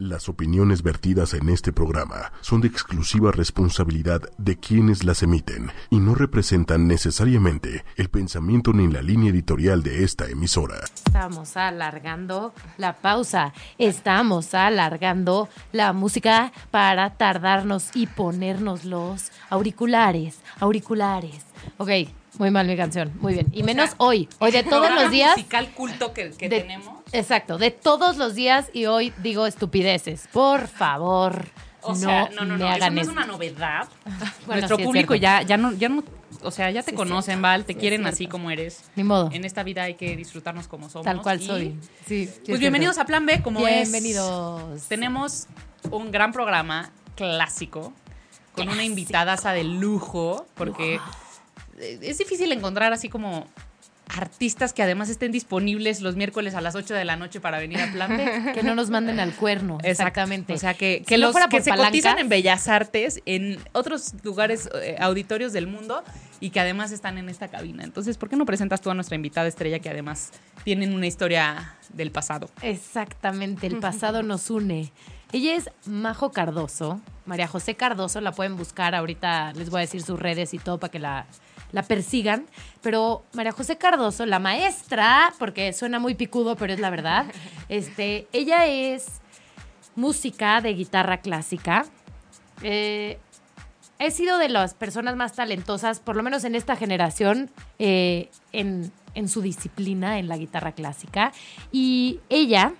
Las 0.00 0.28
opiniones 0.28 0.84
vertidas 0.84 1.34
en 1.34 1.48
este 1.48 1.72
programa 1.72 2.30
son 2.40 2.60
de 2.60 2.68
exclusiva 2.68 3.32
responsabilidad 3.32 4.22
de 4.38 4.56
quienes 4.56 5.02
las 5.02 5.24
emiten 5.24 5.72
y 5.90 5.98
no 5.98 6.14
representan 6.14 6.86
necesariamente 6.86 7.84
el 7.96 8.08
pensamiento 8.08 8.72
ni 8.72 8.86
la 8.86 9.02
línea 9.02 9.32
editorial 9.32 9.82
de 9.82 10.04
esta 10.04 10.26
emisora. 10.28 10.76
Estamos 11.04 11.56
alargando 11.56 12.54
la 12.76 12.92
pausa, 12.92 13.52
estamos 13.76 14.54
alargando 14.54 15.48
la 15.72 15.92
música 15.92 16.52
para 16.70 17.16
tardarnos 17.16 17.90
y 17.96 18.06
ponernos 18.06 18.84
los 18.84 19.32
auriculares, 19.50 20.38
auriculares. 20.60 21.44
Ok, 21.78 21.90
muy 22.38 22.50
mal 22.50 22.66
mi 22.66 22.76
canción, 22.76 23.12
muy 23.20 23.34
bien. 23.34 23.48
Y 23.52 23.62
O 23.62 23.64
menos 23.66 23.90
sea, 23.90 23.96
hoy, 23.98 24.28
hoy 24.38 24.50
de 24.52 24.62
todos 24.62 24.90
los 24.90 25.10
días. 25.10 25.36
musical 25.36 25.68
culto 25.74 26.12
que, 26.14 26.30
que 26.30 26.48
de- 26.48 26.60
tenemos. 26.60 26.94
Exacto, 27.12 27.58
de 27.58 27.70
todos 27.70 28.16
los 28.16 28.34
días 28.34 28.68
y 28.72 28.86
hoy 28.86 29.12
digo 29.22 29.46
estupideces. 29.46 30.28
Por 30.32 30.68
favor, 30.68 31.46
O 31.82 31.90
no, 31.90 31.94
sea, 31.94 32.28
no, 32.34 32.44
no, 32.44 32.54
me 32.54 32.58
no, 32.58 32.74
eso 32.74 32.90
no 32.90 33.00
es 33.00 33.08
una 33.08 33.24
novedad. 33.26 33.88
Bueno, 34.46 34.60
Nuestro 34.62 34.76
sí 34.78 34.84
público 34.84 35.14
ya, 35.14 35.42
ya 35.42 35.56
no, 35.56 35.72
ya 35.72 35.88
no, 35.88 36.02
o 36.42 36.50
sea, 36.50 36.70
ya 36.70 36.82
te 36.82 36.90
Sí, 36.92 36.96
conocen. 36.96 37.40
Val, 37.42 37.64
te 37.64 37.72
Sí, 37.74 37.78
quieren 37.78 38.06
así 38.06 38.26
como 38.26 38.50
eres. 38.50 38.82
Ni 38.96 39.04
modo. 39.04 39.30
En 39.32 39.44
esta 39.44 39.62
vida 39.62 39.82
hay 39.84 39.94
que 39.94 40.16
disfrutarnos 40.16 40.68
como 40.68 40.88
somos. 40.88 41.04
Tal 41.04 41.20
cual 41.22 41.40
y, 41.40 41.46
soy. 41.46 41.64
Sí, 42.06 42.26
sí 42.26 42.30
es 42.34 42.40
Pues 42.46 42.60
bienvenidos 42.60 42.98
a 42.98 43.04
Plan 43.04 43.24
B, 43.26 43.42
como 43.42 43.66
es. 43.66 43.90
Bienvenidos. 43.90 44.82
Tenemos 44.88 45.46
un 45.90 46.10
gran 46.10 46.32
programa 46.32 46.90
clásico 47.14 47.92
con 48.54 48.64
una 48.68 48.74
Clásico. 48.74 48.82
invitada 48.82 49.52
de 49.52 49.64
lujo, 49.64 50.46
porque 50.54 50.98
es 51.80 52.18
difícil 52.18 52.50
encontrar 52.52 52.92
así 52.92 53.08
como 53.08 53.46
artistas 54.10 54.72
que 54.72 54.82
además 54.82 55.10
estén 55.10 55.32
disponibles 55.32 56.00
los 56.00 56.16
miércoles 56.16 56.54
a 56.54 56.62
las 56.62 56.74
8 56.74 56.94
de 56.94 57.04
la 57.04 57.16
noche 57.16 57.40
para 57.40 57.58
venir 57.58 57.78
a 57.80 57.92
Plan. 57.92 58.16
Que 58.54 58.62
no 58.62 58.74
nos 58.74 58.88
manden 58.88 59.20
al 59.20 59.34
cuerno. 59.34 59.74
Exacto. 59.82 59.90
Exactamente. 59.90 60.54
O 60.54 60.58
sea, 60.58 60.72
que, 60.74 61.02
que 61.06 61.18
los 61.18 61.36
que 61.50 61.60
se 61.60 61.70
palancas- 61.70 61.86
cotizan 61.90 62.18
en 62.18 62.28
Bellas 62.30 62.68
Artes, 62.68 63.20
en 63.26 63.58
otros 63.72 64.14
lugares, 64.24 64.70
eh, 64.82 64.96
auditorios 64.98 65.52
del 65.52 65.66
mundo, 65.66 66.02
y 66.40 66.50
que 66.50 66.60
además 66.60 66.90
están 66.90 67.18
en 67.18 67.28
esta 67.28 67.48
cabina. 67.48 67.84
Entonces, 67.84 68.16
¿por 68.16 68.30
qué 68.30 68.36
no 68.36 68.46
presentas 68.46 68.80
tú 68.80 68.90
a 68.90 68.94
nuestra 68.94 69.14
invitada 69.14 69.46
estrella 69.46 69.78
que 69.80 69.90
además 69.90 70.30
tienen 70.64 70.94
una 70.94 71.06
historia 71.06 71.74
del 71.92 72.10
pasado? 72.10 72.48
Exactamente, 72.62 73.66
el 73.66 73.76
pasado 73.80 74.22
nos 74.22 74.48
une. 74.48 74.90
Ella 75.32 75.54
es 75.54 75.68
Majo 75.84 76.32
Cardoso, 76.32 77.02
María 77.26 77.46
José 77.46 77.74
Cardoso, 77.74 78.22
la 78.22 78.32
pueden 78.32 78.56
buscar, 78.56 78.94
ahorita 78.94 79.52
les 79.52 79.68
voy 79.68 79.78
a 79.78 79.80
decir 79.82 80.00
sus 80.02 80.18
redes 80.18 80.54
y 80.54 80.58
todo 80.58 80.80
para 80.80 80.90
que 80.90 80.98
la, 80.98 81.26
la 81.72 81.82
persigan, 81.82 82.46
pero 82.82 83.24
María 83.32 83.52
José 83.52 83.76
Cardoso, 83.76 84.26
la 84.26 84.38
maestra, 84.38 85.32
porque 85.38 85.72
suena 85.72 85.98
muy 85.98 86.14
picudo, 86.14 86.56
pero 86.56 86.72
es 86.72 86.80
la 86.80 86.90
verdad, 86.90 87.26
este, 87.68 88.26
ella 88.32 88.66
es 88.66 89.20
música 89.94 90.60
de 90.60 90.74
guitarra 90.74 91.20
clásica. 91.20 91.84
Eh, 92.62 93.18
he 93.98 94.10
sido 94.10 94.38
de 94.38 94.48
las 94.48 94.74
personas 94.74 95.16
más 95.16 95.32
talentosas, 95.32 96.00
por 96.00 96.16
lo 96.16 96.22
menos 96.22 96.44
en 96.44 96.54
esta 96.54 96.76
generación, 96.76 97.50
eh, 97.78 98.30
en, 98.52 98.92
en 99.14 99.28
su 99.28 99.42
disciplina, 99.42 100.18
en 100.18 100.28
la 100.28 100.36
guitarra 100.36 100.72
clásica. 100.72 101.32
Y 101.72 102.20
ella 102.28 102.74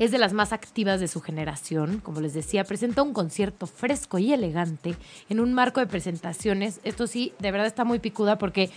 es 0.00 0.10
de 0.10 0.18
las 0.18 0.32
más 0.32 0.52
activas 0.52 0.98
de 0.98 1.08
su 1.08 1.20
generación. 1.20 2.00
Como 2.00 2.20
les 2.20 2.32
decía, 2.32 2.64
presenta 2.64 3.02
un 3.02 3.12
concierto 3.12 3.66
fresco 3.66 4.18
y 4.18 4.32
elegante 4.32 4.96
en 5.28 5.40
un 5.40 5.52
marco 5.52 5.78
de 5.78 5.86
presentaciones. 5.86 6.80
Esto 6.84 7.06
sí, 7.06 7.34
de 7.38 7.52
verdad 7.52 7.66
está 7.66 7.84
muy 7.84 7.98
picuda 7.98 8.38
porque 8.38 8.70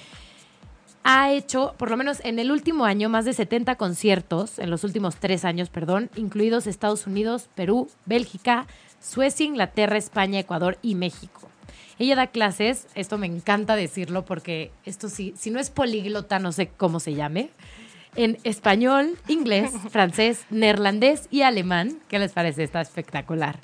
ha 1.05 1.31
hecho, 1.31 1.75
por 1.77 1.89
lo 1.89 1.95
menos 1.95 2.19
en 2.25 2.39
el 2.39 2.51
último 2.51 2.83
año, 2.83 3.07
más 3.07 3.23
de 3.23 3.31
70 3.31 3.75
conciertos, 3.75 4.59
en 4.59 4.69
los 4.69 4.83
últimos 4.83 5.15
tres 5.15 5.45
años, 5.45 5.69
perdón, 5.69 6.09
incluidos 6.17 6.67
Estados 6.67 7.07
Unidos, 7.07 7.49
Perú, 7.55 7.89
Bélgica, 8.05 8.67
Suecia, 9.01 9.45
Inglaterra, 9.45 9.97
España, 9.97 10.39
Ecuador 10.39 10.77
y 10.81 10.95
México. 10.95 11.49
Ella 11.99 12.17
da 12.17 12.27
clases, 12.27 12.87
esto 12.95 13.17
me 13.17 13.27
encanta 13.27 13.77
decirlo 13.77 14.25
porque 14.25 14.71
esto 14.83 15.07
sí, 15.07 15.33
si 15.37 15.51
no 15.51 15.59
es 15.59 15.69
políglota, 15.69 16.39
no 16.39 16.51
sé 16.51 16.67
cómo 16.67 16.99
se 16.99 17.13
llame, 17.13 17.49
en 18.15 18.37
español, 18.43 19.17
inglés, 19.27 19.71
francés, 19.89 20.45
neerlandés 20.49 21.27
y 21.31 21.41
alemán. 21.41 21.97
¿Qué 22.07 22.19
les 22.19 22.31
parece? 22.31 22.63
Está 22.63 22.81
espectacular. 22.81 23.59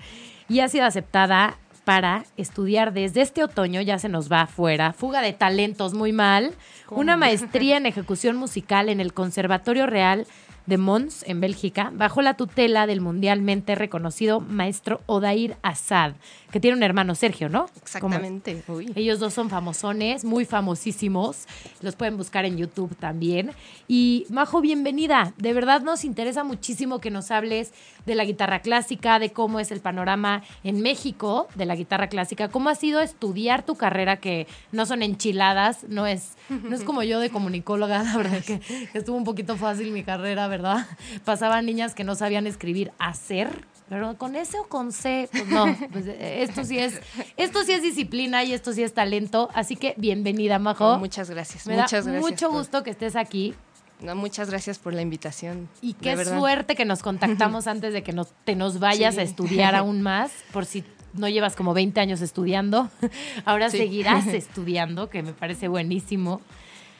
Y 0.48 0.62
ha 0.62 0.70
sido 0.70 0.86
aceptada 0.86 1.58
para 1.84 2.26
estudiar 2.38 2.94
desde 2.94 3.22
este 3.22 3.44
otoño, 3.44 3.82
ya 3.82 3.98
se 3.98 4.10
nos 4.10 4.32
va 4.32 4.42
afuera, 4.42 4.94
fuga 4.94 5.22
de 5.22 5.34
talentos 5.34 5.96
muy 5.96 6.12
mal, 6.12 6.54
una 6.92 7.18
maestría 7.18 7.78
en 7.78 7.88
ejecución 7.88 8.36
musical 8.36 8.90
en 8.90 9.00
el 9.00 9.12
Conservatorio 9.12 9.88
Real 9.88 10.28
de 10.68 10.78
Mons, 10.78 11.24
en 11.28 11.42
Bélgica, 11.42 11.92
bajo 11.92 12.22
la 12.22 12.36
tutela 12.36 12.86
del 12.86 13.02
mundialmente 13.02 13.74
reconocido 13.74 14.40
maestro 14.40 15.02
Odair 15.08 15.58
Assad, 15.64 16.14
que 16.52 16.60
tiene 16.60 16.78
un 16.78 16.84
hermano 16.84 17.16
Sergio, 17.16 17.50
¿no? 17.50 17.68
Exactamente. 17.82 18.64
Uy. 18.68 18.92
Ellos 18.96 19.20
dos 19.20 19.34
son 19.34 19.50
famosones, 19.50 20.24
muy 20.24 20.46
famosísimos. 20.46 21.46
Los 21.82 21.96
pueden 21.96 22.18
buscar 22.18 22.46
en 22.46 22.58
YouTube 22.58 22.96
también. 22.96 23.52
Y 23.88 24.26
Majo, 24.30 24.62
bienvenida. 24.62 25.34
De 25.38 25.54
verdad 25.54 25.82
nos 25.82 26.04
interesa 26.04 26.44
muchísimo 26.44 27.00
que 27.00 27.12
nos 27.12 27.32
hables 27.32 27.74
de 28.06 28.16
la 28.16 28.26
guitarra 28.26 28.62
clásica, 28.62 29.20
de 29.20 29.32
cómo 29.32 29.60
es 29.60 29.72
el 29.72 29.82
panorama 29.82 30.44
en 30.64 30.82
México 30.82 31.48
de 31.56 31.66
la 31.66 31.76
guitarra 31.76 32.08
clásica, 32.08 32.50
cómo 32.50 32.70
ha 32.70 32.76
sido 32.76 33.02
estudiar 33.02 33.64
tu 33.64 33.76
carrera, 33.76 34.18
que 34.18 34.48
no 34.72 34.86
son 34.86 35.04
enchiladas, 35.04 35.84
no 35.88 36.08
es, 36.08 36.34
no 36.50 36.76
es 36.76 36.84
como 36.84 37.04
yo 37.04 37.20
de 37.20 37.30
comunicóloga, 37.30 38.04
la 38.04 38.18
verdad 38.18 38.44
que, 38.44 38.60
que 38.60 38.98
estuvo 38.98 39.18
un 39.18 39.24
poquito 39.24 39.58
fácil 39.58 39.92
mi 39.92 40.04
carrera, 40.04 40.48
¿verdad? 40.48 40.88
Pasaban 41.26 41.66
niñas 41.66 41.94
que 41.94 42.04
no 42.04 42.16
sabían 42.16 42.48
escribir 42.48 42.92
hacer. 42.98 43.66
Pero 43.90 44.16
con 44.18 44.36
S 44.36 44.58
o 44.60 44.68
con 44.68 44.92
C, 44.92 45.28
pues 45.32 45.48
no, 45.48 45.66
pues 45.92 46.06
eh, 46.08 46.44
esto 46.44 46.64
sí 46.64 46.78
es, 46.78 47.02
esto 47.38 47.64
sí 47.64 47.72
es 47.72 47.82
disciplina 47.82 48.44
y 48.44 48.54
esto 48.54 48.72
sí 48.72 48.84
es 48.84 48.94
talento. 48.94 49.50
Así 49.56 49.76
que 49.76 49.96
bienvenida, 49.98 50.60
Majo. 50.60 50.94
Oh, 50.94 51.00
muchas 51.00 51.30
gracias. 51.30 51.66
Me 51.66 51.76
da 51.76 51.84
muchas 51.84 52.06
gracias. 52.06 52.22
mucho 52.32 52.48
por- 52.50 52.58
gusto 52.60 52.84
que 52.84 52.92
estés 52.92 53.16
aquí. 53.16 53.56
no, 54.02 54.16
muchas 54.16 54.50
gracias 54.50 54.78
por 54.78 54.94
la 54.94 55.02
invitación. 55.02 55.68
Y 55.82 55.94
qué 55.94 56.16
verdad. 56.16 56.38
suerte 56.38 56.76
que 56.76 56.86
nos 56.86 57.02
contactamos 57.02 57.66
antes 57.68 57.92
de 57.94 58.04
que 58.04 58.14
nos, 58.14 58.28
te 58.46 58.56
nos 58.56 58.80
vayas 58.80 59.16
Sí. 59.16 59.22
a 59.22 59.24
estudiar 59.24 59.76
aún 59.76 60.02
más, 60.04 60.32
por 60.54 60.66
si 60.68 60.84
no 61.14 61.28
llevas 61.28 61.56
como 61.56 61.74
20 61.74 62.00
años 62.00 62.22
estudiando. 62.22 62.92
Ahora 63.46 63.72
Sí. 63.72 63.78
seguirás 63.80 64.28
estudiando, 64.28 65.10
que 65.10 65.24
me 65.24 65.34
parece 65.34 65.68
buenísimo. 65.68 66.42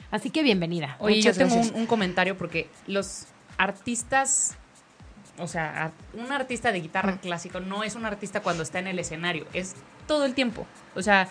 Así 0.10 0.32
que 0.32 0.42
bienvenida. 0.42 0.98
Oye, 1.00 1.18
Muchas 1.18 1.38
yo 1.38 1.48
tengo 1.48 1.62
un 1.78 1.86
comentario 1.86 2.36
porque 2.36 2.68
los 2.88 3.28
artistas, 3.60 4.58
o 5.40 5.48
sea, 5.48 5.92
un 6.14 6.32
artista 6.32 6.72
de 6.72 6.82
guitarra 6.82 7.18
clásico 7.18 7.60
no 7.60 7.84
es 7.84 7.96
un 7.96 8.06
artista 8.06 8.42
cuando 8.42 8.64
está 8.64 8.80
en 8.80 8.88
el 8.88 9.00
escenario, 9.00 9.46
es 9.54 9.76
todo 10.08 10.26
el 10.26 10.34
tiempo. 10.34 10.66
O 10.96 11.02
sea, 11.02 11.30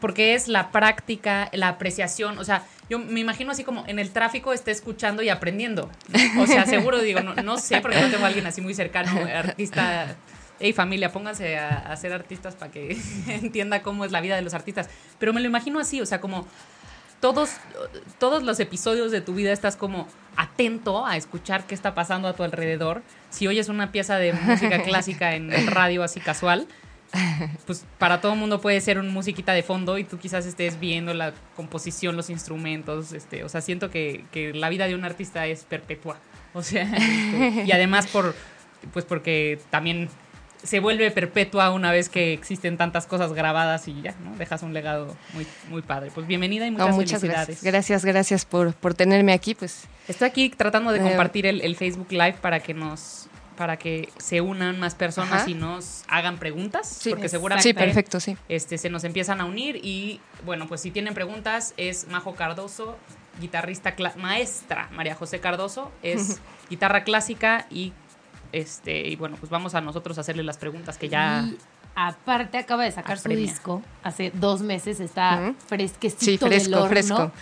porque 0.00 0.34
es 0.34 0.48
la 0.48 0.70
práctica, 0.70 1.48
la 1.52 1.68
apreciación, 1.68 2.38
o 2.38 2.44
sea, 2.44 2.64
yo 2.88 2.98
me 2.98 3.20
imagino 3.20 3.52
así 3.52 3.64
como 3.64 3.84
en 3.86 3.98
el 3.98 4.10
tráfico 4.10 4.52
está 4.52 4.70
escuchando 4.70 5.22
y 5.22 5.28
aprendiendo. 5.28 5.90
O 6.38 6.46
sea, 6.46 6.66
seguro 6.66 7.00
digo, 7.00 7.20
no, 7.20 7.34
no 7.34 7.58
sé, 7.58 7.80
porque 7.80 8.00
no 8.00 8.10
tengo 8.10 8.24
a 8.24 8.28
alguien 8.28 8.46
así 8.46 8.60
muy 8.60 8.74
cercano, 8.74 9.12
artista. 9.34 10.16
Hey 10.64 10.72
familia, 10.72 11.10
pónganse 11.10 11.58
a, 11.58 11.70
a 11.70 11.96
ser 11.96 12.12
artistas 12.12 12.54
para 12.54 12.70
que 12.70 12.96
entienda 13.26 13.82
cómo 13.82 14.04
es 14.04 14.12
la 14.12 14.20
vida 14.20 14.36
de 14.36 14.42
los 14.42 14.54
artistas. 14.54 14.88
Pero 15.18 15.32
me 15.32 15.40
lo 15.40 15.48
imagino 15.48 15.80
así, 15.80 16.00
o 16.00 16.06
sea, 16.06 16.20
como 16.20 16.46
todos, 17.22 17.50
todos 18.18 18.42
los 18.42 18.58
episodios 18.58 19.12
de 19.12 19.20
tu 19.20 19.32
vida 19.32 19.52
estás 19.52 19.76
como 19.76 20.08
atento 20.36 21.06
a 21.06 21.16
escuchar 21.16 21.64
qué 21.68 21.74
está 21.74 21.94
pasando 21.94 22.26
a 22.26 22.34
tu 22.34 22.42
alrededor. 22.42 23.02
Si 23.30 23.46
oyes 23.46 23.68
una 23.68 23.92
pieza 23.92 24.18
de 24.18 24.32
música 24.32 24.82
clásica 24.84 25.36
en 25.36 25.52
el 25.52 25.68
radio 25.68 26.02
así 26.02 26.18
casual, 26.18 26.66
pues 27.64 27.86
para 27.98 28.20
todo 28.20 28.32
el 28.32 28.40
mundo 28.40 28.60
puede 28.60 28.80
ser 28.80 28.98
un 28.98 29.08
musiquita 29.10 29.52
de 29.52 29.62
fondo 29.62 29.98
y 29.98 30.04
tú 30.04 30.18
quizás 30.18 30.46
estés 30.46 30.80
viendo 30.80 31.14
la 31.14 31.32
composición, 31.54 32.16
los 32.16 32.28
instrumentos, 32.28 33.12
este, 33.12 33.44
o 33.44 33.48
sea, 33.48 33.60
siento 33.60 33.88
que, 33.88 34.24
que 34.32 34.52
la 34.52 34.68
vida 34.68 34.88
de 34.88 34.96
un 34.96 35.04
artista 35.04 35.46
es 35.46 35.62
perpetua. 35.62 36.18
O 36.54 36.62
sea, 36.64 36.82
este, 36.82 37.64
y 37.66 37.70
además 37.70 38.08
por, 38.08 38.34
pues 38.92 39.04
porque 39.04 39.60
también 39.70 40.08
se 40.62 40.80
vuelve 40.80 41.10
perpetua 41.10 41.70
una 41.72 41.90
vez 41.90 42.08
que 42.08 42.32
existen 42.32 42.76
tantas 42.76 43.06
cosas 43.06 43.32
grabadas 43.32 43.88
y 43.88 44.00
ya, 44.02 44.14
¿no? 44.22 44.36
Dejas 44.36 44.62
un 44.62 44.72
legado 44.72 45.16
muy, 45.34 45.46
muy 45.68 45.82
padre. 45.82 46.10
Pues 46.14 46.26
bienvenida 46.26 46.66
y 46.66 46.70
No, 46.70 46.78
muchas, 46.78 46.96
muchas 46.96 47.20
felicidades. 47.20 47.62
gracias. 47.62 47.72
Gracias, 47.72 48.04
gracias 48.04 48.44
por, 48.44 48.74
por 48.74 48.94
tenerme 48.94 49.32
aquí. 49.32 49.54
Pues 49.54 49.84
Estoy 50.08 50.28
aquí 50.28 50.50
tratando 50.50 50.92
de 50.92 50.98
Eh, 50.98 51.02
compartir 51.02 51.46
el, 51.46 51.60
el 51.60 51.76
Facebook 51.76 52.12
Live 52.12 52.36
para 52.40 52.60
que 52.60 52.74
nos 52.74 53.28
para 53.56 53.76
que 53.76 54.08
se 54.16 54.40
unan 54.40 54.80
más 54.80 54.94
personas 54.94 55.42
Ajá. 55.42 55.50
y 55.50 55.54
nos 55.54 56.04
hagan 56.08 56.38
preguntas, 56.38 56.88
sí, 56.88 57.10
porque 57.10 57.28
sí, 57.28 57.32
seguramente 57.32 57.74
perfecto, 57.74 58.18
sí. 58.18 58.34
este, 58.48 58.78
se 58.78 58.88
nos 58.88 59.04
empiezan 59.04 59.42
a 59.42 59.44
unir 59.44 59.76
y 59.76 60.20
bueno, 60.46 60.66
pues 60.68 60.80
si 60.80 60.90
tienen 60.90 61.12
preguntas 61.12 61.74
es 61.76 62.08
Majo 62.08 62.34
Cardoso, 62.34 62.96
guitarrista 63.40 63.94
maestra 64.16 64.88
María 64.92 65.14
José 65.14 65.38
Cardoso, 65.38 65.92
es 66.02 66.40
guitarra 66.70 67.04
clásica 67.04 67.66
y 67.70 67.92
este 68.52 69.08
y 69.08 69.16
bueno, 69.16 69.36
pues 69.40 69.50
vamos 69.50 69.74
a 69.74 69.80
nosotros 69.80 70.18
a 70.18 70.20
hacerle 70.20 70.42
las 70.44 70.58
preguntas 70.58 70.98
que 70.98 71.08
ya 71.08 71.44
Y 71.50 71.58
aparte 71.94 72.58
acaba 72.58 72.84
de 72.84 72.92
sacar 72.92 73.18
su 73.18 73.28
disco. 73.30 73.82
Hace 74.02 74.30
dos 74.34 74.62
meses 74.62 75.00
está 75.00 75.40
Ujú. 75.42 75.54
fresquecito 75.66 76.24
Sí, 76.24 76.38
fresco, 76.38 76.70
del 76.70 76.74
horno. 76.74 76.88
fresco. 76.88 77.32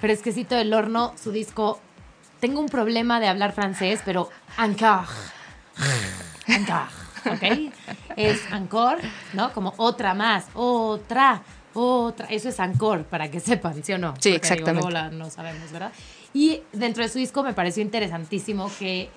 Fresquecito 0.00 0.54
del 0.54 0.72
horno. 0.74 1.14
Su 1.20 1.32
disco. 1.32 1.80
Tengo 2.40 2.60
un 2.60 2.68
problema 2.68 3.18
de 3.18 3.28
hablar 3.28 3.52
francés, 3.52 4.00
pero 4.04 4.28
encore. 4.58 5.06
Encore, 6.46 6.90
¿ok? 7.26 7.72
Es 8.16 8.40
encore, 8.52 8.98
¿no? 9.32 9.52
Como 9.52 9.74
otra 9.78 10.14
más, 10.14 10.46
otra, 10.54 11.42
otra. 11.74 12.26
Eso 12.26 12.48
es 12.50 12.58
encore, 12.58 13.04
para 13.04 13.30
que 13.30 13.40
sepan, 13.40 13.82
¿sí 13.82 13.92
o 13.92 13.98
no? 13.98 14.14
Sí, 14.20 14.32
Porque, 14.32 14.54
digo, 14.54 14.64
exactamente. 14.78 14.92
la- 14.92 15.10
no 15.10 15.30
sabemos, 15.30 15.70
¿verdad? 15.72 15.92
Y 16.32 16.62
dentro 16.72 17.02
de 17.02 17.08
su 17.08 17.18
disco 17.18 17.42
me 17.42 17.52
pareció 17.54 17.82
interesantísimo 17.82 18.70
que 18.78 19.10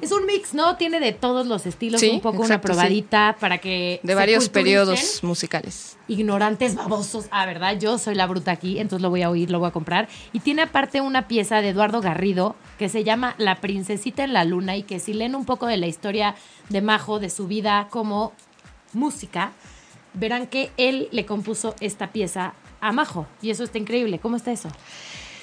es 0.00 0.12
un 0.12 0.26
mix, 0.26 0.54
¿no? 0.54 0.76
Tiene 0.76 1.00
de 1.00 1.12
todos 1.12 1.46
los 1.46 1.66
estilos, 1.66 2.00
Sí, 2.00 2.10
un 2.10 2.20
poco 2.20 2.42
una 2.42 2.56
sí. 2.56 2.60
probadita 2.60 3.36
para 3.40 3.58
que 3.58 4.00
De 4.02 4.14
varios 4.14 4.48
periodos 4.48 5.22
musicales. 5.22 5.96
ignorantes 6.08 6.74
babosos. 6.74 7.26
Ah, 7.30 7.46
¿verdad? 7.46 7.78
Yo 7.78 7.98
soy 7.98 8.14
la 8.14 8.26
bruta 8.26 8.50
aquí, 8.52 8.78
entonces 8.78 9.02
lo 9.02 9.10
voy 9.10 9.22
a 9.22 9.30
oír, 9.30 9.50
lo 9.50 9.58
voy 9.58 9.68
a 9.68 9.72
comprar. 9.72 10.08
Y 10.32 10.40
tiene 10.40 10.62
aparte 10.62 11.00
una 11.00 11.28
pieza 11.28 11.60
de 11.60 11.70
Eduardo 11.70 12.00
Garrido 12.00 12.56
que 12.78 12.88
se 12.88 13.04
llama 13.04 13.34
La 13.38 13.56
Princesita 13.60 14.24
en 14.24 14.32
la 14.32 14.44
Luna 14.44 14.76
y 14.76 14.82
que 14.82 14.98
si 15.00 15.14
leen 15.14 15.34
un 15.34 15.44
poco 15.44 15.66
de 15.66 15.76
la 15.76 15.86
historia 15.86 16.34
de 16.68 16.80
Majo, 16.82 17.18
de 17.20 17.30
su 17.30 17.46
vida 17.46 17.88
como 17.90 18.32
música, 18.92 19.52
verán 20.14 20.46
que 20.46 20.70
él 20.76 21.08
le 21.12 21.24
compuso 21.26 21.74
esta 21.80 22.12
pieza 22.12 22.54
a 22.80 22.92
Majo. 22.92 23.26
Y 23.40 23.50
eso 23.50 23.64
está 23.64 23.78
increíble. 23.78 24.18
¿Cómo 24.18 24.36
está 24.36 24.52
eso? 24.52 24.68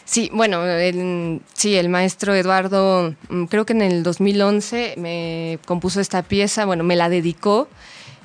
Sí, 0.10 0.32
bueno, 0.34 0.66
el, 0.66 1.40
sí, 1.54 1.76
el 1.76 1.88
maestro 1.88 2.34
Eduardo, 2.34 3.14
mm, 3.30 3.44
creo 3.44 3.68
que 3.68 3.74
en 3.74 3.84
el 3.84 4.02
2011 4.02 4.96
me 4.98 5.60
compuso 5.68 6.02
esta 6.02 6.24
pieza, 6.24 6.66
bueno, 6.66 6.84
me 6.84 6.96
la 6.96 7.10
dedicó. 7.10 7.68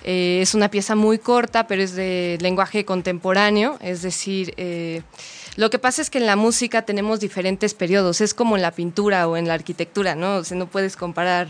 Eh, 0.03 0.39
es 0.41 0.55
una 0.55 0.71
pieza 0.71 0.95
muy 0.95 1.19
corta, 1.19 1.67
pero 1.67 1.83
es 1.83 1.95
de 1.95 2.39
lenguaje 2.41 2.87
contemporáneo, 2.87 3.77
es 3.83 4.01
decir, 4.01 4.55
eh, 4.57 5.03
lo 5.57 5.69
que 5.69 5.79
pasa 5.79 6.01
es 6.01 6.09
que 6.09 6.17
en 6.17 6.25
la 6.25 6.37
música 6.37 6.83
tenemos 6.83 7.21
diferentes 7.21 7.75
periodos, 7.75 8.23
es 8.23 8.33
como 8.33 8.57
en 8.57 8.63
la 8.63 8.71
pintura 8.71 9.29
o 9.29 9.37
en 9.37 9.47
la 9.47 9.53
arquitectura, 9.53 10.15
¿no? 10.15 10.37
O 10.37 10.45
sea, 10.45 10.57
no 10.57 10.67
puedes 10.67 10.97
comparar, 10.97 11.49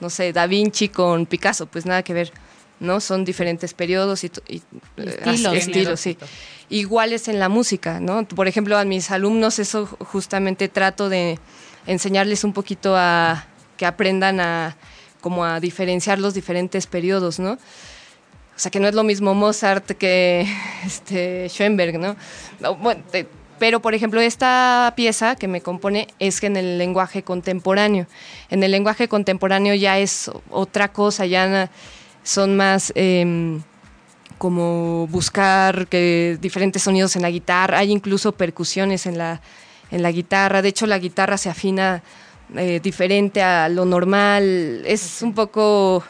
no 0.00 0.10
sé, 0.10 0.32
Da 0.32 0.48
Vinci 0.48 0.88
con 0.88 1.26
Picasso, 1.26 1.66
pues 1.66 1.86
nada 1.86 2.02
que 2.02 2.12
ver, 2.12 2.32
¿no? 2.80 3.00
Son 3.00 3.24
diferentes 3.24 3.72
periodos 3.74 4.24
y, 4.24 4.32
y, 4.48 4.56
eh, 4.96 5.18
estilos. 5.58 6.00
sí 6.00 6.16
iguales 6.70 7.28
en 7.28 7.38
la 7.38 7.48
música, 7.48 7.98
¿no? 8.00 8.24
Por 8.24 8.46
ejemplo, 8.48 8.78
a 8.78 8.84
mis 8.84 9.10
alumnos 9.10 9.58
eso 9.58 9.86
ju- 9.88 10.04
justamente 10.06 10.68
trato 10.68 11.08
de 11.08 11.38
enseñarles 11.86 12.44
un 12.44 12.52
poquito 12.52 12.94
a 12.96 13.46
que 13.76 13.86
aprendan 13.86 14.40
a 14.40 14.76
como 15.20 15.44
a 15.44 15.60
diferenciar 15.60 16.18
los 16.18 16.32
diferentes 16.34 16.86
periodos, 16.86 17.38
¿no? 17.38 17.52
O 17.52 17.58
sea, 18.62 18.70
que 18.70 18.78
no 18.80 18.88
es 18.88 18.94
lo 18.94 19.02
mismo 19.04 19.34
Mozart 19.34 19.90
que 19.92 20.46
este 20.86 21.48
Schoenberg, 21.48 21.98
¿no? 21.98 22.14
No, 22.60 22.76
bueno, 22.76 23.02
te- 23.10 23.26
pero, 23.58 23.80
por 23.80 23.92
ejemplo, 23.94 24.20
esta 24.22 24.92
pieza 24.96 25.36
que 25.36 25.46
me 25.48 25.60
compone 25.60 26.06
es 26.18 26.40
que 26.40 26.46
en 26.46 26.56
el 26.56 26.78
lenguaje 26.78 27.22
contemporáneo. 27.22 28.06
En 28.48 28.62
el 28.62 28.70
lenguaje 28.70 29.06
contemporáneo 29.08 29.74
ya 29.74 29.98
es 29.98 30.30
otra 30.50 30.92
cosa, 30.92 31.26
ya 31.26 31.68
son 32.22 32.56
más 32.56 32.92
em, 32.94 33.62
como 34.38 35.06
buscar 35.08 35.86
que 35.88 36.38
diferentes 36.40 36.82
sonidos 36.82 37.16
en 37.16 37.22
la 37.22 37.30
guitarra, 37.30 37.78
hay 37.78 37.90
incluso 37.90 38.32
percusiones 38.32 39.06
en 39.06 39.18
la, 39.18 39.40
en 39.90 40.02
la 40.02 40.10
guitarra, 40.12 40.62
de 40.62 40.68
hecho 40.70 40.86
la 40.86 40.98
guitarra 40.98 41.36
se 41.36 41.50
afina 41.50 42.02
eh, 42.56 42.80
diferente 42.82 43.42
a 43.42 43.68
lo 43.68 43.84
normal, 43.84 44.82
es 44.86 45.20
un 45.22 45.34
poco 45.34 46.02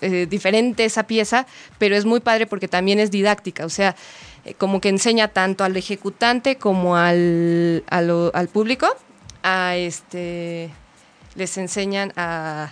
eh, 0.00 0.26
diferente 0.28 0.84
esa 0.84 1.02
pieza, 1.06 1.46
pero 1.78 1.96
es 1.96 2.04
muy 2.04 2.20
padre 2.20 2.46
porque 2.46 2.68
también 2.68 2.98
es 3.00 3.10
didáctica, 3.10 3.64
o 3.66 3.68
sea, 3.70 3.94
eh, 4.44 4.54
como 4.54 4.80
que 4.80 4.88
enseña 4.88 5.28
tanto 5.28 5.64
al 5.64 5.76
ejecutante 5.76 6.56
como 6.56 6.96
al, 6.96 7.84
a 7.90 8.00
lo- 8.00 8.30
al 8.34 8.48
público, 8.48 8.86
a 9.42 9.76
este, 9.76 10.70
les 11.34 11.58
enseñan 11.58 12.12
a 12.16 12.70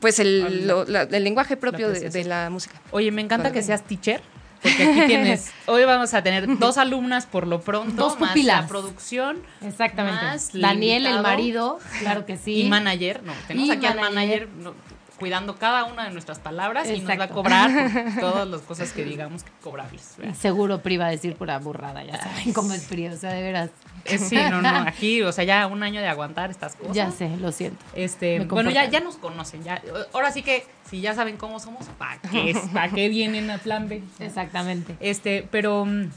pues 0.00 0.18
el, 0.18 0.42
Al- 0.46 0.66
lo- 0.66 0.84
la- 0.84 1.02
el 1.02 1.24
lenguaje 1.24 1.56
propio 1.56 1.88
de, 1.90 2.24
la 2.24 2.50
música. 2.50 2.80
Oye, 2.90 3.10
me 3.10 3.22
encanta 3.22 3.44
Vale. 3.48 3.54
que 3.54 3.62
seas 3.62 3.82
teacher. 3.84 4.22
Porque 4.62 4.84
aquí 4.84 5.00
tienes, 5.08 5.50
hoy 5.66 5.84
vamos 5.84 6.14
a 6.14 6.22
tener 6.22 6.58
dos 6.58 6.78
alumnas 6.78 7.26
por 7.26 7.48
lo 7.48 7.60
pronto, 7.62 7.96
Dos 8.00 8.20
más 8.20 8.30
pupilas. 8.30 8.60
la 8.62 8.68
producción 8.68 9.38
Exactamente. 9.60 10.22
Más 10.24 10.50
Daniel, 10.52 11.04
el 11.06 11.20
marido, 11.20 11.80
claro 11.98 12.24
que 12.26 12.36
sí. 12.36 12.62
y 12.62 12.68
manager. 12.68 13.24
No, 13.24 13.32
tenemos 13.48 13.68
Y 13.68 13.72
aquí 13.72 13.86
al 13.86 13.96
manager. 13.96 14.46
manager 14.46 14.48
no, 14.58 14.74
cuidando 15.18 15.56
cada 15.56 15.82
una 15.84 16.04
de 16.04 16.10
nuestras 16.10 16.38
palabras 16.38 16.88
y 16.90 17.00
nos 17.00 17.18
va 17.18 17.24
a 17.24 17.28
cobrar 17.28 17.70
por 18.14 18.20
todas 18.20 18.46
las 18.46 18.60
cosas 18.60 18.92
que 18.92 19.04
digamos 19.04 19.42
que 19.42 19.50
cobrables. 19.62 20.14
¿verdad? 20.18 20.34
Seguro 20.36 20.80
Pri 20.80 20.96
va 20.96 21.06
a 21.06 21.10
decir 21.10 21.34
pura 21.34 21.58
burrada, 21.58 22.04
ya 22.04 22.22
saben 22.22 22.52
cómo 22.54 22.72
es 22.72 22.84
Pri, 22.84 23.08
o 23.08 23.16
sea, 23.16 23.32
de 23.32 23.42
veras. 23.42 23.70
Eh, 24.04 24.18
sí, 24.18 24.36
no, 24.36 24.62
no, 24.62 24.68
aquí, 24.68 25.22
o 25.22 25.32
sea, 25.32 25.44
ya 25.44 25.66
un 25.66 25.82
año 25.82 26.00
de 26.00 26.08
aguantar 26.08 26.50
estas 26.50 26.74
cosas. 26.74 26.94
Ya 26.94 27.10
sé, 27.10 27.36
lo 27.36 27.52
siento. 27.52 27.84
Este, 27.94 28.40
bueno, 28.40 28.70
ya, 28.70 28.88
ya 28.88 29.00
nos 29.00 29.16
conocen, 29.16 29.62
ya. 29.62 29.80
Ahora 30.12 30.30
sí 30.32 30.42
que, 30.42 30.66
si 30.88 31.00
ya 31.00 31.14
saben 31.14 31.36
cómo 31.36 31.60
somos, 31.60 31.86
¿para 31.98 32.18
qué, 32.18 32.56
¿para 32.72 32.88
qué 32.92 33.08
vienen 33.08 33.50
a 33.50 33.58
plan 33.58 33.88
B? 33.88 34.02
Exactamente. 34.18 34.96
Este, 35.00 35.46
pero 35.50 35.84
mm, 35.84 36.10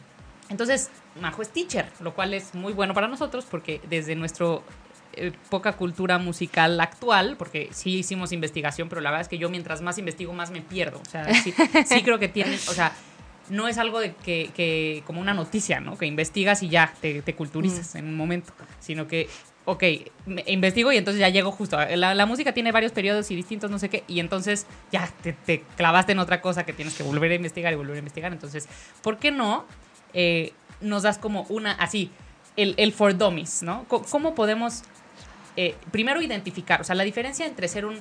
entonces 0.49 0.89
Majo 1.21 1.41
es 1.41 1.49
teacher, 1.49 1.87
lo 1.99 2.13
cual 2.13 2.33
es 2.33 2.55
muy 2.55 2.73
bueno 2.73 2.93
para 2.93 3.07
nosotros 3.07 3.45
porque 3.49 3.81
desde 3.89 4.15
nuestro 4.15 4.63
eh, 5.13 5.31
poca 5.49 5.73
cultura 5.73 6.17
musical 6.17 6.79
actual, 6.81 7.35
porque 7.37 7.69
sí 7.71 7.99
hicimos 7.99 8.31
investigación, 8.33 8.89
pero 8.89 8.99
la 8.99 9.11
verdad 9.11 9.21
es 9.21 9.29
que 9.29 9.37
yo 9.37 9.49
mientras 9.49 9.81
más 9.81 9.97
investigo 9.97 10.33
más 10.33 10.51
me 10.51 10.61
pierdo. 10.61 10.99
O 10.99 11.09
sea, 11.09 11.33
sí, 11.35 11.53
sí 11.85 12.01
creo 12.03 12.19
que 12.19 12.27
tienen, 12.27 12.59
o 12.67 12.73
sea, 12.73 12.91
no 13.49 13.67
es 13.67 13.77
algo 13.77 13.99
de 13.99 14.13
que, 14.15 14.51
que 14.55 15.03
como 15.05 15.21
una 15.21 15.33
noticia, 15.33 15.79
¿no? 15.79 15.97
Que 15.97 16.05
investigas 16.05 16.63
y 16.63 16.69
ya 16.69 16.93
te, 17.01 17.21
te 17.21 17.35
culturizas 17.35 17.95
en 17.95 18.05
un 18.05 18.15
momento, 18.15 18.53
sino 18.79 19.07
que 19.07 19.27
ok, 19.67 19.83
me- 20.27 20.43
investigo 20.47 20.91
y 20.91 20.97
entonces 20.97 21.19
ya 21.19 21.29
llego 21.29 21.51
justo. 21.51 21.77
La, 21.95 22.13
la 22.13 22.25
música 22.25 22.53
tiene 22.53 22.71
varios 22.71 22.91
periodos 22.91 23.31
y 23.31 23.35
distintos, 23.35 23.71
no 23.71 23.79
sé 23.79 23.89
qué, 23.89 24.03
y 24.07 24.19
entonces 24.19 24.67
ya 24.91 25.09
te, 25.23 25.33
te 25.33 25.63
clavaste 25.75 26.11
en 26.11 26.19
otra 26.19 26.39
cosa 26.41 26.65
que 26.65 26.73
tienes 26.73 26.93
que 26.95 27.03
volver 27.03 27.31
a 27.31 27.35
investigar 27.35 27.73
y 27.73 27.75
volver 27.75 27.95
a 27.95 27.99
investigar. 27.99 28.31
Entonces, 28.31 28.67
¿por 29.01 29.17
qué 29.17 29.31
no 29.31 29.65
eh, 30.13 30.53
nos 30.81 31.01
das 31.03 31.17
como 31.17 31.43
una, 31.49 31.71
así, 31.71 32.11
el, 32.57 32.75
el 32.77 32.93
for 32.93 33.17
dummies, 33.17 33.63
¿no? 33.63 33.85
¿Cómo 33.87 34.35
podemos, 34.35 34.83
eh, 35.57 35.73
primero, 35.91 36.21
identificar, 36.21 36.81
o 36.81 36.83
sea, 36.83 36.95
la 36.95 37.03
diferencia 37.03 37.45
entre 37.47 37.67
ser 37.67 37.85
un, 37.85 37.99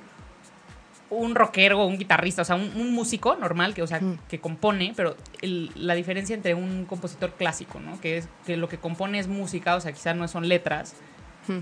un 1.10 1.34
rockero 1.34 1.80
o 1.80 1.86
un 1.86 1.98
guitarrista, 1.98 2.42
o 2.42 2.44
sea, 2.44 2.56
un, 2.56 2.72
un 2.76 2.92
músico 2.92 3.36
normal 3.36 3.74
que, 3.74 3.82
o 3.82 3.86
sea, 3.86 4.00
que 4.28 4.40
compone, 4.40 4.92
pero 4.96 5.16
el- 5.42 5.70
la 5.76 5.94
diferencia 5.94 6.34
entre 6.34 6.54
un 6.54 6.86
compositor 6.86 7.32
clásico, 7.34 7.78
¿no? 7.78 8.00
Que 8.00 8.18
es 8.18 8.28
que 8.46 8.56
lo 8.56 8.68
que 8.68 8.78
compone 8.78 9.18
es 9.18 9.28
música, 9.28 9.76
o 9.76 9.80
sea, 9.80 9.92
quizás 9.92 10.16
no 10.16 10.26
son 10.28 10.48
letras. 10.48 10.94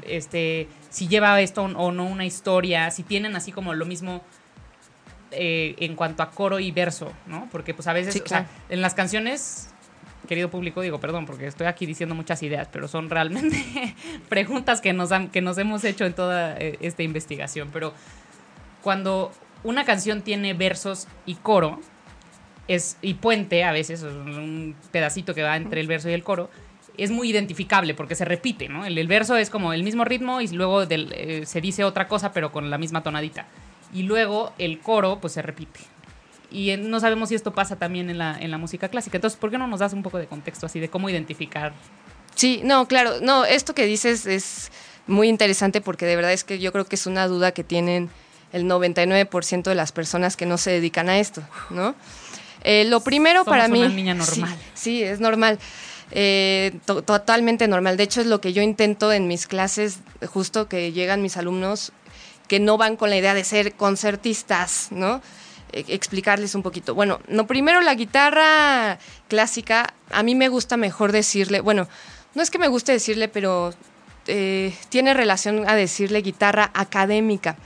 Este, 0.07 0.69
si 0.91 1.09
lleva 1.09 1.41
esto 1.41 1.65
o 1.65 1.91
no 1.91 2.05
una 2.07 2.25
historia, 2.25 2.91
si 2.93 3.03
tienen 3.03 3.35
así 3.35 3.51
como 3.51 3.75
lo 3.75 3.85
mismo 3.85 4.23
eh, 5.33 5.75
en 5.79 5.97
cuanto 5.97 6.23
a 6.23 6.31
coro 6.31 6.61
y 6.61 6.71
verso, 6.73 7.11
¿no? 7.27 7.49
Porque 7.51 7.75
pues 7.75 7.89
a 7.89 7.93
veces, 7.93 8.15
Sí, 8.15 8.21
o 8.25 8.29
sea, 8.29 8.47
en 8.69 8.81
las 8.83 8.95
canciones, 8.95 9.71
querido 10.29 10.51
público, 10.51 10.83
digo, 10.83 11.01
perdón, 11.01 11.25
porque 11.27 11.47
estoy 11.47 11.67
aquí 11.67 11.87
diciendo 11.87 12.15
muchas 12.15 12.43
ideas, 12.43 12.69
pero 12.71 12.87
son 12.87 13.09
realmente 13.11 13.57
preguntas 14.29 14.81
que 14.81 14.93
nos, 14.93 15.11
han- 15.11 15.31
que 15.31 15.41
nos 15.41 15.57
hemos 15.59 15.85
hecho 15.85 16.05
en 16.05 16.13
toda 16.15 16.57
eh, 16.59 16.77
esta 16.81 17.03
investigación. 17.03 17.71
Pero 17.73 17.93
cuando 18.83 19.33
una 19.65 19.85
canción 19.85 20.23
tiene 20.23 20.55
versos 20.55 21.07
y 21.27 21.37
coro, 21.37 21.81
es, 22.69 22.97
y 23.03 23.15
puente 23.15 23.65
a 23.65 23.73
veces, 23.73 24.03
un 24.03 24.75
pedacito 24.91 25.35
que 25.35 25.43
va 25.43 25.57
entre 25.57 25.81
el 25.81 25.87
verso 25.87 26.09
y 26.09 26.13
el 26.13 26.23
coro, 26.23 26.51
es 26.99 27.11
muy 27.11 27.31
identificable 27.31 27.95
porque 27.95 28.15
se 28.15 28.25
repite, 28.25 28.69
¿no? 28.69 28.85
El, 28.85 28.99
el 28.99 29.07
verso 29.09 29.37
es 29.37 29.51
como 29.51 29.73
el 29.73 29.83
mismo 29.83 30.05
ritmo 30.05 30.41
y 30.41 30.49
luego 30.49 30.85
del- 30.87 31.13
eh, 31.15 31.47
se 31.47 31.61
dice 31.61 31.85
otra 31.85 32.07
cosa 32.07 32.33
pero 32.33 32.53
con 32.53 32.69
la 32.71 32.79
misma 32.79 33.03
tonadita. 33.03 33.47
Y 33.95 34.03
luego 34.03 34.53
el 34.59 34.79
coro 34.81 35.19
pues 35.21 35.33
se 35.35 35.43
repite. 35.43 35.81
Y 36.51 36.71
eh, 36.71 36.77
no 36.77 37.01
sabemos 37.01 37.31
si 37.31 37.35
esto 37.35 37.53
pasa 37.55 37.77
también 37.77 38.11
en 38.11 38.19
la, 38.19 38.37
en 38.39 38.51
la 38.51 38.59
música 38.59 38.89
clásica. 38.89 39.17
Entonces, 39.17 39.39
¿por 39.39 39.51
qué 39.51 39.57
no 39.59 39.67
nos 39.67 39.81
das 39.81 39.95
un 39.95 40.03
poco 40.03 40.19
de 40.19 40.27
contexto 40.27 40.67
así 40.67 40.81
de 40.81 40.89
cómo 40.91 41.09
identificar? 41.09 41.73
Sí, 42.35 42.61
no, 42.65 42.87
claro, 42.89 43.21
no, 43.23 43.45
esto 43.47 43.75
que 43.75 43.87
dices 43.87 44.27
es 44.27 44.71
muy 45.07 45.29
interesante 45.29 45.81
porque 45.81 46.05
de 46.07 46.17
verdad 46.17 46.33
es 46.33 46.45
que 46.45 46.59
yo 46.59 46.73
creo 46.73 46.85
que 46.85 46.97
es 46.97 47.07
una 47.07 47.27
duda 47.27 47.53
que 47.53 47.65
tienen 47.65 48.11
el 48.53 48.65
99% 48.65 49.63
de 49.65 49.75
las 49.75 49.93
personas 49.93 50.37
que 50.37 50.47
no 50.47 50.59
se 50.59 50.71
dedican 50.71 51.09
a 51.09 51.19
esto, 51.19 51.43
¿no? 51.71 51.95
Eh, 52.65 52.85
lo 52.85 53.01
primero 53.01 53.41
Somos 53.45 53.49
para 53.59 53.69
mí... 53.69 53.81
una 53.81 53.89
niña 53.89 54.15
normal. 54.15 54.57
Sí, 54.75 54.99
sí, 54.99 55.03
es 55.03 55.21
normal. 55.21 55.59
Eh, 56.11 56.79
to- 56.85 57.03
totalmente 57.03 57.67
normal. 57.67 57.97
De 57.97 58.03
hecho, 58.05 58.21
es 58.21 58.27
lo 58.27 58.41
que 58.41 58.53
yo 58.53 58.63
intento 58.63 59.13
en 59.13 59.27
mis 59.27 59.47
clases, 59.47 60.01
justo 60.29 60.69
que 60.69 60.93
llegan 60.93 61.23
mis 61.23 61.37
alumnos 61.37 61.93
que 62.49 62.61
no 62.61 62.77
van 62.77 62.97
con 62.97 63.09
la 63.09 63.17
idea 63.17 63.33
de 63.35 63.45
ser 63.45 63.73
concertistas, 63.75 64.89
¿no? 64.91 65.23
E- 65.73 65.85
explicarles 65.89 66.55
un 66.55 66.63
poquito. 66.63 66.95
Bueno, 66.95 67.19
no, 67.29 67.47
primero 67.47 67.81
la 67.81 67.95
guitarra 67.95 68.99
clásica, 69.29 69.95
a 70.11 70.23
mí 70.23 70.35
me 70.35 70.49
gusta 70.49 70.77
mejor 70.77 71.13
decirle, 71.13 71.61
bueno, 71.61 71.89
no 72.35 72.43
es 72.43 72.51
que 72.51 72.59
me 72.59 72.69
guste 72.69 72.93
decirle, 72.93 73.29
pero 73.29 73.73
eh, 74.27 74.75
tiene 74.91 75.15
relación 75.15 75.67
a 75.69 75.75
decirle 75.75 76.21
guitarra 76.21 76.71
académica. 76.75 77.57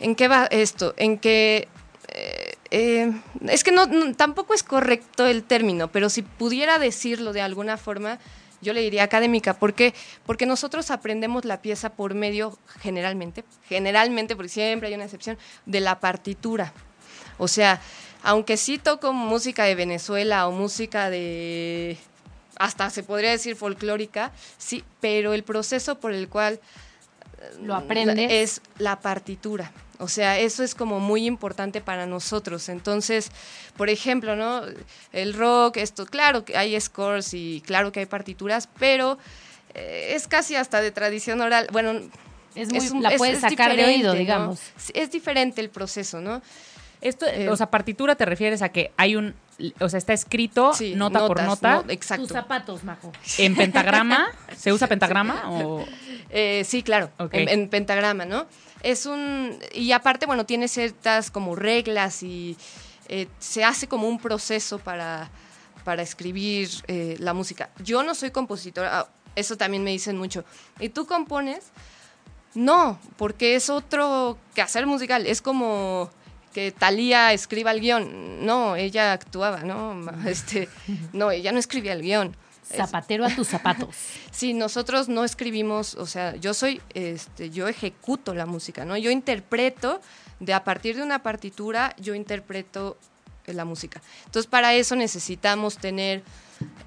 ¿En 0.00 0.14
qué 0.14 0.28
va 0.28 0.46
esto? 0.46 0.94
En 0.96 1.18
que 1.18 1.68
eh, 2.08 2.54
eh, 2.70 3.12
es 3.48 3.62
que 3.64 3.70
no, 3.72 3.86
no- 3.86 4.14
tampoco 4.14 4.54
es 4.54 4.62
correcto 4.62 5.26
el 5.26 5.44
término, 5.44 5.88
pero 5.88 6.08
si 6.08 6.22
pudiera 6.22 6.78
decirlo 6.78 7.32
de 7.32 7.42
alguna 7.42 7.76
forma, 7.76 8.18
yo 8.62 8.72
le 8.72 8.80
diría 8.80 9.04
académica. 9.04 9.54
¿Por 9.54 9.74
qué? 9.74 9.94
Porque 10.26 10.46
nosotros 10.46 10.90
aprendemos 10.90 11.44
la 11.44 11.62
pieza 11.62 11.90
por 11.90 12.14
medio, 12.14 12.58
generalmente, 12.80 13.44
generalmente, 13.68 14.36
porque 14.36 14.48
siempre 14.50 14.88
hay 14.88 14.94
una 14.94 15.04
excepción, 15.04 15.38
de 15.66 15.80
la 15.80 16.00
partitura. 16.00 16.72
O 17.38 17.48
sea, 17.48 17.80
aunque 18.22 18.56
sí 18.56 18.76
toco 18.78 19.12
música 19.12 19.64
de 19.64 19.74
Venezuela 19.74 20.46
o 20.48 20.52
música 20.52 21.08
de 21.10 21.96
hasta 22.58 22.90
se 22.90 23.02
podría 23.02 23.30
decir 23.30 23.56
folclórica, 23.56 24.32
sí, 24.58 24.84
pero 25.00 25.32
el 25.32 25.42
proceso 25.44 25.98
por 25.98 26.12
el 26.12 26.28
cual 26.28 26.60
lo 27.62 27.74
aprendes 27.74 28.30
es 28.30 28.60
la 28.76 29.00
partitura. 29.00 29.72
O 30.00 30.08
sea, 30.08 30.38
eso 30.38 30.62
es 30.64 30.74
como 30.74 30.98
muy 30.98 31.26
importante 31.26 31.80
para 31.80 32.06
nosotros. 32.06 32.68
Entonces, 32.68 33.30
por 33.76 33.90
ejemplo, 33.90 34.34
¿no? 34.34 34.62
El 35.12 35.34
rock, 35.34 35.76
esto, 35.76 36.06
claro 36.06 36.44
que 36.44 36.56
hay 36.56 36.78
scores 36.80 37.34
y 37.34 37.62
claro 37.66 37.92
que 37.92 38.00
hay 38.00 38.06
partituras, 38.06 38.68
pero 38.78 39.18
eh, 39.74 40.12
es 40.14 40.26
casi 40.26 40.56
hasta 40.56 40.80
de 40.80 40.90
tradición 40.90 41.40
oral. 41.42 41.68
Bueno, 41.70 42.00
es 42.54 42.72
muy, 42.72 43.02
la 43.02 43.16
puedes 43.16 43.40
sacar 43.40 43.76
de 43.76 43.84
oído, 43.84 44.14
digamos. 44.14 44.60
Es 44.94 45.10
diferente 45.10 45.60
el 45.60 45.68
proceso, 45.68 46.20
¿no? 46.20 46.40
Esto, 47.00 47.26
eh, 47.26 47.48
o 47.48 47.56
sea, 47.56 47.70
partitura 47.70 48.14
te 48.14 48.24
refieres 48.24 48.62
a 48.62 48.70
que 48.70 48.92
hay 48.96 49.16
un, 49.16 49.34
o 49.80 49.88
sea, 49.88 49.98
está 49.98 50.12
escrito 50.12 50.72
nota 50.94 51.26
por 51.26 51.42
nota. 51.42 51.84
exacto. 51.88 52.24
Tus 52.24 52.32
zapatos, 52.32 52.84
Majo. 52.84 53.12
¿En 53.38 53.54
pentagrama? 53.54 54.28
¿Se 54.56 54.72
usa 54.72 54.86
pentagrama? 54.88 55.50
O... 55.50 55.84
Eh, 56.30 56.64
sí, 56.64 56.82
claro, 56.82 57.10
en, 57.32 57.68
pentagrama, 57.68 58.24
¿no? 58.24 58.46
Es 58.82 59.06
un, 59.06 59.58
y 59.74 59.92
aparte, 59.92 60.26
bueno, 60.26 60.46
tiene 60.46 60.68
ciertas 60.68 61.30
como 61.30 61.54
reglas 61.54 62.22
y 62.22 62.56
eh, 63.08 63.28
se 63.38 63.64
hace 63.64 63.88
como 63.88 64.08
un 64.08 64.18
proceso 64.18 64.78
para, 64.78 65.30
para 65.84 66.02
escribir 66.02 66.68
la 67.18 67.34
música. 67.34 67.70
Yo 67.82 68.02
no 68.02 68.14
soy 68.14 68.30
compositora, 68.30 69.00
ah, 69.00 69.08
eso 69.36 69.56
también 69.56 69.84
me 69.84 69.90
dicen 69.90 70.16
mucho. 70.16 70.44
¿Y 70.78 70.88
tú 70.90 71.06
compones? 71.06 71.72
No, 72.54 72.98
porque 73.16 73.54
es 73.54 73.70
otro 73.70 74.36
que 74.54 74.62
hacer 74.62 74.86
musical, 74.86 75.26
es 75.26 75.40
como 75.40 76.10
que 76.52 76.72
Talía 76.72 77.32
escriba 77.32 77.70
el 77.70 77.80
guion. 77.80 78.44
No, 78.44 78.76
ella 78.76 79.12
actuaba, 79.12 79.62
¿no? 79.62 80.00
Este, 80.26 80.68
no, 81.12 81.30
ella 81.30 81.52
no 81.52 81.58
escribía 81.58 81.92
el 81.92 82.02
guion. 82.02 82.36
Zapatero 82.62 83.24
a 83.24 83.34
tus 83.34 83.48
zapatos. 83.48 83.94
sí, 84.30 84.54
nosotros 84.54 85.08
no 85.08 85.24
escribimos, 85.24 85.96
o 85.96 86.06
sea, 86.06 86.36
yo 86.36 86.54
soy, 86.54 86.80
este, 86.94 87.50
yo 87.50 87.66
ejecuto 87.66 88.32
la 88.32 88.46
música, 88.46 88.84
¿no? 88.84 88.96
Yo 88.96 89.10
interpreto, 89.10 90.00
de 90.38 90.54
a 90.54 90.62
partir 90.62 90.96
de 90.96 91.02
una 91.02 91.22
partitura, 91.22 91.94
yo 91.98 92.14
interpreto 92.14 92.96
eh, 93.46 93.54
la 93.54 93.64
música. 93.64 94.00
Entonces, 94.26 94.48
para 94.48 94.74
eso 94.74 94.94
necesitamos 94.94 95.78
tener 95.78 96.22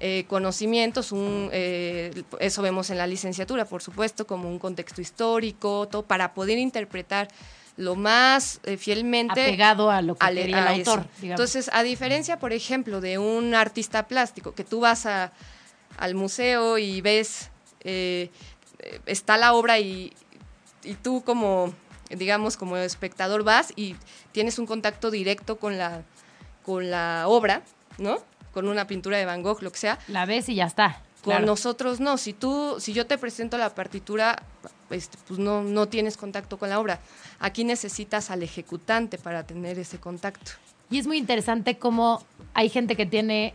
eh, 0.00 0.24
conocimientos, 0.28 1.12
un, 1.12 1.50
eh, 1.52 2.22
eso 2.40 2.62
vemos 2.62 2.90
en 2.90 2.98
la 2.98 3.06
licenciatura, 3.06 3.64
por 3.64 3.82
supuesto, 3.82 4.26
como 4.26 4.48
un 4.48 4.58
contexto 4.58 5.00
histórico, 5.00 5.88
todo, 5.88 6.02
para 6.02 6.32
poder 6.32 6.58
interpretar 6.58 7.28
lo 7.76 7.96
más 7.96 8.60
eh, 8.64 8.76
fielmente 8.76 9.42
apegado 9.42 9.90
a 9.90 10.00
lo 10.00 10.14
que 10.14 10.26
quería 10.26 10.60
el 10.60 10.78
autor. 10.78 11.06
Entonces, 11.22 11.70
a 11.72 11.82
diferencia, 11.82 12.38
por 12.38 12.52
ejemplo, 12.52 13.00
de 13.00 13.18
un 13.18 13.54
artista 13.54 14.06
plástico, 14.06 14.54
que 14.54 14.64
tú 14.64 14.80
vas 14.80 15.06
a, 15.06 15.32
al 15.96 16.14
museo 16.14 16.78
y 16.78 17.00
ves, 17.00 17.50
eh, 17.80 18.30
está 19.06 19.36
la 19.36 19.54
obra 19.54 19.78
y, 19.78 20.12
y, 20.84 20.94
tú 20.94 21.22
como, 21.24 21.74
digamos, 22.10 22.56
como 22.56 22.76
espectador 22.76 23.42
vas 23.42 23.72
y 23.74 23.96
tienes 24.32 24.58
un 24.58 24.66
contacto 24.66 25.10
directo 25.10 25.56
con 25.56 25.76
la, 25.76 26.02
con 26.62 26.90
la 26.90 27.24
obra, 27.26 27.62
¿no? 27.98 28.18
Con 28.52 28.68
una 28.68 28.86
pintura 28.86 29.18
de 29.18 29.24
Van 29.24 29.42
Gogh, 29.42 29.62
lo 29.62 29.72
que 29.72 29.78
sea. 29.78 29.98
La 30.06 30.26
ves 30.26 30.48
y 30.48 30.54
ya 30.54 30.66
está. 30.66 31.02
Con 31.24 31.44
nosotros 31.44 32.00
no. 32.00 32.18
Si 32.18 32.32
tú, 32.32 32.76
si 32.78 32.92
yo 32.92 33.06
te 33.06 33.18
presento 33.18 33.58
la 33.58 33.74
partitura, 33.74 34.42
este, 34.90 35.18
pues 35.26 35.40
no, 35.40 35.62
no 35.62 35.88
tienes 35.88 36.16
contacto 36.16 36.58
con 36.58 36.68
la 36.68 36.78
obra. 36.78 37.00
Aquí 37.40 37.64
necesitas 37.64 38.30
al 38.30 38.42
ejecutante 38.42 39.18
para 39.18 39.44
tener 39.44 39.78
ese 39.78 39.98
contacto. 39.98 40.52
Y 40.90 40.98
es 40.98 41.06
muy 41.06 41.18
interesante 41.18 41.78
cómo 41.78 42.22
hay 42.52 42.68
gente 42.68 42.94
que 42.94 43.06
tiene 43.06 43.54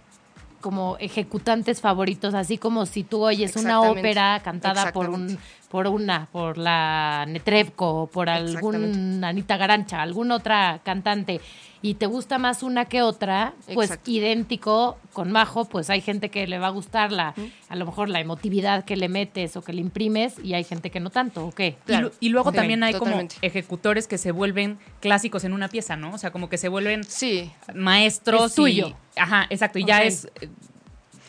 como 0.61 0.97
ejecutantes 0.99 1.81
favoritos, 1.81 2.33
así 2.33 2.57
como 2.57 2.85
si 2.85 3.03
tú 3.03 3.23
oyes 3.23 3.55
una 3.55 3.81
ópera 3.81 4.41
cantada 4.43 4.91
por 4.91 5.09
un 5.09 5.37
por 5.69 5.87
una, 5.87 6.27
por 6.31 6.57
la 6.57 7.25
Netrebko, 7.27 8.09
por 8.11 8.29
algún 8.29 9.23
Anita 9.23 9.57
Garancha, 9.57 10.01
alguna 10.01 10.35
otra 10.35 10.81
cantante 10.83 11.41
y 11.81 11.93
te 11.93 12.07
gusta 12.07 12.37
más 12.37 12.61
una 12.61 12.85
que 12.85 13.01
otra, 13.01 13.53
pues 13.73 13.99
idéntico 14.05 14.97
con 15.13 15.31
Majo, 15.31 15.65
pues 15.65 15.89
hay 15.89 16.01
gente 16.01 16.29
que 16.29 16.45
le 16.45 16.59
va 16.59 16.67
a 16.67 16.71
gustar 16.71 17.11
la, 17.11 17.33
a 17.69 17.75
lo 17.75 17.85
mejor 17.85 18.09
la 18.09 18.19
emotividad 18.19 18.83
que 18.83 18.97
le 18.97 19.07
metes 19.07 19.55
o 19.55 19.61
que 19.61 19.71
le 19.71 19.79
imprimes 19.79 20.35
y 20.43 20.55
hay 20.55 20.65
gente 20.65 20.91
que 20.91 20.99
no 20.99 21.09
tanto, 21.09 21.45
¿o 21.45 21.51
qué? 21.51 21.77
y, 22.19 22.29
luego 22.29 22.51
también 22.51 22.83
hay 22.83 22.95
como 22.95 23.27
ejecutores 23.41 24.07
que 24.07 24.17
se 24.17 24.31
vuelven 24.31 24.77
clásicos 24.99 25.45
en 25.45 25.53
una 25.53 25.69
pieza, 25.69 25.95
¿no? 25.95 26.13
O 26.13 26.17
sea, 26.17 26.31
como 26.31 26.49
que 26.49 26.57
se 26.57 26.67
vuelven 26.67 27.03
sí. 27.05 27.49
maestros. 27.73 28.55
tuyo. 28.55 28.95
ajá, 29.15 29.47
exacto, 29.49 29.79
y 29.79 29.85
ya 29.85 30.03
es, 30.03 30.29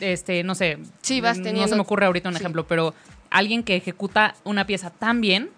este, 0.01 0.43
no 0.43 0.55
sé, 0.55 0.79
sí, 1.01 1.21
vas 1.21 1.37
no 1.37 1.67
se 1.67 1.75
me 1.75 1.81
ocurre 1.81 2.05
ahorita 2.05 2.27
un 2.27 2.35
ejemplo, 2.35 2.67
pero 2.67 2.93
alguien 3.31 3.63
que 3.63 3.75
ejecuta 3.75 4.35
una 4.43 4.67
pieza 4.67 4.91
tan 4.91 5.21
bien 5.21 5.49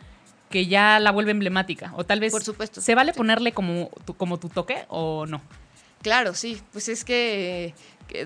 que 0.49 0.67
ya 0.67 0.99
la 0.99 1.11
vuelve 1.11 1.31
emblemática. 1.31 1.91
O 1.97 2.05
tal 2.05 2.19
vez. 2.19 2.31
Por 2.31 2.43
supuesto. 2.43 2.79
¿Se 2.79 2.95
vale 2.95 3.11
ponerle 3.11 3.51
como 3.51 3.89
tu, 4.05 4.13
como 4.13 4.37
tu 4.37 4.49
toque 4.49 4.85
o 4.87 5.25
no? 5.25 5.41
Claro, 6.03 6.35
sí. 6.35 6.61
Pues 6.71 6.89
es 6.89 7.03
que, 7.03 7.73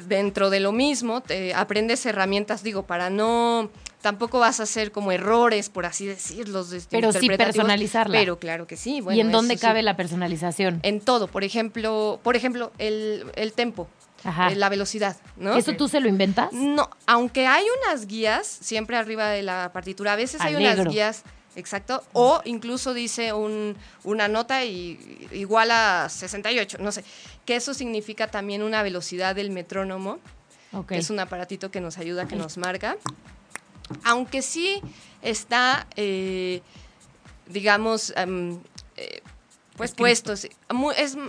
dentro 0.07 0.49
de 0.49 0.59
lo 0.59 0.71
mismo 0.71 1.21
te 1.21 1.53
aprendes 1.53 2.05
herramientas, 2.05 2.63
digo, 2.63 2.83
para 2.83 3.09
no. 3.09 3.71
Tampoco 4.01 4.39
vas 4.39 4.59
a 4.59 4.63
hacer 4.63 4.91
como 4.91 5.11
errores, 5.11 5.69
por 5.69 5.85
así 5.85 6.05
decirlo. 6.05 6.65
Pero 6.89 7.13
sí 7.13 7.29
personalizarla. 7.29 8.19
Pero 8.19 8.37
claro 8.39 8.67
que 8.67 8.77
sí. 8.77 9.01
¿Y 9.11 9.21
en 9.21 9.31
dónde 9.31 9.57
cabe 9.57 9.81
la 9.81 9.95
personalización? 9.95 10.81
En 10.83 10.99
todo. 10.99 11.27
Por 11.27 11.43
ejemplo, 11.43 12.19
por 12.23 12.35
ejemplo 12.35 12.71
el, 12.77 13.25
el 13.35 13.53
tempo. 13.53 13.87
Ajá. 14.23 14.51
Eh, 14.51 14.55
la 14.55 14.69
velocidad, 14.69 15.17
¿no? 15.37 15.55
¿Eso 15.55 15.73
tú 15.73 15.87
se 15.87 15.99
lo 15.99 16.09
inventas? 16.09 16.51
No, 16.51 16.89
aunque 17.05 17.47
hay 17.47 17.65
unas 17.81 18.07
guías 18.07 18.47
siempre 18.47 18.97
arriba 18.97 19.29
de 19.29 19.43
la 19.43 19.71
partitura, 19.73 20.13
a 20.13 20.15
veces 20.15 20.41
hay 20.41 20.55
unas 20.55 20.87
guías 20.87 21.23
Exacto. 21.57 22.03
O 22.13 22.39
incluso 22.45 22.93
dice 22.93 23.33
una 23.33 24.27
nota 24.27 24.63
y, 24.63 25.27
igual 25.31 25.71
a 25.71 26.07
68, 26.07 26.77
no 26.79 26.91
sé. 26.91 27.03
Que 27.45 27.55
eso 27.55 27.73
significa 27.73 28.27
también 28.27 28.61
una 28.61 28.83
velocidad 28.83 29.35
del 29.35 29.49
metrónomo. 29.49 30.19
es 30.91 31.09
un 31.09 31.19
aparatito 31.19 31.71
que 31.71 31.81
nos 31.81 31.97
ayuda, 31.97 32.27
que 32.27 32.35
nos 32.35 32.57
marca. 32.59 32.95
Aunque 34.03 34.43
sí 34.43 34.81
está, 35.23 35.87
eh, 35.95 36.61
digamos, 37.47 38.13
eh, 38.15 39.21
pues 39.75 39.95
puesto. 39.95 40.33
Es, 40.33 40.47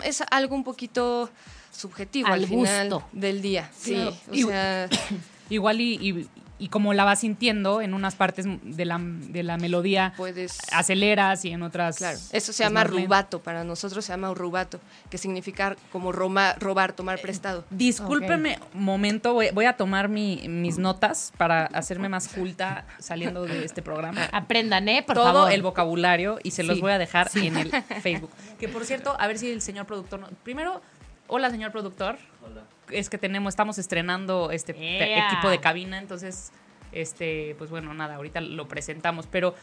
es, 0.04 0.23
algo 0.30 0.54
un 0.54 0.64
poquito 0.64 1.30
subjetivo 1.78 2.28
al, 2.28 2.47
final 2.47 3.04
del 3.12 3.40
día. 3.40 3.70
Sí, 3.76 3.94
o 3.97 4.49
sea, 4.49 4.88
igual 5.50 5.80
y, 5.80 6.28
y 6.58 6.68
como 6.68 6.92
la 6.92 7.04
vas 7.04 7.20
sintiendo 7.20 7.80
en 7.80 7.94
unas 7.94 8.14
partes 8.16 8.47
de 8.62 8.85
la, 8.85 8.99
de 9.00 9.42
la 9.42 9.56
melodía, 9.56 10.12
Puedes, 10.16 10.58
aceleras 10.73 11.44
y 11.44 11.50
en 11.50 11.62
otras... 11.62 11.97
Claro, 11.97 12.18
eso 12.32 12.52
se 12.52 12.64
llama 12.64 12.85
rubato, 12.85 13.40
para 13.40 13.64
nosotros 13.64 14.04
se 14.04 14.12
llama 14.12 14.32
rubato, 14.35 14.80
que 15.11 15.18
significa 15.18 15.76
como 15.92 16.12
robar, 16.12 16.92
tomar 16.92 17.20
prestado. 17.20 17.64
Discúlpeme 17.70 18.58
un 18.75 18.85
momento, 18.85 19.35
voy, 19.35 19.64
a 19.64 19.75
tomar 19.75 20.08
mis 20.08 20.78
notas 20.78 21.32
para 21.37 21.66
hacerme 21.66 22.08
más 22.08 22.28
culta 22.28 22.87
saliendo 22.99 23.44
de 23.44 23.64
este 23.64 23.82
programa. 23.82 24.25
Aprendan, 24.32 24.88
¿eh? 24.88 25.02
Por 25.06 25.14
Todo 25.14 25.49
el 25.49 25.62
vocabulario 25.62 26.38
y 26.42 26.50
se 26.50 26.62
los 26.62 26.80
voy 26.80 26.92
a 26.92 26.99
dejar 26.99 27.30
en 27.35 27.56
el 27.56 27.70
Facebook. 28.02 28.30
Que 28.58 28.68
por 28.68 28.85
cierto, 28.85 29.14
a 29.18 29.26
ver 29.26 29.38
si 29.38 29.50
el 29.50 29.62
señor 29.62 29.87
productor... 29.87 30.28
Primero, 30.42 30.80
hola 31.28 31.50
señor 31.50 31.70
productor. 31.70 32.18
Hola 32.44 32.64
es 32.90 33.11
que 33.11 33.18
tenemos, 33.18 33.52
estamos 33.52 33.78
estrenando 33.78 34.50
este 34.50 34.73
equipo 34.73 35.49
de 35.49 35.61
cabina, 35.61 35.99
entonces, 35.99 36.52
este, 36.92 37.54
pues 37.58 37.70
bueno, 37.70 37.94
nada, 37.94 38.16
ahorita 38.16 38.40
lo 38.40 38.68
presentamos, 38.68 39.26
pero 39.26 39.54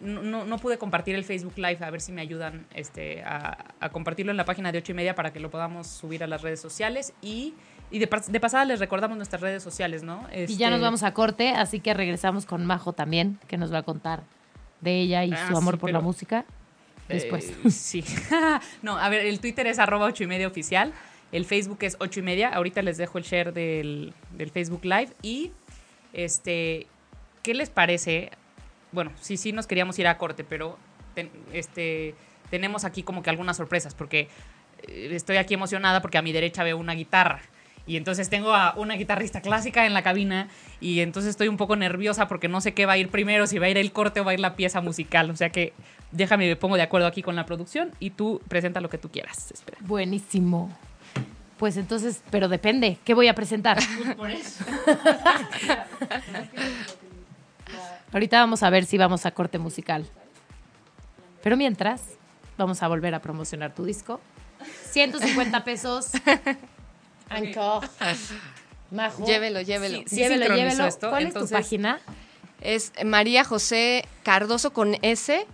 no, 0.00 0.44
no, 0.44 0.58
pude 0.58 0.78
compartir 0.78 1.14
el 1.14 1.24
Facebook 1.24 1.54
Live, 1.56 1.78
a 1.80 1.90
ver 1.90 2.00
si 2.00 2.10
me 2.10 2.22
ayudan 2.22 2.66
este, 2.74 3.22
a, 3.24 3.56
compartirlo 3.92 4.32
en 4.32 4.36
la 4.36 4.44
página 4.44 4.72
de 4.72 4.78
ocho 4.78 4.92
y 4.92 4.94
media 4.96 5.14
para 5.14 5.32
que 5.32 5.38
lo 5.38 5.50
podamos 5.50 5.86
subir 5.86 6.24
a 6.24 6.26
las 6.26 6.42
redes 6.42 6.60
sociales 6.60 7.12
y, 7.22 7.54
y 7.90 7.98
de, 8.00 8.08
pasada 8.08 8.64
les 8.64 8.80
recordamos 8.80 9.16
nuestras 9.16 9.40
redes 9.40 9.62
sociales, 9.62 10.02
¿no? 10.02 10.26
y 10.32 10.56
ya 10.56 10.70
nos 10.70 10.76
este, 10.76 10.84
vamos 10.84 11.02
a 11.04 11.14
corte, 11.14 11.50
así 11.50 11.78
que 11.78 11.94
regresamos 11.94 12.46
con 12.46 12.66
Majo 12.66 12.92
también, 12.92 13.38
que 13.46 13.58
nos 13.58 13.72
va 13.72 13.78
a 13.78 13.82
contar 13.82 14.24
de 14.80 15.00
ella 15.00 15.24
y 15.24 15.32
ah, 15.32 15.48
su 15.48 15.56
amor 15.56 15.78
por 15.78 15.92
la 15.92 16.00
música. 16.00 16.44
Después. 17.12 17.50
Eh, 17.50 17.70
sí. 17.70 18.04
no, 18.82 18.98
a 18.98 19.08
ver, 19.08 19.26
el 19.26 19.40
Twitter 19.40 19.66
es 19.66 19.78
arroba 19.78 20.06
ocho 20.06 20.24
y 20.24 20.26
media 20.26 20.46
oficial. 20.46 20.92
El 21.32 21.46
Facebook 21.46 21.78
es 21.80 21.96
8 21.98 22.20
y 22.20 22.22
media. 22.22 22.48
Ahorita 22.50 22.82
les 22.82 22.98
dejo 22.98 23.16
el 23.16 23.24
share 23.24 23.52
del, 23.54 24.12
Facebook 24.52 24.84
Live. 24.84 25.08
Y, 25.22 25.50
este, 26.12 26.86
¿qué 27.42 27.54
les 27.54 27.70
parece? 27.70 28.30
Bueno, 28.92 29.12
sí, 29.18 29.38
sí 29.38 29.52
nos 29.52 29.66
queríamos 29.66 29.98
ir 29.98 30.06
a 30.06 30.18
corte, 30.18 30.44
pero 30.44 30.78
este, 31.52 32.14
tenemos 32.50 32.84
aquí 32.84 33.02
como 33.02 33.22
que 33.22 33.30
algunas 33.30 33.56
sorpresas, 33.56 33.94
porque 33.94 34.28
eh, 34.86 35.08
estoy 35.12 35.38
aquí 35.38 35.54
emocionada 35.54 36.02
porque 36.02 36.18
a 36.18 36.22
mi 36.22 36.32
derecha 36.32 36.62
veo 36.64 36.76
una 36.76 36.92
guitarra. 36.92 37.40
Y 37.86 37.96
entonces 37.96 38.28
tengo 38.28 38.54
a 38.54 38.74
una 38.76 38.94
guitarrista 38.94 39.40
clásica 39.40 39.86
en 39.86 39.94
la 39.94 40.02
cabina 40.02 40.48
y 40.80 41.00
entonces 41.00 41.30
estoy 41.30 41.48
un 41.48 41.56
poco 41.56 41.74
nerviosa 41.74 42.28
porque 42.28 42.48
no 42.48 42.60
sé 42.60 42.74
qué 42.74 42.86
va 42.86 42.92
a 42.92 42.98
ir 42.98 43.08
primero, 43.08 43.46
si 43.46 43.58
va 43.58 43.66
a 43.66 43.70
ir 43.70 43.78
el 43.78 43.92
corte 43.92 44.20
o 44.20 44.24
va 44.24 44.30
a 44.30 44.34
ir 44.34 44.40
la 44.40 44.54
pieza 44.54 44.80
musical. 44.80 45.30
O 45.30 45.36
sea 45.36 45.50
que 45.50 45.72
déjame, 46.12 46.46
me 46.46 46.56
pongo 46.56 46.76
de 46.76 46.82
acuerdo 46.82 47.06
aquí 47.08 47.22
con 47.22 47.34
la 47.34 47.44
producción 47.44 47.90
y 47.98 48.10
tú 48.10 48.40
presenta 48.48 48.80
lo 48.80 48.88
que 48.88 48.98
tú 48.98 49.10
quieras. 49.10 49.50
Espera. 49.50 49.78
Buenísimo. 49.80 50.70
Pues 51.58 51.76
entonces, 51.76 52.22
pero 52.30 52.48
depende, 52.48 52.98
¿qué 53.04 53.14
voy 53.14 53.28
a 53.28 53.34
presentar? 53.34 53.78
Por 54.16 54.30
eso. 54.30 54.64
Ahorita 58.12 58.40
vamos 58.40 58.62
a 58.62 58.70
ver 58.70 58.84
si 58.84 58.98
vamos 58.98 59.26
a 59.26 59.30
corte 59.30 59.58
musical. 59.58 60.06
Pero 61.42 61.56
mientras, 61.56 62.02
vamos 62.58 62.82
a 62.82 62.88
volver 62.88 63.14
a 63.14 63.20
promocionar 63.20 63.74
tu 63.74 63.84
disco. 63.84 64.20
150 64.90 65.64
pesos. 65.64 66.10
Encore. 67.36 67.86
Majo. 68.90 69.24
Llévelo, 69.24 69.62
llévelo. 69.62 69.98
Sí, 70.00 70.04
sí 70.08 70.16
llévelo, 70.16 70.54
llévelo. 70.54 70.84
esto, 70.86 71.08
¿Cuál 71.10 71.26
es 71.26 71.34
tu 71.34 71.48
página? 71.48 72.00
Es 72.60 72.92
María 73.04 73.42
José 73.42 74.04
Cardoso 74.22 74.72
con 74.72 74.96
S, 75.02 75.46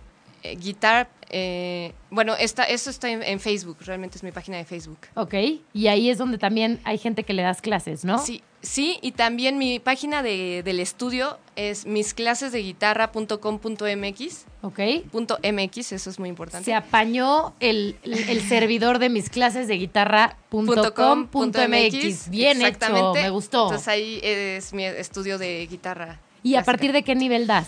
eh, 0.43 0.55
guitar. 0.55 1.09
Eh, 1.29 1.93
bueno, 2.09 2.35
está, 2.35 2.63
eso 2.63 2.89
está 2.89 3.09
en, 3.09 3.21
en 3.23 3.39
Facebook, 3.39 3.77
realmente 3.85 4.17
es 4.17 4.23
mi 4.23 4.31
página 4.31 4.57
de 4.57 4.65
Facebook. 4.65 4.99
Ok. 5.15 5.33
Y 5.73 5.87
ahí 5.87 6.09
es 6.09 6.17
donde 6.17 6.37
también 6.37 6.79
hay 6.83 6.97
gente 6.97 7.23
que 7.23 7.33
le 7.33 7.43
das 7.43 7.61
clases, 7.61 8.03
¿no? 8.05 8.17
Sí, 8.17 8.41
sí, 8.61 8.97
y 9.01 9.11
también 9.11 9.57
mi 9.57 9.79
página 9.79 10.23
de- 10.23 10.63
del 10.63 10.79
estudio 10.79 11.37
es 11.55 11.85
misclasesdeguitarra.com.mx. 11.85 14.45
Ok. 14.61 14.79
Punto 15.11 15.37
MX, 15.43 15.91
eso 15.93 16.09
es 16.09 16.19
muy 16.19 16.29
importante. 16.29 16.65
Se 16.65 16.73
apañó 16.73 17.53
el, 17.59 17.95
el 18.03 18.41
servidor 18.41 18.99
de 18.99 19.09
mis 19.09 19.29
clases 19.29 19.67
de 19.67 19.75
guitarra.com.mx. 19.77 22.29
Bien 22.29 22.57
hecho, 22.57 22.67
Exactamente. 22.67 23.21
me 23.23 23.29
gustó. 23.29 23.63
Entonces 23.65 23.87
ahí 23.87 24.19
es 24.23 24.73
mi 24.73 24.83
estudio 24.85 25.37
de 25.37 25.65
guitarra. 25.67 26.19
¿Y 26.43 26.55
a 26.55 26.63
partir 26.63 26.91
de 26.91 27.03
qué 27.03 27.15
nivel 27.15 27.47
das? 27.47 27.67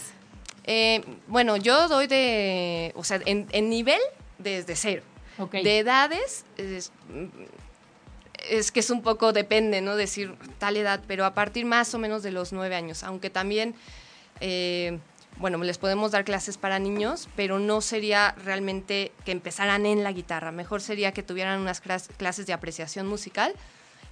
Eh, 0.74 1.04
bueno, 1.28 1.58
yo 1.58 1.90
doy 1.90 2.08
de, 2.08 2.94
o 2.96 3.04
sea, 3.04 3.20
en, 3.26 3.46
en 3.52 3.70
nivel 3.70 4.00
desde 4.38 4.78
cero. 4.78 5.04
De 5.64 5.80
edades, 5.80 6.46
es, 6.58 6.92
es 8.50 8.72
que 8.72 8.80
es 8.80 8.90
un 8.90 9.02
poco, 9.02 9.34
depende, 9.34 9.82
¿no? 9.82 9.98
Decir 9.98 10.34
tal 10.60 10.78
edad, 10.78 11.02
pero 11.08 11.26
a 11.26 11.34
partir 11.34 11.66
más 11.66 11.94
o 11.94 11.98
menos 12.00 12.24
de 12.24 12.32
los 12.32 12.54
nueve 12.54 12.76
años, 12.76 13.04
aunque 13.04 13.30
también, 13.30 13.76
eh, 14.40 15.00
bueno, 15.38 15.58
les 15.58 15.78
podemos 15.78 16.12
dar 16.12 16.24
clases 16.24 16.58
para 16.58 16.80
niños, 16.80 17.28
pero 17.36 17.60
no 17.60 17.82
sería 17.82 18.34
realmente 18.46 19.12
que 19.26 19.32
empezaran 19.34 19.86
en 19.86 20.04
la 20.06 20.14
guitarra, 20.14 20.52
mejor 20.54 20.82
sería 20.82 21.12
que 21.12 21.22
tuvieran 21.24 21.60
unas 21.60 21.84
clas- 21.84 22.08
clases 22.16 22.46
de 22.46 22.54
apreciación 22.54 23.08
musical 23.08 23.54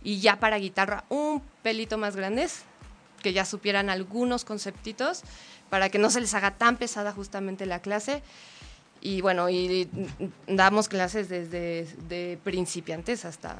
y 0.03 0.19
ya 0.19 0.39
para 0.41 0.57
guitarra 0.57 1.05
un 1.07 1.41
pelito 1.63 1.97
más 1.97 2.17
grandes, 2.17 2.63
que 3.21 3.33
ya 3.33 3.43
supieran 3.45 3.89
algunos 3.89 4.45
conceptitos 4.45 5.23
para 5.69 5.89
que 5.89 5.99
no 5.99 6.09
se 6.09 6.21
les 6.21 6.33
haga 6.33 6.51
tan 6.51 6.77
pesada 6.77 7.11
justamente 7.11 7.65
la 7.65 7.79
clase. 7.79 8.21
Y 9.01 9.21
bueno, 9.21 9.49
y 9.49 9.89
damos 10.47 10.89
clases 10.89 11.29
desde 11.29 11.88
de 12.09 12.38
principiantes 12.43 13.23
hasta, 13.23 13.55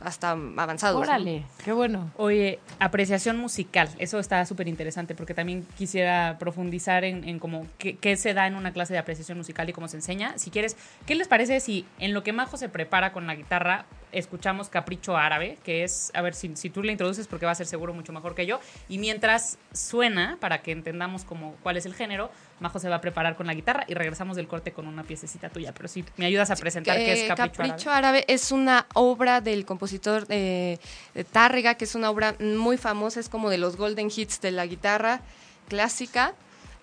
hasta 0.00 0.30
avanzados. 0.30 0.96
¿no? 0.96 1.02
Órale, 1.02 1.44
qué 1.64 1.72
bueno. 1.72 2.10
Oye, 2.16 2.58
apreciación 2.78 3.38
musical, 3.38 3.88
eso 3.98 4.18
está 4.18 4.44
súper 4.46 4.68
interesante 4.68 5.14
porque 5.14 5.34
también 5.34 5.66
quisiera 5.76 6.36
profundizar 6.38 7.04
en, 7.04 7.24
en 7.24 7.38
cómo 7.38 7.66
qué, 7.78 7.96
qué 7.96 8.16
se 8.16 8.34
da 8.34 8.46
en 8.46 8.54
una 8.54 8.72
clase 8.72 8.92
de 8.92 8.98
apreciación 8.98 9.38
musical 9.38 9.68
y 9.68 9.72
cómo 9.72 9.88
se 9.88 9.96
enseña. 9.96 10.36
Si 10.38 10.50
quieres, 10.50 10.76
¿qué 11.06 11.14
les 11.14 11.28
parece 11.28 11.60
si 11.60 11.86
en 11.98 12.14
lo 12.14 12.22
que 12.22 12.32
Majo 12.32 12.56
se 12.56 12.68
prepara 12.68 13.12
con 13.12 13.26
la 13.26 13.34
guitarra 13.34 13.86
escuchamos 14.12 14.68
Capricho 14.68 15.16
Árabe, 15.16 15.58
que 15.62 15.84
es, 15.84 16.10
a 16.14 16.22
ver 16.22 16.34
si, 16.34 16.56
si 16.56 16.70
tú 16.70 16.82
le 16.82 16.92
introduces 16.92 17.26
porque 17.26 17.46
va 17.46 17.52
a 17.52 17.56
ser 17.56 17.66
seguro 17.66 17.92
mucho 17.92 18.12
mejor 18.12 18.34
que 18.34 18.46
yo, 18.46 18.60
y 18.88 18.98
mientras 18.98 19.58
suena, 19.72 20.38
para 20.40 20.62
que 20.62 20.72
entendamos 20.72 21.24
como 21.24 21.54
cuál 21.62 21.76
es 21.76 21.86
el 21.86 21.94
género, 21.94 22.30
Majo 22.58 22.78
se 22.78 22.88
va 22.88 22.96
a 22.96 23.00
preparar 23.02 23.36
con 23.36 23.46
la 23.46 23.52
guitarra 23.54 23.84
y 23.86 23.94
regresamos 23.94 24.36
del 24.36 24.48
corte 24.48 24.72
con 24.72 24.86
una 24.86 25.02
piececita 25.02 25.50
tuya, 25.50 25.72
pero 25.74 25.88
si 25.88 26.04
me 26.16 26.24
ayudas 26.26 26.50
a 26.50 26.56
presentar 26.56 26.96
qué 26.96 27.12
es 27.12 27.18
Eh, 27.20 27.28
Capricho, 27.28 27.52
Capricho 27.62 27.90
Árabe. 27.90 28.18
Árabe 28.20 28.24
es 28.28 28.50
una 28.50 28.86
obra 28.94 29.40
del 29.42 29.66
compositor 29.66 30.24
eh, 30.30 30.78
de 31.14 31.24
Tárrega, 31.24 31.74
que 31.74 31.84
es 31.84 31.94
una 31.94 32.08
obra 32.10 32.34
muy 32.40 32.78
famosa, 32.78 33.20
es 33.20 33.28
como 33.28 33.50
de 33.50 33.58
los 33.58 33.76
golden 33.76 34.10
hits 34.14 34.40
de 34.40 34.52
la 34.52 34.64
guitarra 34.66 35.20
clásica. 35.68 36.32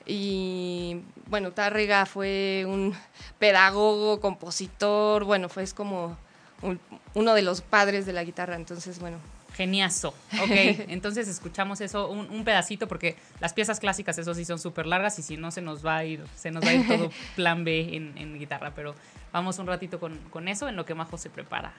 Y 0.06 0.98
bueno, 1.28 1.52
Tárrega 1.54 2.06
fue 2.06 2.66
un 2.68 2.94
pedagogo, 3.40 4.20
compositor, 4.20 5.24
bueno, 5.24 5.50
fue 5.50 5.64
es 5.64 5.74
como 5.74 6.18
un- 6.62 6.80
uno 7.14 7.34
de 7.34 7.42
los 7.42 7.62
padres 7.62 8.06
de 8.06 8.14
la 8.14 8.24
guitarra, 8.24 8.56
entonces 8.56 9.00
bueno. 9.00 9.18
Geniazo. 9.54 10.10
Ok, 10.42 10.50
entonces 10.90 11.28
escuchamos 11.28 11.82
eso, 11.82 12.10
un, 12.10 12.30
un 12.30 12.44
pedacito, 12.44 12.88
porque 12.88 13.16
las 13.40 13.54
piezas 13.54 13.80
clásicas, 13.80 14.18
eso 14.18 14.34
sí, 14.34 14.46
son 14.46 14.60
súper 14.60 14.86
largas 14.86 15.18
y 15.20 15.22
si 15.22 15.38
no 15.38 15.52
se 15.52 15.62
nos 15.62 15.86
va 15.86 15.98
a 15.98 16.06
ir, 16.06 16.24
se 16.36 16.52
nos 16.52 16.64
va 16.64 16.70
a 16.70 16.74
ir 16.74 16.88
todo 16.88 17.12
plan 17.36 17.64
B 17.64 17.96
en, 17.96 18.18
en 18.18 18.40
guitarra, 18.40 18.74
pero 18.76 18.96
vamos 19.32 19.60
un 19.60 19.68
ratito 19.68 20.00
con, 20.00 20.18
con 20.30 20.48
eso 20.48 20.68
en 20.68 20.76
lo 20.76 20.86
que 20.86 20.96
Majo 20.96 21.18
se 21.18 21.30
prepara. 21.30 21.74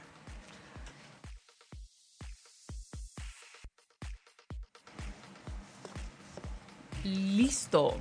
Listo. 7.04 8.00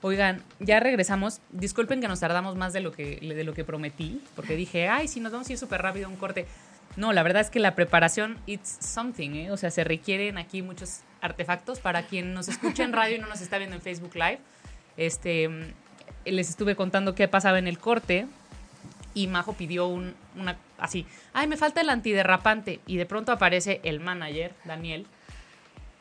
Oigan, 0.00 0.42
ya 0.58 0.80
regresamos. 0.80 1.40
Disculpen 1.50 2.00
que 2.00 2.08
nos 2.08 2.20
tardamos 2.20 2.56
más 2.56 2.72
de 2.72 2.80
lo 2.80 2.92
que, 2.92 3.16
de 3.20 3.44
lo 3.44 3.54
que 3.54 3.64
prometí, 3.64 4.20
porque 4.34 4.56
dije, 4.56 4.88
ay, 4.88 5.06
si 5.06 5.20
nos 5.20 5.30
vamos 5.32 5.48
a 5.48 5.52
ir 5.52 5.58
súper 5.58 5.80
rápido 5.82 6.06
a 6.06 6.08
un 6.08 6.16
corte. 6.16 6.46
No, 6.96 7.12
la 7.12 7.22
verdad 7.22 7.40
es 7.40 7.50
que 7.50 7.58
la 7.58 7.74
preparación, 7.74 8.38
it's 8.46 8.78
something, 8.80 9.30
¿eh? 9.30 9.50
O 9.50 9.56
sea, 9.56 9.70
se 9.70 9.82
requieren 9.84 10.38
aquí 10.38 10.62
muchos 10.62 11.00
artefactos. 11.20 11.80
Para 11.80 12.02
quien 12.02 12.34
nos 12.34 12.48
escucha 12.48 12.84
en 12.84 12.92
radio 12.92 13.16
y 13.16 13.18
no 13.18 13.28
nos 13.28 13.40
está 13.40 13.58
viendo 13.58 13.76
en 13.76 13.82
Facebook 13.82 14.14
Live, 14.14 14.40
este, 14.96 15.48
les 16.24 16.50
estuve 16.50 16.76
contando 16.76 17.14
qué 17.14 17.28
pasaba 17.28 17.58
en 17.58 17.66
el 17.66 17.78
corte 17.78 18.26
y 19.14 19.26
Majo 19.26 19.54
pidió 19.54 19.86
un, 19.86 20.14
una, 20.36 20.56
así, 20.78 21.06
ay, 21.32 21.46
me 21.46 21.56
falta 21.56 21.80
el 21.80 21.90
antiderrapante. 21.90 22.80
Y 22.86 22.96
de 22.96 23.06
pronto 23.06 23.32
aparece 23.32 23.80
el 23.84 24.00
manager, 24.00 24.54
Daniel, 24.64 25.06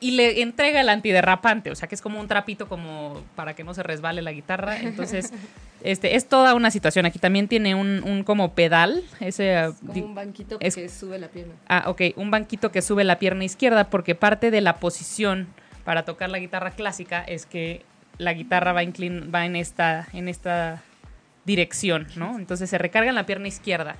y 0.01 0.11
le 0.11 0.41
entrega 0.41 0.81
el 0.81 0.89
antiderrapante, 0.89 1.71
o 1.71 1.75
sea 1.75 1.87
que 1.87 1.95
es 1.95 2.01
como 2.01 2.19
un 2.19 2.27
trapito 2.27 2.67
como 2.67 3.21
para 3.35 3.53
que 3.55 3.63
no 3.63 3.73
se 3.73 3.83
resbale 3.83 4.21
la 4.21 4.31
guitarra. 4.33 4.79
Entonces, 4.79 5.31
este, 5.83 6.15
es 6.15 6.27
toda 6.27 6.53
una 6.55 6.71
situación. 6.71 7.05
Aquí 7.05 7.19
también 7.19 7.47
tiene 7.47 7.75
un, 7.75 8.01
un 8.03 8.23
como 8.23 8.53
pedal, 8.53 9.03
ese 9.19 9.55
ah, 9.55 9.71
di- 9.81 10.01
banquito 10.01 10.57
es- 10.59 10.75
que 10.75 10.89
sube 10.89 11.17
la 11.19 11.27
pierna. 11.29 11.53
Ah, 11.69 11.83
ok, 11.87 12.01
un 12.17 12.31
banquito 12.31 12.71
que 12.71 12.81
sube 12.81 13.03
la 13.05 13.19
pierna 13.19 13.43
izquierda 13.45 13.89
porque 13.89 14.15
parte 14.15 14.51
de 14.51 14.59
la 14.61 14.75
posición 14.77 15.47
para 15.85 16.03
tocar 16.03 16.29
la 16.29 16.39
guitarra 16.39 16.71
clásica 16.71 17.23
es 17.23 17.45
que 17.45 17.83
la 18.17 18.33
guitarra 18.33 18.73
va, 18.73 18.83
inclin 18.83 19.31
va 19.33 19.45
en, 19.45 19.55
esta, 19.55 20.07
en 20.13 20.27
esta 20.27 20.81
dirección, 21.45 22.07
¿no? 22.15 22.37
Entonces 22.37 22.69
se 22.69 22.77
recarga 22.77 23.09
en 23.09 23.15
la 23.15 23.25
pierna 23.25 23.47
izquierda. 23.47 23.95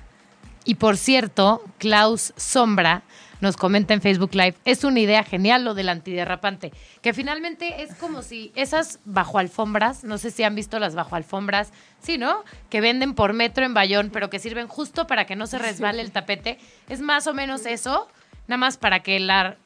Y 0.64 0.76
por 0.76 0.96
cierto, 0.96 1.62
Klaus 1.78 2.32
Sombra 2.36 3.02
nos 3.42 3.56
comenta 3.56 3.92
en 3.92 4.00
Facebook 4.00 4.34
Live, 4.34 4.54
es 4.64 4.84
una 4.84 5.00
idea 5.00 5.24
genial 5.24 5.64
lo 5.64 5.74
del 5.74 5.88
antiderrapante, 5.88 6.72
que 7.02 7.12
finalmente 7.12 7.82
es 7.82 7.92
como 7.96 8.22
si 8.22 8.52
esas 8.54 9.00
bajo 9.04 9.38
alfombras, 9.38 10.04
no 10.04 10.16
sé 10.16 10.30
si 10.30 10.44
han 10.44 10.54
visto 10.54 10.78
las 10.78 10.94
bajo 10.94 11.16
alfombras, 11.16 11.72
sí, 12.00 12.18
¿no? 12.18 12.44
Que 12.70 12.80
venden 12.80 13.14
por 13.14 13.32
metro 13.32 13.66
en 13.66 13.74
Bayón, 13.74 14.10
pero 14.12 14.30
que 14.30 14.38
sirven 14.38 14.68
justo 14.68 15.08
para 15.08 15.26
que 15.26 15.34
no 15.34 15.48
se 15.48 15.58
resbale 15.58 16.02
el 16.02 16.12
tapete, 16.12 16.58
es 16.88 17.00
más 17.00 17.26
o 17.26 17.34
menos 17.34 17.66
eso, 17.66 18.06
nada 18.46 18.58
más 18.58 18.76
para 18.76 19.00
que 19.00 19.18
la 19.18 19.56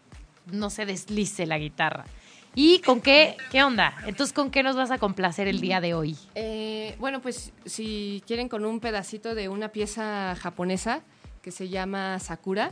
no 0.46 0.70
se 0.70 0.86
deslice 0.86 1.44
la 1.44 1.58
guitarra. 1.58 2.06
¿Y 2.54 2.78
con 2.78 3.02
qué, 3.02 3.36
qué 3.50 3.62
onda? 3.62 3.94
Entonces, 4.06 4.32
¿con 4.32 4.50
qué 4.50 4.62
nos 4.62 4.74
vas 4.74 4.90
a 4.90 4.96
complacer 4.96 5.48
el 5.48 5.60
día 5.60 5.82
de 5.82 5.92
hoy? 5.92 6.16
Eh, 6.34 6.96
bueno, 6.98 7.20
pues 7.20 7.52
si 7.66 8.22
quieren 8.26 8.48
con 8.48 8.64
un 8.64 8.80
pedacito 8.80 9.34
de 9.34 9.50
una 9.50 9.68
pieza 9.68 10.34
japonesa 10.40 11.02
que 11.42 11.50
se 11.50 11.68
llama 11.68 12.18
Sakura 12.18 12.70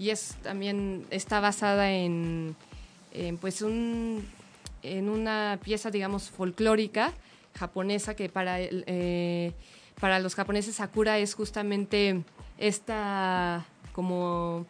y 0.00 0.10
es 0.10 0.34
también 0.42 1.04
está 1.10 1.38
basada 1.40 1.92
en, 1.92 2.56
en, 3.12 3.36
pues 3.36 3.60
un 3.62 4.26
en 4.82 5.08
una 5.10 5.58
pieza 5.62 5.90
digamos 5.90 6.30
folclórica 6.30 7.12
japonesa 7.58 8.14
que 8.16 8.28
para 8.30 8.58
el, 8.60 8.82
eh, 8.86 9.52
para 10.00 10.18
los 10.18 10.34
japoneses 10.34 10.76
Sakura 10.76 11.18
es 11.18 11.34
justamente 11.34 12.22
esta 12.56 13.66
como 13.92 14.64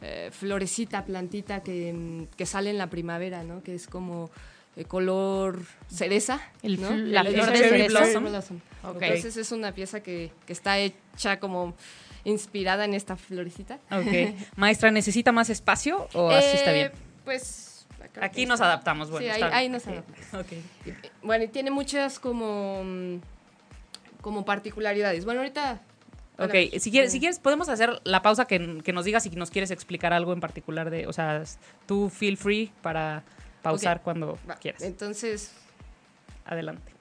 eh, 0.00 0.30
florecita, 0.32 1.04
plantita 1.04 1.62
que, 1.62 2.26
que 2.36 2.46
sale 2.46 2.70
en 2.70 2.78
la 2.78 2.88
primavera, 2.88 3.42
¿no? 3.42 3.62
Que 3.62 3.74
es 3.74 3.86
como 3.86 4.30
eh, 4.76 4.84
color 4.84 5.60
cereza. 5.88 6.40
El 6.62 6.80
¿no? 6.80 6.90
fl- 6.92 7.08
la 7.08 7.24
flor 7.24 7.50
de 7.52 7.58
cereza. 7.58 8.18
blossom. 8.20 8.60
Ok. 8.84 9.02
Entonces 9.02 9.36
es 9.36 9.52
una 9.52 9.72
pieza 9.74 10.02
que, 10.02 10.30
que 10.46 10.52
está 10.54 10.78
hecha 10.78 11.38
como 11.40 11.74
inspirada 12.24 12.84
en 12.84 12.94
esta 12.94 13.16
florecita. 13.16 13.78
Ok. 13.90 14.34
Maestra, 14.56 14.90
¿necesita 14.90 15.32
más 15.32 15.50
espacio 15.50 16.08
o 16.12 16.30
así 16.30 16.56
está 16.56 16.70
Eh, 16.70 16.74
bien? 16.74 16.92
Pues 17.24 17.68
Aquí 18.20 18.46
nos 18.46 18.60
adaptamos, 18.60 19.10
bueno. 19.10 19.24
sí, 19.26 19.30
ahí, 19.42 19.50
ahí 19.52 19.68
nos 19.68 19.86
adaptamos. 19.86 20.46
Bueno, 21.22 21.44
y 21.44 21.48
tiene 21.48 21.70
muchas 21.70 22.18
como, 22.18 22.82
como 24.20 24.44
particularidades. 24.44 25.24
Bueno, 25.24 25.40
ahorita 25.40 25.80
Ok, 26.38 26.54
si 26.78 26.90
quieres, 26.90 27.12
si 27.12 27.20
quieres, 27.20 27.38
podemos 27.38 27.68
hacer 27.68 28.00
la 28.04 28.22
pausa 28.22 28.46
que, 28.46 28.80
que 28.82 28.92
nos 28.92 29.04
digas 29.04 29.22
si 29.22 29.30
nos 29.30 29.50
quieres 29.50 29.70
explicar 29.70 30.12
algo 30.12 30.32
en 30.32 30.40
particular 30.40 30.90
de, 30.90 31.06
o 31.06 31.12
sea, 31.12 31.42
tú 31.86 32.10
feel 32.10 32.36
free 32.36 32.72
para 32.82 33.22
pausar 33.62 34.02
cuando 34.02 34.38
Va, 34.48 34.56
quieras. 34.56 34.82
Entonces, 34.82 35.52
Adelante. 36.44 36.92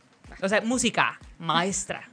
O 0.41 0.47
sea, 0.49 0.61
música, 0.61 1.19
maestra. 1.39 2.07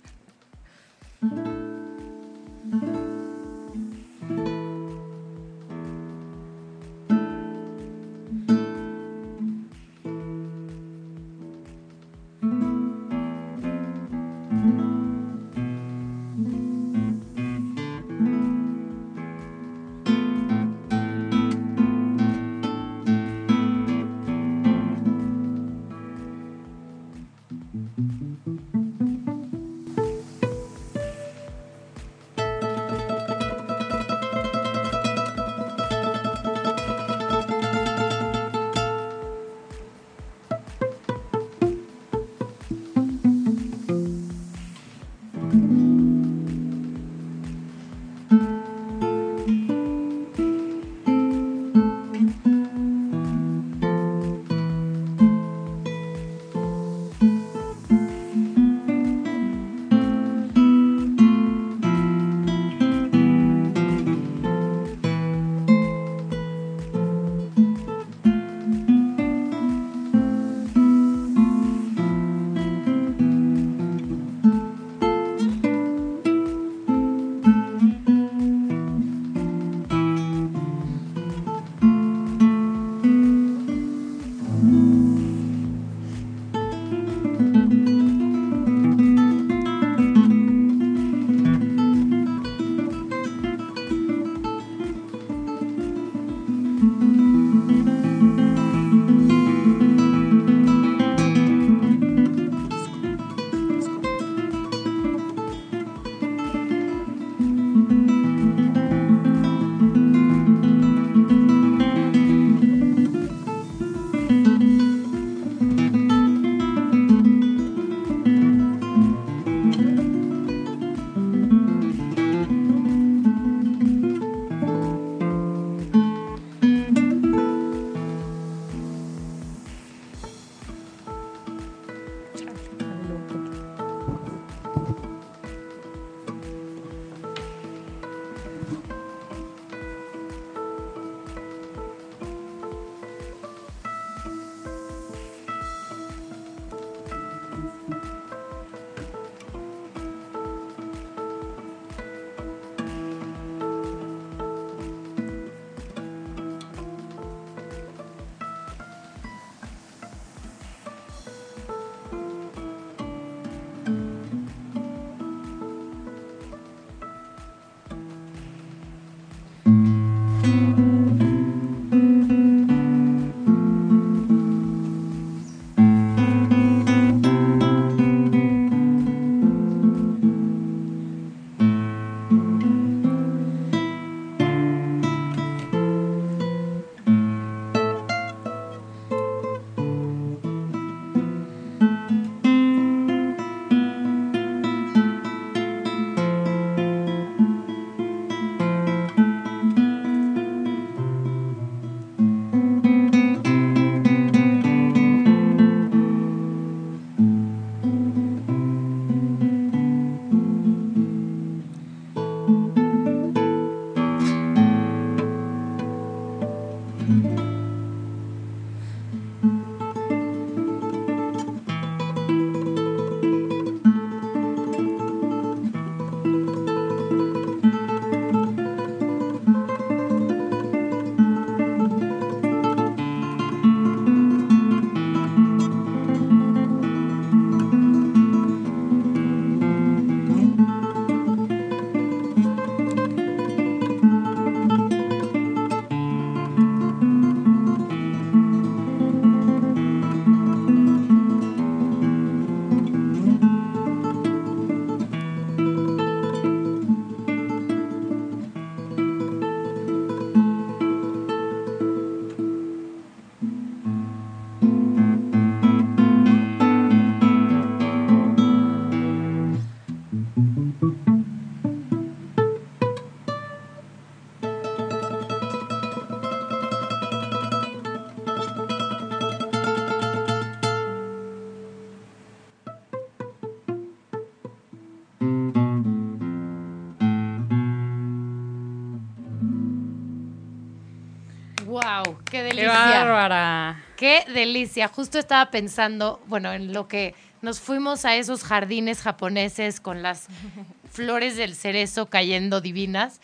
¡Qué 293.98 294.24
delicia! 294.32 294.86
Justo 294.86 295.18
estaba 295.18 295.50
pensando, 295.50 296.22
bueno, 296.28 296.52
en 296.52 296.72
lo 296.72 296.86
que 296.86 297.16
nos 297.42 297.58
fuimos 297.58 298.04
a 298.04 298.14
esos 298.14 298.44
jardines 298.44 299.02
japoneses 299.02 299.80
con 299.80 300.04
las 300.04 300.28
flores 300.92 301.36
del 301.36 301.56
cerezo 301.56 302.06
cayendo 302.06 302.60
divinas, 302.60 303.20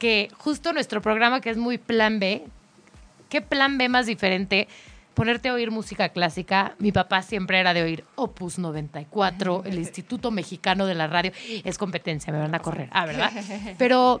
que 0.00 0.28
justo 0.36 0.72
nuestro 0.72 1.00
programa 1.00 1.40
que 1.40 1.50
es 1.50 1.56
muy 1.56 1.78
plan 1.78 2.18
B, 2.18 2.42
¿qué 3.28 3.40
plan 3.40 3.78
B 3.78 3.88
más 3.88 4.06
diferente? 4.06 4.66
Ponerte 5.14 5.48
a 5.48 5.54
oír 5.54 5.70
música 5.70 6.08
clásica. 6.08 6.74
Mi 6.80 6.90
papá 6.90 7.22
siempre 7.22 7.60
era 7.60 7.72
de 7.72 7.84
oír 7.84 8.02
Opus 8.16 8.58
94, 8.58 9.62
el 9.64 9.74
Instituto 9.78 10.32
Mexicano 10.32 10.86
de 10.86 10.96
la 10.96 11.06
Radio. 11.06 11.30
Es 11.62 11.78
competencia, 11.78 12.32
me 12.32 12.40
van 12.40 12.54
a 12.56 12.58
correr. 12.58 12.88
Ah, 12.90 13.06
¿verdad? 13.06 13.30
Pero 13.78 14.20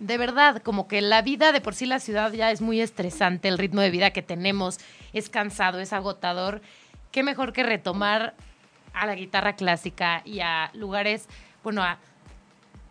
de 0.00 0.18
verdad, 0.18 0.62
como 0.62 0.88
que 0.88 1.00
la 1.02 1.22
vida 1.22 1.52
de 1.52 1.60
por 1.60 1.74
sí 1.74 1.86
la 1.86 2.00
ciudad 2.00 2.32
ya 2.32 2.50
es 2.50 2.60
muy 2.60 2.80
estresante, 2.80 3.48
el 3.48 3.58
ritmo 3.58 3.82
de 3.82 3.90
vida 3.90 4.10
que 4.10 4.22
tenemos 4.22 4.78
es 5.12 5.28
cansado, 5.28 5.78
es 5.78 5.92
agotador. 5.92 6.62
Qué 7.12 7.22
mejor 7.22 7.52
que 7.52 7.62
retomar 7.62 8.34
a 8.94 9.06
la 9.06 9.14
guitarra 9.14 9.54
clásica 9.54 10.22
y 10.24 10.40
a 10.40 10.70
lugares, 10.74 11.28
bueno, 11.62 11.82
a 11.82 11.98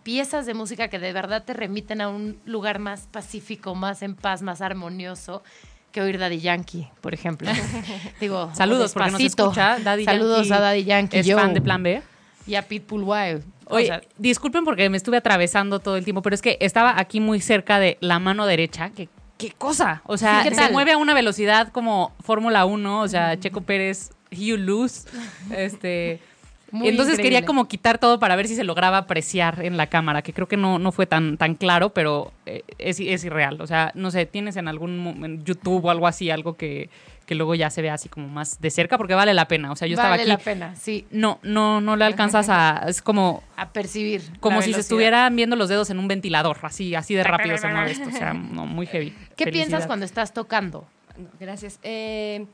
piezas 0.03 0.45
de 0.45 0.53
música 0.53 0.87
que 0.87 0.99
de 0.99 1.11
verdad 1.11 1.43
te 1.43 1.53
remiten 1.53 1.99
a 2.01 2.09
un 2.09 2.39
lugar 2.45 2.79
más 2.79 3.07
pacífico, 3.11 3.75
más 3.75 4.01
en 4.01 4.15
paz, 4.15 4.41
más 4.41 4.61
armonioso 4.61 5.43
que 5.91 6.01
oír 6.01 6.19
Daddy 6.19 6.39
Yankee, 6.39 6.87
por 7.01 7.15
ejemplo. 7.15 7.51
Digo, 8.19 8.51
Saludos, 8.53 8.93
porque 8.93 9.11
nos 9.11 9.19
Despacito. 9.19 9.43
escucha. 9.45 9.79
Daddy 9.79 10.05
Saludos 10.05 10.47
Yankee 10.47 10.53
a 10.53 10.59
Daddy 10.59 10.83
Yankee. 10.83 11.17
Es 11.17 11.25
yo. 11.25 11.37
fan 11.37 11.53
de 11.53 11.61
Plan 11.61 11.81
B. 11.81 12.01
Y 12.45 12.55
a 12.55 12.61
Pitbull 12.61 13.03
Wild. 13.03 13.43
O 13.69 13.75
Oye, 13.75 13.85
sea, 13.85 14.01
disculpen 14.17 14.65
porque 14.65 14.89
me 14.89 14.97
estuve 14.97 15.17
atravesando 15.17 15.79
todo 15.79 15.95
el 15.95 16.03
tiempo, 16.03 16.21
pero 16.21 16.33
es 16.33 16.41
que 16.41 16.57
estaba 16.59 16.99
aquí 16.99 17.19
muy 17.19 17.39
cerca 17.39 17.79
de 17.79 17.97
la 18.01 18.19
mano 18.19 18.45
derecha. 18.45 18.89
que 18.89 19.07
¿Qué 19.37 19.51
cosa? 19.57 20.01
O 20.05 20.17
sea, 20.17 20.43
Sí, 20.43 20.49
¿qué 20.49 20.55
se 20.55 20.69
mueve 20.69 20.91
a 20.91 20.97
una 20.97 21.13
velocidad 21.13 21.69
como 21.71 22.13
Fórmula 22.19 22.65
1, 22.65 23.01
o 23.01 23.07
sea, 23.07 23.39
Checo 23.39 23.61
Pérez, 23.61 24.11
you 24.31 24.57
lose. 24.57 25.07
Este, 25.55 26.19
Muy 26.71 26.89
entonces 26.89 27.13
increíble. 27.13 27.37
quería 27.37 27.47
como 27.47 27.67
quitar 27.69 27.99
todo 27.99 28.19
para 28.19 28.35
ver 28.35 28.47
si 28.49 28.55
se 28.55 28.63
lograba 28.65 28.97
apreciar 28.97 29.63
en 29.63 29.77
la 29.77 29.87
cámara, 29.87 30.21
que 30.23 30.33
creo 30.33 30.47
que 30.47 30.57
no, 30.57 30.77
no 30.77 30.91
fue 30.91 31.05
tan, 31.05 31.37
tan 31.37 31.55
claro, 31.55 31.91
pero 31.91 32.33
eh, 32.45 32.63
es, 32.77 32.99
es 32.99 33.23
irreal. 33.23 33.61
O 33.61 33.65
sea, 33.67 33.91
no 33.95 34.11
sé, 34.11 34.25
¿tienes 34.25 34.57
en 34.57 34.67
algún 34.67 35.23
en 35.23 35.45
YouTube 35.45 35.85
o 35.85 35.89
algo 35.89 36.05
así, 36.05 36.29
algo 36.29 36.57
que, 36.57 36.89
que 37.29 37.35
luego 37.35 37.53
ya 37.53 37.69
se 37.69 37.83
vea 37.83 37.93
así 37.93 38.09
como 38.09 38.27
más 38.27 38.59
de 38.59 38.71
cerca? 38.71 38.97
Porque 38.97 39.13
vale 39.13 39.35
la 39.35 39.47
pena. 39.47 39.71
O 39.71 39.75
sea, 39.75 39.87
yo 39.87 39.95
vale 39.95 40.23
estaba 40.23 40.27
la 40.27 40.33
aquí. 40.33 40.43
pena, 40.43 40.75
sí, 40.75 41.05
No, 41.11 41.37
no, 41.43 41.79
no 41.79 41.95
le 41.95 42.03
alcanzas 42.03 42.49
a. 42.49 42.85
Es 42.87 43.03
como, 43.03 43.43
a 43.55 43.69
percibir. 43.71 44.23
como 44.39 44.57
la 44.57 44.61
si 44.63 44.73
se 44.73 44.79
estuvieran 44.79 45.35
viendo 45.35 45.55
los 45.55 45.69
dedos 45.69 45.91
en 45.91 45.99
un 45.99 46.07
ventilador, 46.07 46.57
así, 46.63 46.95
así 46.95 47.13
de 47.13 47.23
rápido 47.23 47.55
se 47.59 47.67
mueve 47.67 47.91
esto. 47.91 48.09
O 48.09 48.11
sea, 48.11 48.33
no, 48.33 48.65
muy 48.65 48.87
heavy. 48.87 49.11
¿Qué 49.35 49.43
Felicidad. 49.43 49.51
piensas 49.67 49.85
cuando 49.85 50.05
estás 50.05 50.33
tocando? 50.33 50.87
No, 51.19 51.29
gracias. 51.39 51.77
Eh, 51.83 52.47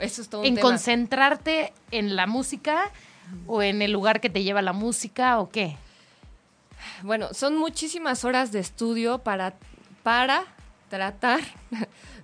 eso 0.00 0.20
es 0.20 0.28
todo 0.28 0.42
un 0.42 0.48
¿En 0.48 0.56
tema. 0.56 0.68
concentrarte 0.68 1.72
en 1.92 2.14
la 2.14 2.26
música 2.26 2.90
o 3.46 3.62
en 3.62 3.80
el 3.80 3.90
lugar 3.90 4.20
que 4.20 4.28
te 4.28 4.42
lleva 4.42 4.60
la 4.60 4.74
música 4.74 5.38
o 5.38 5.48
qué? 5.48 5.76
Bueno, 7.02 7.32
son 7.32 7.56
muchísimas 7.56 8.26
horas 8.26 8.52
de 8.52 8.60
estudio 8.60 9.20
para, 9.20 9.54
para 10.02 10.44
tratar 10.90 11.40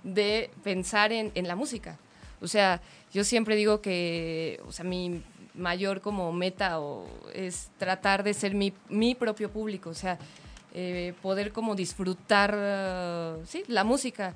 de 0.03 0.51
pensar 0.63 1.11
en, 1.11 1.31
en 1.35 1.47
la 1.47 1.55
música. 1.55 1.97
O 2.41 2.47
sea, 2.47 2.81
yo 3.13 3.23
siempre 3.23 3.55
digo 3.55 3.81
que, 3.81 4.61
o 4.65 4.71
sea, 4.71 4.85
mi 4.85 5.21
mayor 5.53 6.01
como 6.01 6.31
meta 6.31 6.79
o, 6.79 7.07
es 7.33 7.69
tratar 7.77 8.23
de 8.23 8.33
ser 8.33 8.53
mi, 8.55 8.73
mi 8.87 9.15
propio 9.15 9.49
público, 9.49 9.89
o 9.89 9.93
sea, 9.93 10.17
eh, 10.73 11.13
poder 11.21 11.51
como 11.51 11.75
disfrutar, 11.75 13.37
sí, 13.45 13.63
la 13.67 13.83
música. 13.83 14.35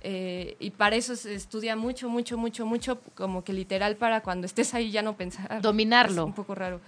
Eh, 0.00 0.56
y 0.60 0.70
para 0.70 0.96
eso 0.96 1.16
se 1.16 1.34
estudia 1.34 1.74
mucho, 1.74 2.08
mucho, 2.08 2.38
mucho, 2.38 2.64
mucho, 2.66 3.00
como 3.14 3.42
que 3.42 3.52
literal 3.52 3.96
para 3.96 4.20
cuando 4.22 4.46
estés 4.46 4.74
ahí 4.74 4.90
ya 4.90 5.02
no 5.02 5.16
pensar. 5.16 5.60
Dominarlo. 5.60 6.22
Es 6.22 6.26
un 6.26 6.34
poco 6.34 6.54
raro. 6.54 6.80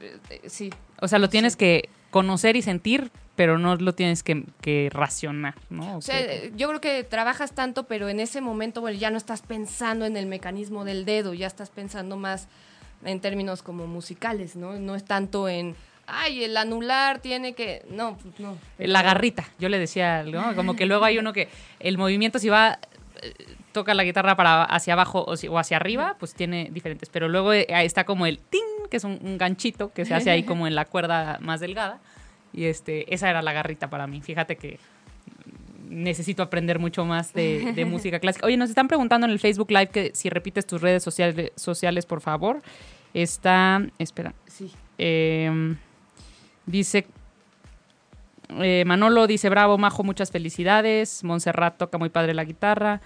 Eh, 0.00 0.18
eh, 0.30 0.40
sí. 0.48 0.70
O 1.00 1.08
sea, 1.08 1.18
lo 1.18 1.28
tienes 1.28 1.56
que 1.56 1.88
conocer 2.10 2.56
y 2.56 2.62
sentir, 2.62 3.10
pero 3.36 3.58
no 3.58 3.76
lo 3.76 3.94
tienes 3.94 4.22
que, 4.22 4.44
que 4.60 4.90
racionar, 4.92 5.54
¿no? 5.70 5.98
O 5.98 6.00
sea, 6.02 6.20
eh, 6.20 6.52
yo 6.56 6.68
creo 6.68 6.80
que 6.80 7.04
trabajas 7.04 7.52
tanto, 7.54 7.84
pero 7.84 8.08
en 8.08 8.20
ese 8.20 8.40
momento, 8.40 8.80
bueno, 8.80 8.98
ya 8.98 9.10
no 9.10 9.16
estás 9.16 9.42
pensando 9.42 10.04
en 10.04 10.16
el 10.16 10.26
mecanismo 10.26 10.84
del 10.84 11.04
dedo, 11.04 11.32
ya 11.32 11.46
estás 11.46 11.70
pensando 11.70 12.16
más 12.16 12.48
en 13.04 13.20
términos 13.20 13.62
como 13.62 13.86
musicales, 13.86 14.56
¿no? 14.56 14.78
No 14.78 14.94
es 14.94 15.04
tanto 15.04 15.48
en, 15.48 15.74
ay, 16.06 16.44
el 16.44 16.56
anular 16.56 17.20
tiene 17.20 17.54
que, 17.54 17.82
no, 17.88 18.18
pues 18.18 18.38
no. 18.40 18.58
La 18.78 19.02
garrita, 19.02 19.48
yo 19.58 19.68
le 19.68 19.78
decía, 19.78 20.22
¿no? 20.24 20.54
Como 20.54 20.76
que 20.76 20.86
luego 20.86 21.04
hay 21.04 21.18
uno 21.18 21.32
que 21.32 21.48
el 21.78 21.96
movimiento 21.96 22.38
si 22.38 22.48
va 22.48 22.78
eh, 23.70 23.72
toca 23.72 23.94
la 23.94 24.04
guitarra 24.04 24.36
para 24.36 24.64
hacia 24.64 24.92
abajo 24.94 25.24
o, 25.26 25.58
hacia 25.58 25.76
arriba, 25.76 26.16
pues 26.18 26.34
tiene 26.34 26.68
diferentes, 26.72 27.08
pero 27.08 27.28
luego 27.28 27.52
eh, 27.52 27.66
está 27.84 28.04
como 28.04 28.26
el 28.26 28.38
ting, 28.38 28.88
que 28.90 28.96
es 28.96 29.04
un, 29.04 29.18
un 29.22 29.38
ganchito 29.38 29.92
que 29.92 30.04
se 30.04 30.14
hace 30.14 30.30
ahí 30.30 30.42
como 30.42 30.66
en 30.66 30.74
la 30.74 30.84
cuerda 30.84 31.38
más 31.40 31.60
delgada 31.60 32.00
y 32.52 32.64
este 32.64 33.12
esa 33.14 33.30
era 33.30 33.42
la 33.42 33.52
garrita 33.52 33.88
para 33.90 34.06
mí. 34.06 34.20
Fíjate 34.20 34.56
que 34.56 34.78
necesito 35.88 36.42
aprender 36.42 36.78
mucho 36.78 37.04
más 37.04 37.32
de, 37.32 37.72
de 37.72 37.84
música 37.86 38.20
clásica. 38.20 38.46
Oye, 38.46 38.56
nos 38.56 38.68
están 38.70 38.88
preguntando 38.88 39.26
en 39.26 39.32
el 39.32 39.38
Facebook 39.40 39.70
Live 39.70 39.88
que 39.88 40.10
si 40.14 40.28
repites 40.30 40.66
tus 40.66 40.80
redes 40.80 41.02
sociales, 41.02 41.52
sociales 41.56 42.06
por 42.06 42.20
favor. 42.20 42.62
Está, 43.12 43.82
espera, 43.98 44.34
Sí. 44.46 44.70
eh, 44.98 45.74
dice 46.66 47.06
eh, 48.60 48.84
Manolo 48.86 49.26
dice 49.26 49.48
bravo 49.48 49.78
Majo 49.78 50.04
muchas 50.04 50.30
felicidades 50.30 51.24
Montserrat 51.24 51.76
toca 51.76 51.98
muy 51.98 52.08
padre 52.08 52.34
la 52.34 52.44
guitarra 52.44 53.00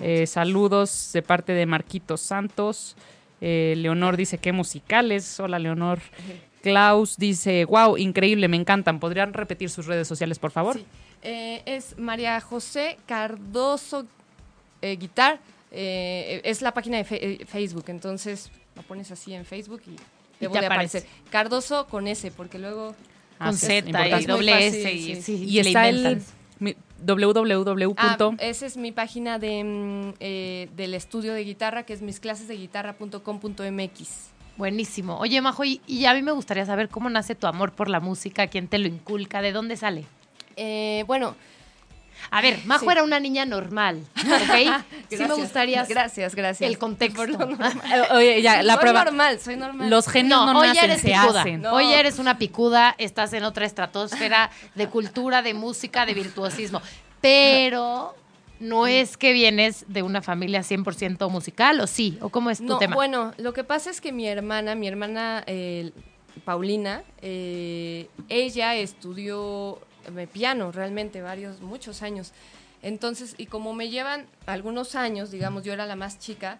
Eh, 0.00 0.26
saludos 0.26 1.10
de 1.12 1.22
parte 1.22 1.52
de 1.52 1.66
Marquitos 1.66 2.20
Santos 2.20 2.96
Eh, 3.40 3.74
Leonor 3.76 4.16
dice 4.16 4.38
qué 4.38 4.52
musicales 4.52 5.38
hola 5.40 5.58
Leonor 5.58 5.98
Klaus 6.62 7.16
dice 7.16 7.64
wow 7.64 7.96
increíble 7.98 8.48
me 8.48 8.56
encantan 8.56 9.00
podrían 9.00 9.32
repetir 9.34 9.68
sus 9.70 9.86
redes 9.86 10.06
sociales 10.08 10.38
por 10.38 10.50
favor 10.52 10.76
Sí. 10.76 10.84
Eh, 11.22 11.62
es 11.66 11.98
María 11.98 12.40
José 12.40 12.98
Cardoso 13.06 14.06
eh, 14.82 14.96
Guitar. 14.96 15.40
eh, 15.70 16.40
es 16.44 16.60
la 16.62 16.72
página 16.74 16.98
de 16.98 17.04
fe- 17.04 17.40
Facebook, 17.46 17.84
entonces 17.88 18.50
lo 18.76 18.82
pones 18.82 19.10
así 19.10 19.32
en 19.34 19.44
Facebook 19.46 19.80
y 19.86 19.96
debo 20.38 20.52
te 20.54 20.60
de 20.60 20.66
aparece. 20.66 20.98
aparecer. 20.98 21.30
Cardoso 21.30 21.86
con 21.86 22.06
S, 22.08 22.30
porque 22.30 22.58
luego... 22.58 22.94
Ah, 23.38 23.46
Con 23.46 23.56
sí, 23.56 23.66
Z 23.66 24.20
y 24.20 24.26
doble 24.26 24.66
S 24.66 24.92
y, 24.92 25.14
sí. 25.16 25.22
sí, 25.22 25.44
y 25.48 25.62
le 25.62 25.68
está 25.70 25.88
el 25.88 25.96
inventan. 25.96 26.24
mi- 26.60 26.76
www. 27.04 27.94
Ah, 27.96 28.16
esa 28.38 28.66
es 28.66 28.76
mi 28.76 28.92
página 28.92 29.38
de, 29.38 29.64
mm, 29.64 30.14
eh, 30.20 30.68
del 30.76 30.94
estudio 30.94 31.34
de 31.34 31.44
guitarra, 31.44 31.84
que 31.84 31.92
es 31.92 32.02
misclasesdeguitarra.com.mx. 32.02 34.30
Buenísimo. 34.56 35.18
Oye, 35.18 35.40
Majo, 35.40 35.64
y, 35.64 35.80
y 35.86 36.04
a 36.04 36.14
mí 36.14 36.22
me 36.22 36.32
gustaría 36.32 36.64
saber 36.64 36.88
cómo 36.88 37.10
nace 37.10 37.34
tu 37.34 37.46
amor 37.46 37.72
por 37.72 37.88
la 37.88 38.00
música, 38.00 38.46
quién 38.46 38.68
te 38.68 38.78
lo 38.78 38.86
inculca, 38.86 39.42
de 39.42 39.52
dónde 39.52 39.76
sale. 39.76 40.04
Eh, 40.56 41.04
bueno, 41.06 41.34
A 42.30 42.40
ver, 42.40 42.60
Majo 42.64 42.84
Sí. 42.86 42.90
era 42.90 43.02
una 43.04 43.20
niña 43.20 43.44
normal, 43.46 44.02
¿ok? 44.16 44.82
sí 45.10 45.16
me 45.16 45.34
gustaría 45.34 45.84
Gracias, 45.84 46.34
gracias. 46.34 46.68
el 46.68 46.78
contexto. 46.78 47.16
Por 47.20 47.28
lo 47.30 47.38
normal. 47.38 47.72
Oye, 48.12 48.42
ya, 48.42 48.62
la 48.62 48.74
soy 48.74 48.80
prueba. 48.82 49.04
normal, 49.04 49.40
soy 49.40 49.56
normal. 49.56 49.88
Los 49.90 50.08
genios 50.08 50.44
no, 50.46 50.52
No, 50.52 50.60
hoy 50.60 50.68
nacen, 50.68 50.84
eres 50.84 51.00
se 51.02 51.08
picuda. 51.12 51.40
hacen. 51.42 51.62
No. 51.62 51.72
Hoy 51.74 51.92
eres 51.92 52.18
una 52.18 52.38
picuda, 52.38 52.94
estás 52.98 53.32
en 53.34 53.44
otra 53.44 53.66
estratosfera 53.66 54.50
de 54.74 54.88
cultura, 54.88 55.42
de 55.42 55.54
música, 55.54 56.06
de 56.06 56.14
virtuosismo. 56.14 56.80
Pero 57.20 58.14
no 58.60 58.86
es 58.86 59.16
que 59.16 59.32
vienes 59.32 59.84
de 59.88 60.02
una 60.02 60.22
familia 60.22 60.60
100% 60.62 61.30
musical, 61.30 61.80
¿o 61.80 61.86
sí? 61.86 62.18
¿O 62.20 62.28
cómo 62.28 62.50
es 62.50 62.58
tu 62.58 62.64
No, 62.64 62.78
tema? 62.78 62.94
bueno, 62.94 63.32
lo 63.38 63.52
que 63.52 63.64
pasa 63.64 63.90
es 63.90 64.00
que 64.00 64.12
mi 64.12 64.26
hermana, 64.26 64.74
mi 64.74 64.86
hermana 64.88 65.42
eh, 65.46 65.90
Paulina, 66.44 67.02
eh, 67.22 68.08
ella 68.28 68.74
estudió 68.74 69.78
piano 70.32 70.72
realmente 70.72 71.22
varios, 71.22 71.60
muchos 71.60 72.02
años. 72.02 72.32
Entonces, 72.82 73.34
y 73.38 73.46
como 73.46 73.72
me 73.74 73.88
llevan 73.88 74.26
algunos 74.46 74.94
años, 74.94 75.30
digamos, 75.30 75.64
yo 75.64 75.72
era 75.72 75.86
la 75.86 75.96
más 75.96 76.18
chica, 76.18 76.58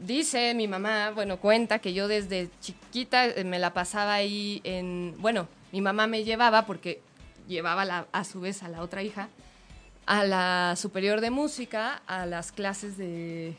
dice 0.00 0.54
mi 0.54 0.66
mamá, 0.66 1.10
bueno, 1.14 1.38
cuenta 1.38 1.78
que 1.78 1.92
yo 1.92 2.08
desde 2.08 2.48
chiquita 2.60 3.26
eh, 3.26 3.44
me 3.44 3.58
la 3.58 3.72
pasaba 3.72 4.14
ahí 4.14 4.60
en, 4.64 5.14
bueno, 5.18 5.46
mi 5.70 5.80
mamá 5.80 6.06
me 6.06 6.24
llevaba 6.24 6.66
porque 6.66 7.00
llevaba 7.48 7.84
la- 7.84 8.06
a 8.12 8.24
su 8.24 8.40
vez 8.40 8.62
a 8.62 8.68
la 8.68 8.82
otra 8.82 9.02
hija 9.02 9.28
a 10.04 10.24
la 10.24 10.74
superior 10.76 11.20
de 11.20 11.30
música, 11.30 12.02
a 12.08 12.26
las 12.26 12.50
clases 12.50 12.98
de... 12.98 13.54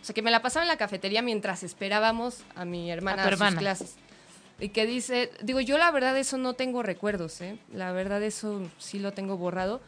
O 0.00 0.04
sea, 0.04 0.14
que 0.14 0.22
me 0.22 0.30
la 0.30 0.40
pasaba 0.40 0.64
en 0.64 0.68
la 0.68 0.78
cafetería 0.78 1.20
mientras 1.20 1.62
esperábamos 1.62 2.38
a 2.56 2.64
mi 2.64 2.90
hermana 2.90 3.22
A 3.22 3.24
sus 3.26 3.32
hermana. 3.34 3.58
clases. 3.60 3.96
Y 4.64 4.70
que 4.70 4.86
dice, 4.86 5.30
digo, 5.42 5.60
yo 5.60 5.76
la 5.76 5.90
verdad 5.90 6.16
eso 6.16 6.38
no 6.38 6.54
tengo 6.54 6.82
recuerdos, 6.82 7.42
¿eh? 7.42 7.58
La 7.74 7.92
verdad 7.92 8.22
eso 8.22 8.62
sí 8.78 8.98
lo 8.98 9.12
tengo 9.12 9.36
borrado, 9.36 9.82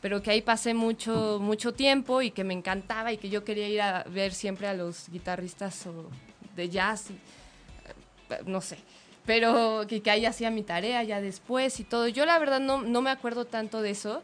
pero 0.00 0.22
que 0.22 0.30
ahí 0.30 0.40
pasé 0.40 0.72
mucho, 0.72 1.40
mucho 1.40 1.74
tiempo 1.74 2.22
y 2.22 2.30
que 2.30 2.44
me 2.44 2.54
encantaba 2.54 3.12
y 3.12 3.16
que 3.16 3.28
yo 3.28 3.42
quería 3.42 3.68
ir 3.68 3.82
a 3.82 4.04
ver 4.04 4.32
siempre 4.32 4.68
a 4.68 4.74
los 4.74 5.08
guitarristas 5.08 5.84
o 5.88 6.08
de 6.54 6.68
jazz, 6.68 7.10
y, 7.10 7.14
eh, 7.14 8.38
no 8.46 8.60
sé. 8.60 8.78
Pero 9.26 9.84
que, 9.88 10.00
que 10.00 10.12
ahí 10.12 10.24
hacía 10.24 10.48
mi 10.52 10.62
tarea 10.62 11.02
ya 11.02 11.20
después 11.20 11.80
y 11.80 11.82
todo. 11.82 12.06
Yo 12.06 12.24
la 12.24 12.38
verdad 12.38 12.60
no, 12.60 12.82
no 12.82 13.02
me 13.02 13.10
acuerdo 13.10 13.46
tanto 13.46 13.82
de 13.82 13.90
eso, 13.90 14.22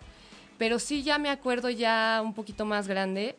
Pero 0.56 0.78
sí 0.78 1.02
ya 1.02 1.18
me 1.18 1.30
acuerdo 1.30 1.68
ya 1.68 2.22
un 2.24 2.32
poquito 2.32 2.64
más 2.64 2.86
grande 2.86 3.34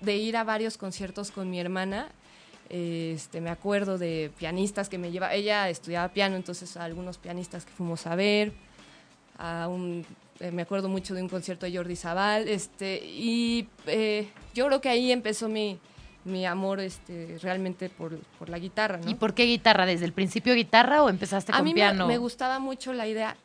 de 0.00 0.16
ir 0.16 0.36
a 0.36 0.42
varios 0.42 0.76
conciertos 0.76 1.30
con 1.30 1.48
mi 1.48 1.60
hermana. 1.60 2.10
Este, 2.68 3.40
me 3.40 3.50
acuerdo 3.50 3.98
de 3.98 4.30
pianistas 4.38 4.88
que 4.88 4.98
me 4.98 5.10
lleva, 5.10 5.34
ella 5.34 5.68
estudiaba 5.68 6.08
piano, 6.08 6.36
entonces 6.36 6.76
a 6.76 6.84
algunos 6.84 7.18
pianistas 7.18 7.64
que 7.64 7.72
fuimos 7.72 8.06
a 8.06 8.14
ver, 8.16 8.52
a 9.38 9.68
un, 9.68 10.06
eh, 10.40 10.50
me 10.50 10.62
acuerdo 10.62 10.88
mucho 10.88 11.14
de 11.14 11.22
un 11.22 11.28
concierto 11.28 11.66
de 11.66 11.76
Jordi 11.76 11.96
Zaval, 11.96 12.48
este, 12.48 13.04
y 13.04 13.68
eh, 13.86 14.28
yo 14.54 14.66
creo 14.66 14.80
que 14.80 14.88
ahí 14.88 15.12
empezó 15.12 15.48
mi, 15.48 15.78
mi 16.24 16.46
amor 16.46 16.80
este, 16.80 17.36
realmente 17.42 17.88
por, 17.90 18.18
por 18.38 18.48
la 18.48 18.58
guitarra. 18.58 18.98
¿no? 18.98 19.10
¿Y 19.10 19.14
por 19.16 19.34
qué 19.34 19.44
guitarra? 19.44 19.84
¿Desde 19.86 20.04
el 20.04 20.12
principio 20.12 20.54
guitarra 20.54 21.02
o 21.02 21.08
empezaste 21.10 21.52
a 21.52 21.56
con 21.56 21.64
mí 21.64 21.70
me- 21.70 21.74
piano? 21.74 22.06
Me, 22.06 22.16
gustaba 22.18 22.58
mucho 22.58 22.92
la 22.92 23.06
idea. 23.06 23.36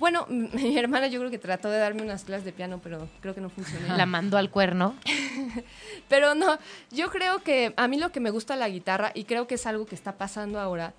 Bueno, 0.00 0.24
mi 0.30 0.78
hermana 0.78 1.08
yo 1.08 1.20
creo 1.20 1.30
que 1.30 1.38
trató 1.38 1.68
de 1.68 1.78
darme 1.78 2.02
unas 2.02 2.24
clases 2.24 2.46
de 2.46 2.52
piano, 2.52 2.80
pero 2.82 3.06
creo 3.20 3.34
que 3.34 3.42
no 3.42 3.50
funcionó. 3.50 3.96
La 3.98 4.06
mandó 4.06 4.38
al 4.38 4.50
cuerno. 4.50 4.96
Pero 6.08 6.34
no, 6.34 6.58
yo 6.90 7.10
creo 7.10 7.40
que 7.40 7.74
a 7.76 7.86
mí 7.86 7.98
lo 7.98 8.10
que 8.10 8.18
me 8.18 8.30
gusta 8.30 8.56
la 8.56 8.68
guitarra, 8.68 9.12
y 9.14 9.24
creo 9.24 9.46
que 9.46 9.56
es 9.56 9.66
algo 9.66 9.84
que 9.84 9.94
está 9.94 10.16
pasando 10.16 10.58
ahora, 10.58 10.94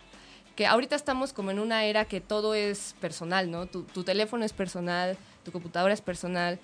que 0.56 0.68
ahorita 0.68 0.96
estamos 0.96 1.34
como 1.34 1.50
en 1.50 1.58
una 1.60 1.84
era 1.86 2.06
que 2.06 2.22
todo 2.22 2.54
es 2.54 2.96
personal, 3.02 3.50
¿no? 3.50 3.66
Tu, 3.66 3.84
tu 3.84 4.04
teléfono 4.04 4.46
es 4.46 4.54
personal, 4.54 5.18
tu 5.44 5.52
computadora 5.52 5.94
es 5.94 6.02
personal, 6.02 6.60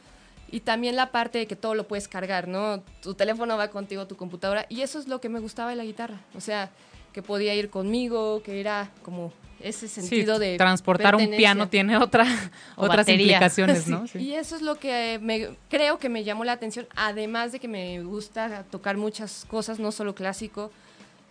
y 0.49 0.59
también 0.59 0.95
la 0.95 1.11
parte 1.11 1.39
de 1.39 1.47
que 1.47 1.55
todo 1.55 1.73
lo 1.73 1.87
puedes 1.87 2.07
cargar, 2.07 2.47
¿no? 2.47 2.83
Tu 3.01 3.15
teléfono 3.15 3.57
va 3.57 3.69
contigo, 3.69 4.05
tu 4.05 4.15
computadora, 4.15 4.67
y 4.69 4.81
eso 4.81 4.99
es 4.99 5.07
lo 5.07 5.19
que 5.19 5.29
me 5.29 5.39
gustaba 5.39 5.71
de 5.71 5.75
la 5.75 5.85
guitarra, 5.85 6.21
o 6.35 6.41
sea, 6.41 6.69
que 7.13 7.23
podía 7.23 7.55
ir 7.55 7.71
conmigo, 7.71 8.43
que 8.43 8.59
era 8.59 8.91
como 9.01 9.33
ese 9.61 9.87
sentido 9.87 10.35
Sí, 10.35 10.41
de 10.41 10.57
transportar 10.57 11.15
un 11.15 11.29
piano 11.31 11.67
tiene 11.69 11.97
otra, 11.97 12.25
otras 12.75 12.97
batería. 12.97 13.23
implicaciones, 13.33 13.87
¿no? 13.87 14.07
Sí. 14.07 14.19
Y 14.19 14.33
eso 14.35 14.55
es 14.55 14.61
lo 14.61 14.75
que 14.79 15.19
me, 15.21 15.49
creo 15.69 15.97
que 15.99 16.09
me 16.09 16.23
llamó 16.23 16.43
la 16.45 16.53
atención, 16.53 16.87
además 16.95 17.51
de 17.51 17.59
que 17.59 17.67
me 17.67 18.01
gusta 18.03 18.63
tocar 18.69 18.97
muchas 18.97 19.45
cosas, 19.49 19.79
no 19.79 19.91
solo 19.91 20.13
clásico, 20.15 20.71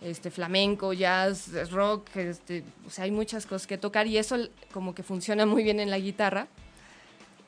este 0.01 0.29
flamenco, 0.29 0.93
jazz, 0.93 1.49
rock, 1.71 2.15
este, 2.17 2.63
o 2.85 2.89
sea, 2.91 3.05
hay 3.05 3.11
muchas 3.11 3.45
cosas 3.45 3.65
que 3.65 3.77
tocar 3.77 4.05
y 4.07 4.17
eso 4.17 4.37
como 4.71 4.93
que 4.93 5.01
funciona 5.03 5.45
muy 5.45 5.63
bien 5.63 5.79
en 5.79 5.89
la 5.89 5.97
guitarra. 5.97 6.47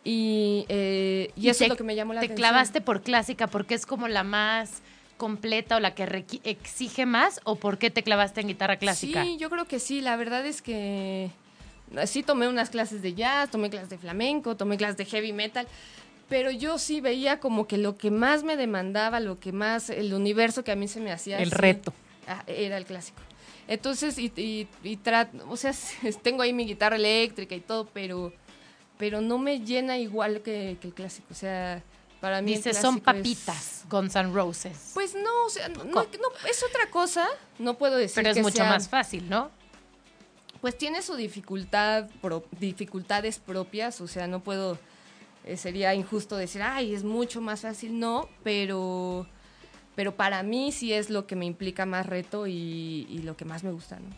Y, 0.04 0.66
eh, 0.70 1.32
y, 1.36 1.48
Y 1.48 1.50
eso 1.50 1.60
te- 1.60 1.64
es 1.66 1.70
lo 1.70 1.76
que 1.76 1.84
me 1.84 1.96
llamó 1.96 2.14
la 2.14 2.22
Te 2.22 2.28
atención. 2.28 2.50
clavaste 2.50 2.82
por 2.82 3.02
clásica 3.02 3.48
porque 3.48 3.76
es 3.76 3.86
como 3.86 4.08
la 4.08 4.24
más 4.24 4.82
completa 5.20 5.76
o 5.76 5.80
la 5.80 5.94
que 5.94 6.26
exige 6.44 7.06
más 7.06 7.40
o 7.44 7.56
por 7.58 7.78
qué 7.78 7.92
te 7.92 8.02
clavaste 8.02 8.42
en 8.42 8.48
guitarra 8.48 8.78
clásica? 8.78 9.24
Sí, 9.24 9.38
yo 9.38 9.52
creo 9.52 9.66
que 9.66 9.78
sí. 9.80 10.02
La 10.02 10.16
verdad 10.16 10.44
es 10.48 10.64
que 10.64 11.30
sí 12.06 12.24
tomé 12.24 12.48
unas 12.48 12.72
clases 12.72 13.04
de 13.04 13.14
jazz, 13.14 13.52
tomé 13.52 13.70
clases 13.70 13.90
de 13.92 14.00
flamenco, 14.00 14.56
tomé 14.56 14.78
clases 14.78 14.98
de 14.98 15.06
heavy 15.06 15.34
metal, 15.34 15.68
pero 16.30 16.50
yo 16.50 16.80
sí 16.80 17.02
veía 17.02 17.40
como 17.40 17.68
que 17.68 17.78
lo 17.78 17.98
que 17.98 18.10
más 18.10 18.44
me 18.44 18.56
demandaba, 18.58 19.20
lo 19.20 19.40
que 19.40 19.52
más, 19.52 19.90
el 19.92 20.14
universo 20.14 20.64
que 20.64 20.72
a 20.72 20.76
mí 20.76 20.88
se 20.88 21.00
me 21.00 21.12
hacía. 21.12 21.38
El 21.38 21.50
así, 21.50 21.56
reto. 21.58 21.94
ah, 22.28 22.44
era 22.48 22.78
el 22.78 22.86
clásico. 22.86 23.20
Entonces, 23.68 24.18
y, 24.18 24.32
y, 24.36 24.68
y 24.84 24.98
tra- 24.98 25.30
o 25.48 25.56
sea, 25.58 25.74
tengo 26.24 26.42
ahí 26.42 26.54
mi 26.54 26.66
guitarra 26.66 26.96
eléctrica 26.96 27.54
y 27.54 27.60
todo, 27.60 27.88
pero, 27.94 28.34
pero 28.98 29.22
no 29.22 29.38
me 29.38 29.60
llena 29.60 29.98
igual 29.98 30.42
que, 30.42 30.78
que 30.82 30.88
el 30.88 30.94
clásico. 30.94 31.28
O 31.32 31.36
sea, 31.36 31.84
para 32.20 32.42
mí. 32.42 32.52
el 32.54 32.58
Dices, 32.58 32.78
son 32.78 33.00
clásico 33.00 33.12
es- 33.12 33.38
papitas, 33.38 33.86
Guns 33.90 34.16
N' 34.16 34.32
Roses. 34.34 34.92
Pues 34.94 35.16
no, 35.16 35.46
o 35.46 35.50
sea, 35.50 35.70
no, 35.70 35.84
no- 35.86 35.92
no, 36.04 36.04
es 36.50 36.64
otra 36.64 36.90
cosa. 36.92 37.28
No 37.58 37.78
puedo 37.78 37.96
decir 37.98 38.16
pero 38.16 38.30
es 38.30 38.36
que 38.38 38.42
mucho 38.44 38.58
sea- 38.58 38.70
más 38.70 38.88
fácil, 38.90 39.30
¿no? 39.30 39.52
pues 40.62 40.78
tiene 40.78 41.02
su 41.02 41.16
dificultad, 41.16 42.10
pro- 42.22 42.44
dificultades 42.60 43.40
propias, 43.40 44.02
o 44.02 44.10
sea, 44.10 44.28
no 44.28 44.42
puedo, 44.42 44.78
eh, 45.46 45.56
sería 45.56 45.94
injusto 45.96 46.36
decir, 46.36 46.62
ay, 46.62 46.94
es 46.94 47.06
mucho 47.06 47.40
más 47.40 47.62
fácil, 47.62 47.98
no, 47.98 48.28
pero, 48.44 49.26
pero 49.96 50.18
para 50.18 50.44
mí 50.44 50.74
sí 50.74 50.92
es 50.92 51.10
lo 51.10 51.26
que 51.28 51.38
me 51.38 51.46
implica 51.46 51.86
más 51.86 52.06
reto 52.08 52.46
y, 52.46 53.08
y 53.10 53.20
lo 53.20 53.38
que 53.38 53.46
más 53.46 53.64
me 53.64 53.72
gusta, 53.72 54.02
¿no? 54.02 54.10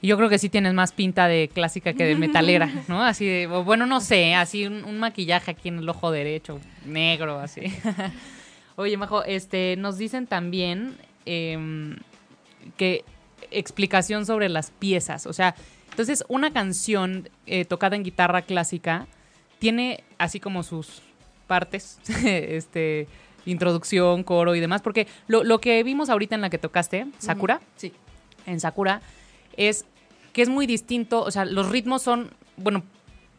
Y 0.00 0.06
Yo 0.08 0.16
creo 0.16 0.28
que 0.28 0.38
sí 0.38 0.48
tienes 0.48 0.74
más 0.74 0.92
pinta 0.92 1.26
de 1.26 1.48
clásica 1.52 1.92
que 1.92 2.04
de 2.04 2.14
metalera, 2.16 2.70
¿no? 2.88 3.02
Así 3.02 3.26
de, 3.26 3.46
bueno, 3.46 3.86
no 3.86 4.00
sé, 4.00 4.34
así 4.34 4.66
un, 4.66 4.84
un 4.84 4.98
maquillaje 4.98 5.50
aquí 5.50 5.68
en 5.68 5.78
el 5.78 5.88
ojo 5.88 6.10
derecho, 6.10 6.60
negro, 6.86 7.38
así. 7.40 7.62
Oye, 8.76 8.96
Majo, 8.96 9.24
este, 9.24 9.74
nos 9.76 9.98
dicen 9.98 10.26
también 10.28 10.96
em, 11.26 11.96
que 12.76 13.04
explicación 13.50 14.24
sobre 14.24 14.48
las 14.48 14.70
piezas, 14.70 15.26
o 15.26 15.32
sea, 15.32 15.54
entonces 15.90 16.24
una 16.28 16.52
canción 16.52 17.28
eh, 17.46 17.64
tocada 17.64 17.96
en 17.96 18.04
guitarra 18.04 18.42
clásica 18.42 19.08
tiene 19.58 20.04
así 20.18 20.38
como 20.38 20.62
sus 20.62 21.02
partes, 21.48 21.98
este, 22.24 23.08
introducción, 23.46 24.22
coro 24.22 24.54
y 24.54 24.60
demás, 24.60 24.80
porque 24.82 25.08
lo, 25.26 25.42
lo 25.42 25.60
que 25.60 25.82
vimos 25.82 26.08
ahorita 26.08 26.36
en 26.36 26.42
la 26.42 26.50
que 26.50 26.58
tocaste, 26.58 27.06
Sakura, 27.18 27.60
Sí. 27.76 27.92
en 28.46 28.60
Sakura 28.60 29.00
es 29.58 29.84
que 30.32 30.42
es 30.42 30.48
muy 30.48 30.66
distinto, 30.66 31.20
o 31.22 31.30
sea, 31.30 31.44
los 31.44 31.68
ritmos 31.68 32.00
son, 32.02 32.30
bueno, 32.56 32.82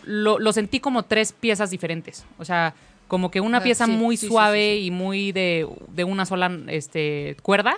lo, 0.03 0.38
lo 0.38 0.53
sentí 0.53 0.79
como 0.79 1.03
tres 1.03 1.34
piezas 1.34 1.71
diferentes, 1.71 2.25
o 2.38 2.45
sea, 2.45 2.75
como 3.08 3.32
que 3.32 3.41
una 3.41 3.58
Ah, 3.58 3.63
pieza 3.63 3.86
sí, 3.86 3.91
muy 3.91 4.17
sí, 4.17 4.27
suave 4.27 4.75
sí, 4.79 4.86
y 4.86 4.91
muy 4.91 5.32
de, 5.32 5.67
de 5.95 6.03
una 6.03 6.25
sola 6.25 6.51
este, 6.67 7.36
cuerda 7.41 7.77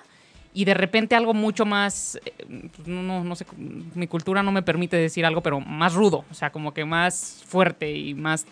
y 0.53 0.65
de 0.65 0.73
repente 0.73 1.15
algo 1.15 1.33
mucho 1.33 1.65
más, 1.65 2.19
eh, 2.25 2.33
no, 2.85 3.23
no 3.23 3.35
sé, 3.35 3.45
mi 3.95 4.07
cultura 4.07 4.43
no 4.43 4.51
me 4.51 4.61
permite 4.61 4.97
decir 4.97 5.25
algo, 5.25 5.41
pero 5.41 5.61
más 5.61 5.93
rudo, 5.93 6.25
o 6.29 6.33
sea, 6.33 6.51
como 6.51 6.73
que 6.73 6.83
más 6.83 7.41
fuerte 7.47 7.95
y 7.95 8.13
más 8.13 8.45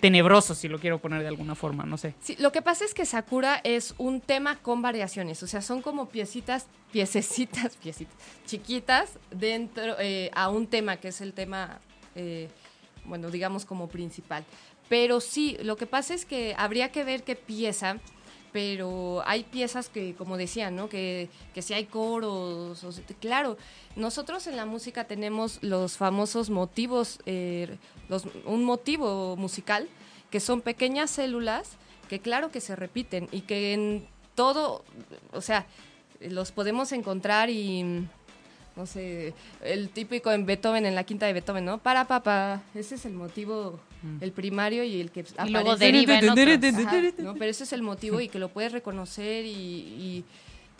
tenebroso, 0.00 0.54
si 0.54 0.68
lo 0.68 0.78
quiero 0.78 0.98
poner 0.98 1.22
de 1.22 1.28
alguna 1.28 1.54
forma, 1.54 1.84
no 1.84 1.96
sé. 1.96 2.14
Sí, 2.20 2.36
lo 2.38 2.52
que 2.52 2.62
pasa 2.62 2.84
es 2.84 2.94
que 2.94 3.06
Sakura 3.06 3.60
es 3.64 3.94
un 3.98 4.20
tema 4.20 4.56
con 4.56 4.82
variaciones, 4.82 5.42
o 5.42 5.46
sea, 5.46 5.62
son 5.62 5.82
como 5.82 6.08
piecitas, 6.08 6.66
piececitas, 6.92 7.76
piecitas, 7.82 8.14
chiquitas 8.46 9.18
dentro 9.30 9.96
eh, 9.98 10.30
a 10.34 10.48
un 10.50 10.66
tema 10.66 10.96
que 10.98 11.08
es 11.08 11.20
el 11.20 11.32
tema, 11.32 11.80
eh, 12.14 12.48
bueno, 13.04 13.30
digamos 13.30 13.64
como 13.64 13.88
principal. 13.88 14.44
Pero 14.88 15.20
sí, 15.20 15.56
lo 15.62 15.76
que 15.76 15.86
pasa 15.86 16.14
es 16.14 16.24
que 16.24 16.54
habría 16.56 16.92
que 16.92 17.02
ver 17.02 17.24
qué 17.24 17.34
pieza, 17.34 17.98
pero 18.56 19.22
hay 19.26 19.44
piezas 19.44 19.90
que, 19.90 20.14
como 20.14 20.38
decía, 20.38 20.70
¿no? 20.70 20.88
Que, 20.88 21.28
que 21.52 21.60
si 21.60 21.74
hay 21.74 21.84
coros, 21.84 22.86
claro, 23.20 23.58
nosotros 23.96 24.46
en 24.46 24.56
la 24.56 24.64
música 24.64 25.04
tenemos 25.04 25.58
los 25.60 25.98
famosos 25.98 26.48
motivos, 26.48 27.18
eh, 27.26 27.76
un 28.46 28.64
motivo 28.64 29.36
musical, 29.36 29.90
que 30.30 30.40
son 30.40 30.62
pequeñas 30.62 31.10
células 31.10 31.72
que 32.08 32.20
claro 32.20 32.50
que 32.50 32.62
se 32.62 32.74
repiten 32.76 33.28
y 33.30 33.42
que 33.42 33.74
en 33.74 34.08
todo, 34.34 34.86
o 35.32 35.42
sea, 35.42 35.66
los 36.20 36.50
podemos 36.50 36.92
encontrar 36.92 37.50
y 37.50 38.08
no 38.76 38.84
sé, 38.86 39.32
el 39.64 39.88
típico 39.88 40.30
en 40.32 40.44
Beethoven, 40.46 40.84
en 40.86 40.94
la 40.94 41.04
quinta 41.04 41.24
de 41.26 41.32
Beethoven, 41.32 41.64
¿no? 41.64 41.78
Para 41.78 42.06
papá, 42.06 42.62
ese 42.74 42.96
es 42.96 43.06
el 43.06 43.14
motivo, 43.14 43.80
el 44.20 44.32
primario 44.32 44.84
y 44.84 45.00
el 45.00 45.10
que 45.10 45.24
Y 45.46 45.50
luego 45.50 45.76
deriva 45.76 46.18
en 46.18 46.28
otros. 46.28 46.46
Ajá, 46.86 47.00
¿no? 47.18 47.34
Pero 47.34 47.50
ese 47.50 47.64
es 47.64 47.72
el 47.72 47.82
motivo 47.82 48.20
y 48.20 48.28
que 48.28 48.38
lo 48.38 48.48
puedes 48.50 48.72
reconocer 48.72 49.44
y, 49.46 49.50
y 49.50 50.24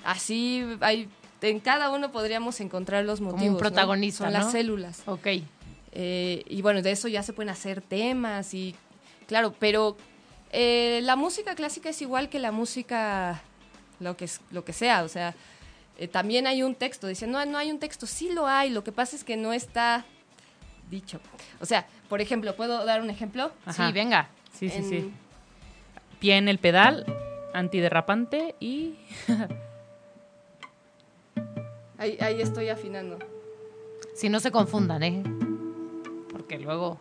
así 0.05 0.63
hay, 0.81 1.09
en 1.41 1.61
cada 1.61 1.91
uno 1.91 2.13
podríamos 2.13 2.61
encontrar 2.61 3.05
los 3.05 3.21
un 3.21 3.27
motivos. 3.27 3.53
¿no? 3.53 3.59
protagonista, 3.59 4.25
Son 4.25 4.33
¿no? 4.33 4.39
las 4.41 4.53
células. 4.53 5.03
Ok. 5.07 5.27
Eh, 5.93 6.45
y 6.49 6.61
bueno, 6.63 6.83
de 6.83 6.91
eso 6.93 7.09
ya 7.09 7.23
se 7.23 7.33
pueden 7.33 7.49
hacer 7.51 7.81
temas 7.81 8.53
y 8.53 8.75
claro, 9.27 9.55
pero 9.59 9.97
eh, 10.53 11.01
la 11.03 11.17
música 11.17 11.55
clásica 11.55 11.89
es 11.89 12.03
igual 12.03 12.29
que 12.29 12.39
la 12.39 12.53
música 12.53 13.41
lo 14.01 14.17
que, 14.17 14.27
es- 14.27 14.43
lo 14.51 14.63
que 14.65 14.75
sea, 14.75 15.03
o 15.05 15.09
sea, 15.09 15.35
eh, 15.99 16.09
también 16.09 16.47
hay 16.47 16.63
un 16.63 16.75
texto, 16.75 17.07
dicen, 17.07 17.31
no, 17.31 17.45
no 17.47 17.59
hay 17.59 17.71
un 17.71 17.79
texto, 17.79 18.07
sí 18.07 18.31
lo 18.33 18.47
hay, 18.47 18.71
lo 18.71 18.85
que 18.85 18.93
pasa 18.93 19.17
es 19.17 19.25
que 19.25 19.37
no 19.37 19.53
está 19.53 20.05
dicho. 20.91 21.21
O 21.61 21.67
sea, 21.67 21.87
por 22.09 22.21
ejemplo, 22.21 22.55
¿puedo 22.55 22.85
dar 22.85 23.01
un 23.01 23.11
ejemplo? 23.11 23.51
Ajá. 23.65 23.87
Sí, 23.89 23.93
venga. 23.93 24.29
Sí, 24.53 24.69
sí, 24.69 24.77
En- 24.79 24.89
sí. 24.89 25.11
Pie 26.21 26.37
en 26.37 26.49
el 26.49 26.59
pedal, 26.59 27.05
antiderrapante 27.53 28.55
y... 28.61 28.95
Ahí, 31.99 32.19
ahí 32.21 32.41
estoy 32.43 32.69
afinando. 32.69 33.19
Si 34.15 34.29
no 34.29 34.39
se 34.39 34.51
confundan, 34.51 35.03
¿eh? 35.03 35.23
Porque 36.31 36.59
luego... 36.59 36.99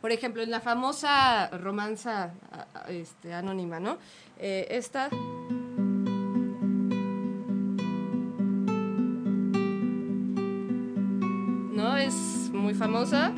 Por 0.00 0.12
ejemplo, 0.12 0.42
en 0.42 0.50
la 0.50 0.60
famosa 0.60 1.48
romanza 1.48 2.32
este, 2.88 3.32
anónima, 3.32 3.80
¿no? 3.80 3.98
Eh, 4.38 4.66
esta. 4.70 5.08
¿No? 11.72 11.96
Es 11.96 12.14
muy 12.52 12.74
famosa. 12.74 13.32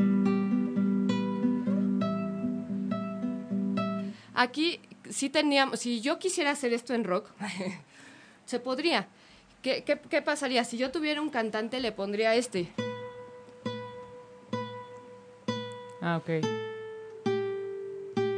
Aquí 4.34 4.80
sí 5.08 5.28
teníamos, 5.28 5.80
si 5.80 6.00
yo 6.00 6.18
quisiera 6.18 6.50
hacer 6.50 6.72
esto 6.72 6.94
en 6.94 7.04
rock, 7.04 7.30
se 8.44 8.58
podría. 8.58 9.06
¿Qué, 9.62 9.84
qué, 9.84 10.00
qué 10.10 10.22
pasaría? 10.22 10.64
Si 10.64 10.76
yo 10.76 10.90
tuviera 10.90 11.20
un 11.20 11.30
cantante, 11.30 11.78
le 11.80 11.92
pondría 11.92 12.34
este. 12.34 12.72
Ah, 16.03 16.16
ok. 16.16 16.44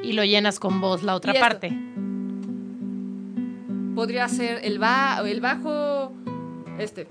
Y 0.02 0.12
lo 0.12 0.22
llenas 0.24 0.60
con 0.60 0.82
voz 0.82 1.02
la 1.02 1.14
otra 1.14 1.32
parte. 1.32 1.72
Podría 3.94 4.28
ser 4.28 4.62
el, 4.64 4.78
ba 4.78 5.22
el 5.24 5.40
bajo, 5.40 6.12
este. 6.78 7.08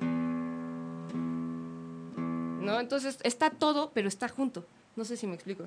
¿No? 2.62 2.80
Entonces 2.80 3.18
está 3.24 3.50
todo, 3.50 3.92
pero 3.96 4.08
está 4.08 4.30
junto. 4.30 4.64
No 4.96 5.06
sé 5.06 5.18
si 5.18 5.26
me 5.26 5.34
explico. 5.34 5.64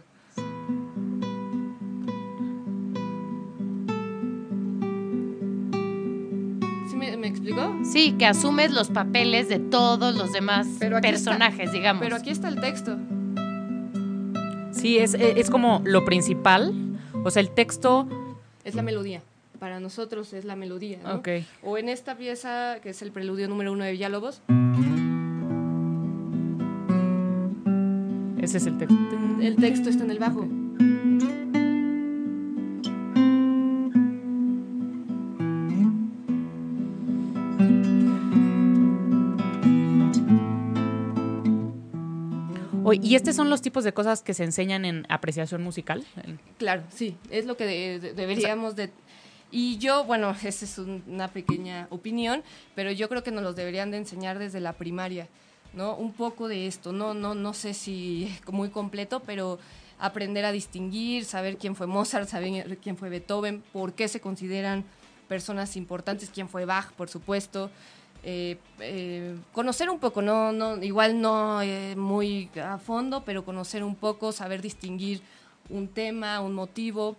¿Sí 6.89 6.97
me, 6.97 7.26
explicó? 7.26 7.74
Sí, 7.82 8.12
que 8.12 8.26
asumes 8.26 8.70
los 8.70 8.91
papeles 8.91 9.49
de 9.49 9.59
todos 9.59 10.14
los 10.14 10.32
demás 10.32 10.68
Pero 10.78 11.01
personajes, 11.01 11.72
digamos. 11.72 12.05
Pero 12.05 12.14
aquí 12.14 12.30
está 12.30 12.47
el 12.47 12.61
texto. 12.61 12.97
Sí, 14.87 14.99
es, 14.99 15.14
es 15.14 15.37
es 15.37 15.51
como 15.51 15.82
lo 15.84 16.05
principal. 16.05 16.72
O 17.24 17.30
sea, 17.32 17.41
el 17.41 17.51
texto. 17.51 18.07
Es 18.62 18.76
la 18.76 18.82
melodía. 18.82 19.20
Para 19.59 19.80
nosotros 19.80 20.32
es 20.32 20.45
la 20.45 20.55
melodía. 20.55 20.99
¿no? 21.03 21.16
Ok. 21.16 21.28
O 21.64 21.76
en 21.76 21.89
esta 21.89 22.16
pieza, 22.16 22.78
que 22.80 22.91
es 22.91 23.03
el 23.03 23.11
preludio 23.11 23.49
número 23.49 23.72
uno 23.72 23.82
de 23.82 23.91
Villalobos, 23.91 24.43
Ese 28.41 28.59
es 28.59 28.66
el 28.66 28.78
texto. 28.78 28.97
el 29.43 29.57
texto 29.57 29.91
está 29.91 30.05
en 30.05 30.11
el 30.12 30.20
bajo. 30.20 30.47
Oye, 42.87 43.01
¿Y 43.03 43.14
estos 43.16 43.34
son 43.34 43.51
los 43.51 43.62
tipos 43.62 43.82
de 43.84 43.93
cosas 43.93 44.22
que 44.22 44.32
se 44.32 44.45
enseñan 44.45 44.84
en 44.84 45.07
apreciación 45.09 45.62
musical? 45.62 46.05
Claro, 46.59 46.84
sí, 46.91 47.16
es 47.30 47.45
lo 47.47 47.57
que 47.57 47.66
de- 47.66 47.99
de- 48.01 48.12
deberíamos 48.14 48.76
de... 48.76 48.91
Y 49.51 49.78
yo, 49.78 50.05
bueno, 50.05 50.30
esa 50.45 50.64
es 50.64 50.78
un- 50.78 51.03
una 51.09 51.28
pequeña 51.28 51.89
opinión, 51.91 52.43
pero 52.74 52.93
yo 52.93 53.09
creo 53.09 53.22
que 53.24 53.30
nos 53.32 53.43
los 53.43 53.57
deberían 53.57 53.91
de 53.91 53.97
enseñar 53.97 54.39
desde 54.39 54.61
la 54.61 54.72
primaria, 54.74 55.26
¿no? 55.72 55.97
Un 55.97 56.12
poco 56.12 56.47
de 56.49 56.66
esto, 56.68 56.93
no, 56.93 57.12
no, 57.14 57.34
no 57.34 57.55
sé 57.55 57.74
si 57.74 58.32
muy 58.53 58.68
completo, 58.70 59.20
pero 59.26 59.59
aprender 59.99 60.45
a 60.45 60.53
distinguir, 60.53 61.24
saber 61.24 61.57
quién 61.57 61.74
fue 61.74 61.87
Mozart, 61.89 62.28
saber 62.28 62.78
quién 62.82 62.97
fue 62.97 63.09
Beethoven, 63.09 63.64
por 63.72 63.95
qué 63.95 64.07
se 64.09 64.20
consideran 64.20 64.84
personas 65.26 65.76
importantes, 65.76 66.30
quién 66.32 66.49
fue 66.49 66.64
Bach, 66.66 66.93
por 66.93 67.09
supuesto. 67.09 67.70
Eh, 68.29 68.57
eh, 68.81 69.37
conocer 69.53 69.89
un 69.89 70.01
poco, 70.01 70.20
no, 70.20 70.51
no, 70.51 70.83
igual 70.83 71.20
no 71.20 71.62
eh, 71.62 71.95
muy 71.95 72.51
a 72.61 72.77
fondo, 72.77 73.22
pero 73.24 73.45
conocer 73.45 73.85
un 73.85 73.95
poco, 73.95 74.33
saber 74.33 74.61
distinguir 74.61 75.20
un 75.68 75.87
tema, 75.87 76.41
un 76.41 76.53
motivo. 76.53 77.16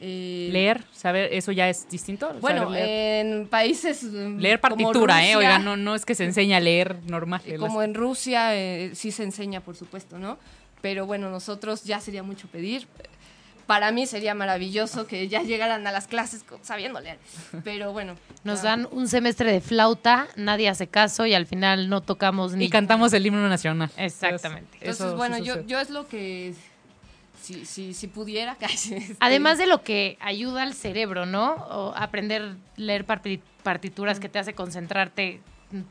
eh, 0.00 0.48
Leer, 0.50 0.82
saber, 0.92 1.30
eso 1.32 1.52
ya 1.52 1.68
es 1.68 1.86
distinto. 1.90 2.32
Bueno, 2.40 2.74
en 2.74 3.48
países. 3.48 4.02
mm, 4.04 4.38
Leer 4.38 4.58
partitura, 4.58 5.26
¿eh? 5.28 5.36
Oiga, 5.36 5.58
no, 5.58 5.76
no 5.76 5.94
es 5.94 6.06
que 6.06 6.14
se 6.14 6.24
enseña 6.24 6.56
a 6.56 6.60
leer 6.60 6.96
normal. 7.06 7.42
eh, 7.44 7.56
Como 7.58 7.82
en 7.82 7.92
Rusia 7.94 8.56
eh, 8.56 8.92
sí 8.94 9.12
se 9.12 9.24
enseña, 9.24 9.60
por 9.60 9.76
supuesto, 9.76 10.18
¿no? 10.18 10.38
Pero 10.80 11.04
bueno, 11.04 11.30
nosotros 11.30 11.84
ya 11.84 12.00
sería 12.00 12.22
mucho 12.22 12.48
pedir. 12.48 12.86
Para 13.66 13.90
mí 13.90 14.06
sería 14.06 14.34
maravilloso 14.34 15.06
que 15.08 15.26
ya 15.26 15.42
llegaran 15.42 15.86
a 15.86 15.92
las 15.92 16.06
clases 16.06 16.44
sabiendo 16.62 17.00
leer. 17.00 17.18
Pero 17.64 17.92
bueno. 17.92 18.14
Nos 18.44 18.62
dan 18.62 18.86
un 18.92 19.08
semestre 19.08 19.50
de 19.50 19.60
flauta, 19.60 20.28
nadie 20.36 20.68
hace 20.68 20.86
caso 20.86 21.26
y 21.26 21.34
al 21.34 21.46
final 21.46 21.88
no 21.88 22.00
tocamos 22.00 22.54
ni 22.54 22.66
Y 22.66 22.70
cantamos 22.70 23.12
el 23.12 23.26
himno 23.26 23.48
nacional. 23.48 23.90
Exactamente. 23.96 24.68
Entonces, 24.80 24.94
Eso 25.00 25.10
sí 25.10 25.16
bueno, 25.16 25.38
yo, 25.38 25.62
yo 25.66 25.80
es 25.80 25.90
lo 25.90 26.06
que. 26.06 26.54
Si, 27.42 27.64
si, 27.66 27.92
si 27.94 28.06
pudiera. 28.08 28.56
Además 29.20 29.58
de 29.58 29.66
lo 29.66 29.82
que 29.82 30.16
ayuda 30.20 30.62
al 30.62 30.74
cerebro, 30.74 31.26
¿no? 31.26 31.52
O 31.54 31.92
aprender 31.96 32.42
a 32.42 32.56
leer 32.76 33.04
parti- 33.06 33.40
partituras 33.62 34.18
que 34.20 34.28
te 34.28 34.38
hace 34.38 34.54
concentrarte, 34.54 35.40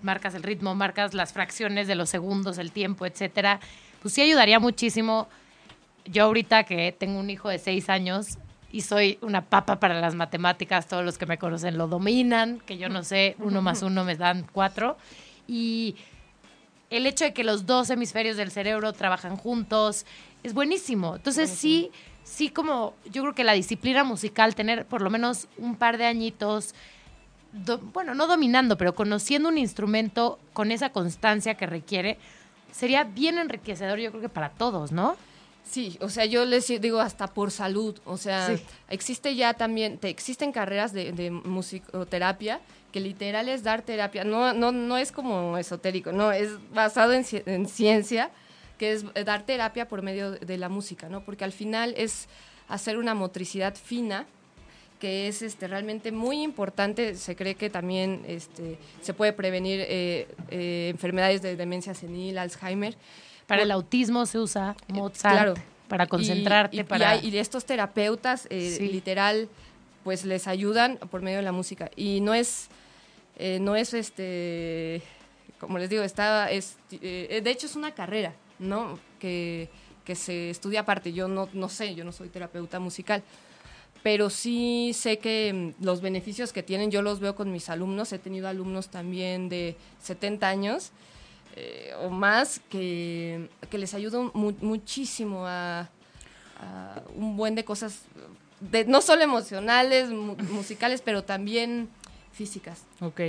marcas 0.01 0.33
el 0.35 0.43
ritmo, 0.43 0.75
marcas 0.75 1.13
las 1.13 1.33
fracciones 1.33 1.87
de 1.87 1.95
los 1.95 2.09
segundos, 2.09 2.57
el 2.57 2.71
tiempo, 2.71 3.05
etcétera. 3.05 3.59
Pues 4.01 4.13
sí 4.13 4.21
ayudaría 4.21 4.59
muchísimo. 4.59 5.27
Yo 6.05 6.23
ahorita 6.25 6.63
que 6.63 6.91
tengo 6.91 7.19
un 7.19 7.29
hijo 7.29 7.49
de 7.49 7.57
seis 7.59 7.89
años 7.89 8.37
y 8.71 8.81
soy 8.81 9.17
una 9.21 9.41
papa 9.41 9.79
para 9.79 9.99
las 9.99 10.15
matemáticas, 10.15 10.87
todos 10.87 11.03
los 11.03 11.17
que 11.17 11.25
me 11.25 11.37
conocen 11.37 11.77
lo 11.77 11.87
dominan, 11.87 12.59
que 12.59 12.77
yo 12.77 12.89
no 12.89 13.03
sé, 13.03 13.35
uno 13.39 13.61
más 13.61 13.81
uno 13.81 14.03
me 14.03 14.15
dan 14.15 14.45
cuatro. 14.51 14.97
Y 15.47 15.95
el 16.89 17.05
hecho 17.07 17.25
de 17.25 17.33
que 17.33 17.43
los 17.43 17.65
dos 17.65 17.89
hemisferios 17.89 18.37
del 18.37 18.51
cerebro 18.51 18.93
trabajan 18.93 19.37
juntos 19.37 20.05
es 20.43 20.53
buenísimo. 20.53 21.15
Entonces 21.15 21.49
sí, 21.49 21.91
sí 22.23 22.49
como 22.49 22.93
yo 23.11 23.21
creo 23.23 23.33
que 23.35 23.43
la 23.43 23.53
disciplina 23.53 24.03
musical, 24.03 24.53
tener 24.55 24.85
por 24.85 25.01
lo 25.01 25.09
menos 25.09 25.47
un 25.57 25.75
par 25.75 25.97
de 25.97 26.05
añitos, 26.05 26.75
do- 27.51 27.79
bueno, 27.79 28.13
no 28.13 28.27
dominando, 28.27 28.77
pero 28.77 28.93
conociendo 28.93 29.49
un 29.49 29.57
instrumento 29.57 30.37
con 30.53 30.71
esa 30.71 30.89
constancia 30.91 31.55
que 31.55 31.65
requiere, 31.65 32.17
sería 32.71 33.03
bien 33.05 33.37
enriquecedor 33.39 33.97
yo 33.99 34.11
creo 34.11 34.21
que 34.21 34.29
para 34.29 34.49
todos, 34.49 34.91
¿no? 34.91 35.15
Sí, 35.69 35.97
o 35.99 36.09
sea, 36.09 36.25
yo 36.25 36.45
les 36.45 36.67
digo 36.67 36.99
hasta 36.99 37.27
por 37.27 37.51
salud, 37.51 37.99
o 38.05 38.17
sea, 38.17 38.55
Sí. 38.55 38.63
existe 38.89 39.35
ya 39.35 39.53
también, 39.55 39.97
te, 39.97 40.09
existen 40.09 40.51
carreras 40.51 40.93
de, 40.93 41.11
de 41.11 41.31
musicoterapia 41.31 42.61
que 42.91 42.99
literal 43.01 43.49
es 43.49 43.63
dar 43.63 43.81
terapia, 43.81 44.23
no, 44.23 44.53
no, 44.53 44.71
no 44.71 44.97
es 44.97 45.11
como 45.11 45.57
esotérico, 45.57 46.13
no, 46.13 46.31
es 46.31 46.51
basado 46.73 47.11
en, 47.11 47.25
en 47.45 47.67
ciencia, 47.67 48.29
que 48.77 48.93
es 48.93 49.05
dar 49.25 49.45
terapia 49.45 49.87
por 49.87 50.01
medio 50.01 50.31
de 50.31 50.57
la 50.57 50.69
música, 50.69 51.09
¿no? 51.09 51.21
Porque 51.25 51.43
al 51.43 51.51
final 51.51 51.93
es 51.97 52.27
hacer 52.69 52.97
una 52.97 53.13
motricidad 53.13 53.75
fina 53.75 54.25
que 54.99 55.27
es 55.27 55.41
este, 55.41 55.67
realmente 55.67 56.11
muy 56.11 56.41
importante. 56.41 57.15
Se 57.15 57.35
cree 57.35 57.55
que 57.55 57.69
también 57.69 58.23
este, 58.27 58.77
se 59.01 59.13
puede 59.13 59.33
prevenir 59.33 59.81
eh, 59.81 60.27
eh, 60.49 60.87
enfermedades 60.89 61.41
de 61.41 61.57
demencia 61.57 61.93
senil, 61.93 62.37
Alzheimer. 62.37 62.95
Para 63.47 63.61
el 63.63 63.71
autismo 63.71 64.25
se 64.25 64.39
usa 64.39 64.75
Mozart, 64.87 65.35
claro. 65.35 65.53
para 65.87 66.07
concentrarte, 66.07 66.75
y, 66.75 66.79
y- 66.79 66.83
para... 66.83 67.15
y 67.17 67.37
estos 67.37 67.65
terapeutas, 67.65 68.47
eh, 68.49 68.75
Sí. 68.77 68.87
literal, 68.87 69.47
pues 70.03 70.25
les 70.25 70.47
ayudan 70.47 70.97
por 71.11 71.21
medio 71.21 71.37
de 71.37 71.43
la 71.43 71.51
música. 71.51 71.89
Y 71.95 72.21
no 72.21 72.33
es, 72.33 72.67
eh, 73.37 73.59
no 73.61 73.75
es 73.75 73.93
este, 73.93 75.01
como 75.59 75.77
les 75.77 75.89
digo, 75.89 76.03
está, 76.03 76.49
es, 76.51 76.77
eh, 76.91 77.41
de 77.43 77.51
hecho 77.51 77.65
es 77.67 77.75
una 77.75 77.91
carrera, 77.93 78.33
¿no? 78.59 78.99
Que, 79.19 79.69
que 80.03 80.15
se 80.15 80.49
estudia 80.49 80.81
aparte. 80.81 81.13
Yo 81.13 81.27
no, 81.27 81.49
no 81.53 81.69
sé, 81.69 81.95
yo 81.95 82.03
no 82.03 82.11
soy 82.11 82.29
terapeuta 82.29 82.79
musical. 82.79 83.23
Pero 84.03 84.29
sí 84.29 84.91
sé 84.93 85.17
que 85.17 85.73
mm, 85.79 85.83
los 85.83 86.01
beneficios 86.01 86.53
que 86.53 86.61
tienen, 86.61 86.91
yo 86.91 87.01
los 87.01 87.19
veo 87.19 87.35
con 87.35 87.51
mis 87.51 87.69
alumnos. 87.69 88.13
He 88.13 88.19
tenido 88.19 88.47
alumnos 88.47 88.89
también 88.89 89.49
de 89.49 89.75
70 90.03 90.47
años 90.47 90.91
eh, 91.55 91.93
o 92.01 92.09
más 92.09 92.59
que, 92.69 93.49
que 93.69 93.77
les 93.77 93.93
ayuda 93.93 94.19
mu- 94.33 94.53
muchísimo 94.61 95.45
a, 95.47 95.89
a 96.59 97.01
un 97.15 97.37
buen 97.37 97.55
de 97.55 97.63
cosas, 97.63 98.03
de, 98.59 98.85
no 98.85 99.01
solo 99.01 99.21
emocionales, 99.23 100.09
mu- 100.09 100.35
musicales, 100.51 101.01
pero 101.01 101.23
también 101.23 101.89
físicas. 102.33 102.83
Ok. 102.99 103.21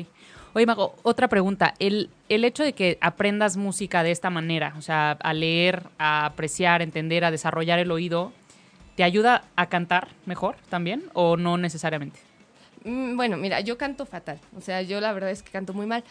Oye, 0.54 0.66
Mago, 0.66 0.94
otra 1.02 1.28
pregunta. 1.28 1.74
El, 1.78 2.08
el 2.28 2.44
hecho 2.44 2.62
de 2.64 2.72
que 2.72 2.96
aprendas 3.00 3.56
música 3.56 4.02
de 4.02 4.10
esta 4.10 4.30
manera, 4.30 4.74
o 4.78 4.82
sea, 4.82 5.12
a 5.12 5.32
leer, 5.34 5.82
a 5.98 6.24
apreciar, 6.26 6.80
entender, 6.82 7.24
a 7.24 7.30
desarrollar 7.30 7.78
el 7.78 7.90
oído, 7.90 8.32
¿te 8.96 9.04
ayuda 9.04 9.44
a 9.54 9.66
cantar 9.66 10.08
mejor 10.24 10.56
también 10.70 11.04
o 11.12 11.36
no 11.36 11.58
necesariamente? 11.58 12.18
Mm, 12.84 13.16
Bueno, 13.16 13.36
mira, 13.36 13.60
yo 13.60 13.76
canto 13.76 14.06
fatal. 14.06 14.40
O 14.56 14.62
sea, 14.62 14.80
yo 14.80 14.98
la 15.02 15.12
verdad 15.12 15.30
es 15.30 15.42
que 15.42 15.50
canto 15.52 15.74
muy 15.74 15.84
mal. 15.86 16.02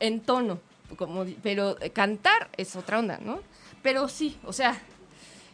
En 0.00 0.20
tono, 0.20 0.58
pero 1.42 1.80
eh, 1.80 1.90
cantar 1.90 2.48
es 2.56 2.76
otra 2.76 2.98
onda, 2.98 3.18
¿no? 3.22 3.40
Pero 3.82 4.08
sí, 4.08 4.38
o 4.44 4.52
sea, 4.52 4.80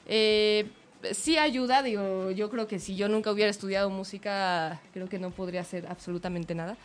eh, 0.07 0.69
sí 1.13 1.39
ayuda. 1.39 1.83
Digo, 1.83 2.31
yo 2.31 2.51
creo 2.51 2.67
que 2.67 2.79
si 2.79 2.97
yo 2.97 3.09
nunca 3.09 3.31
hubiera 3.31 3.51
estudiado 3.51 3.91
música, 3.91 4.81
creo 4.93 5.09
que 5.09 5.19
no 5.19 5.31
podría 5.31 5.63
hacer 5.63 5.87
absolutamente 5.89 6.55
nada. 6.55 6.77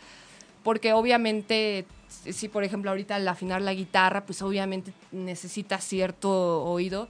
Porque 0.63 0.93
obviamente, 0.93 1.85
si 2.23 2.33
si, 2.33 2.49
por 2.49 2.63
ejemplo 2.63 2.89
ahorita 2.89 3.15
al 3.15 3.27
afinar 3.27 3.61
la 3.61 3.73
guitarra, 3.73 4.25
pues 4.25 4.41
obviamente 4.41 4.93
necesita 5.11 5.79
cierto 5.79 6.63
oído. 6.63 7.07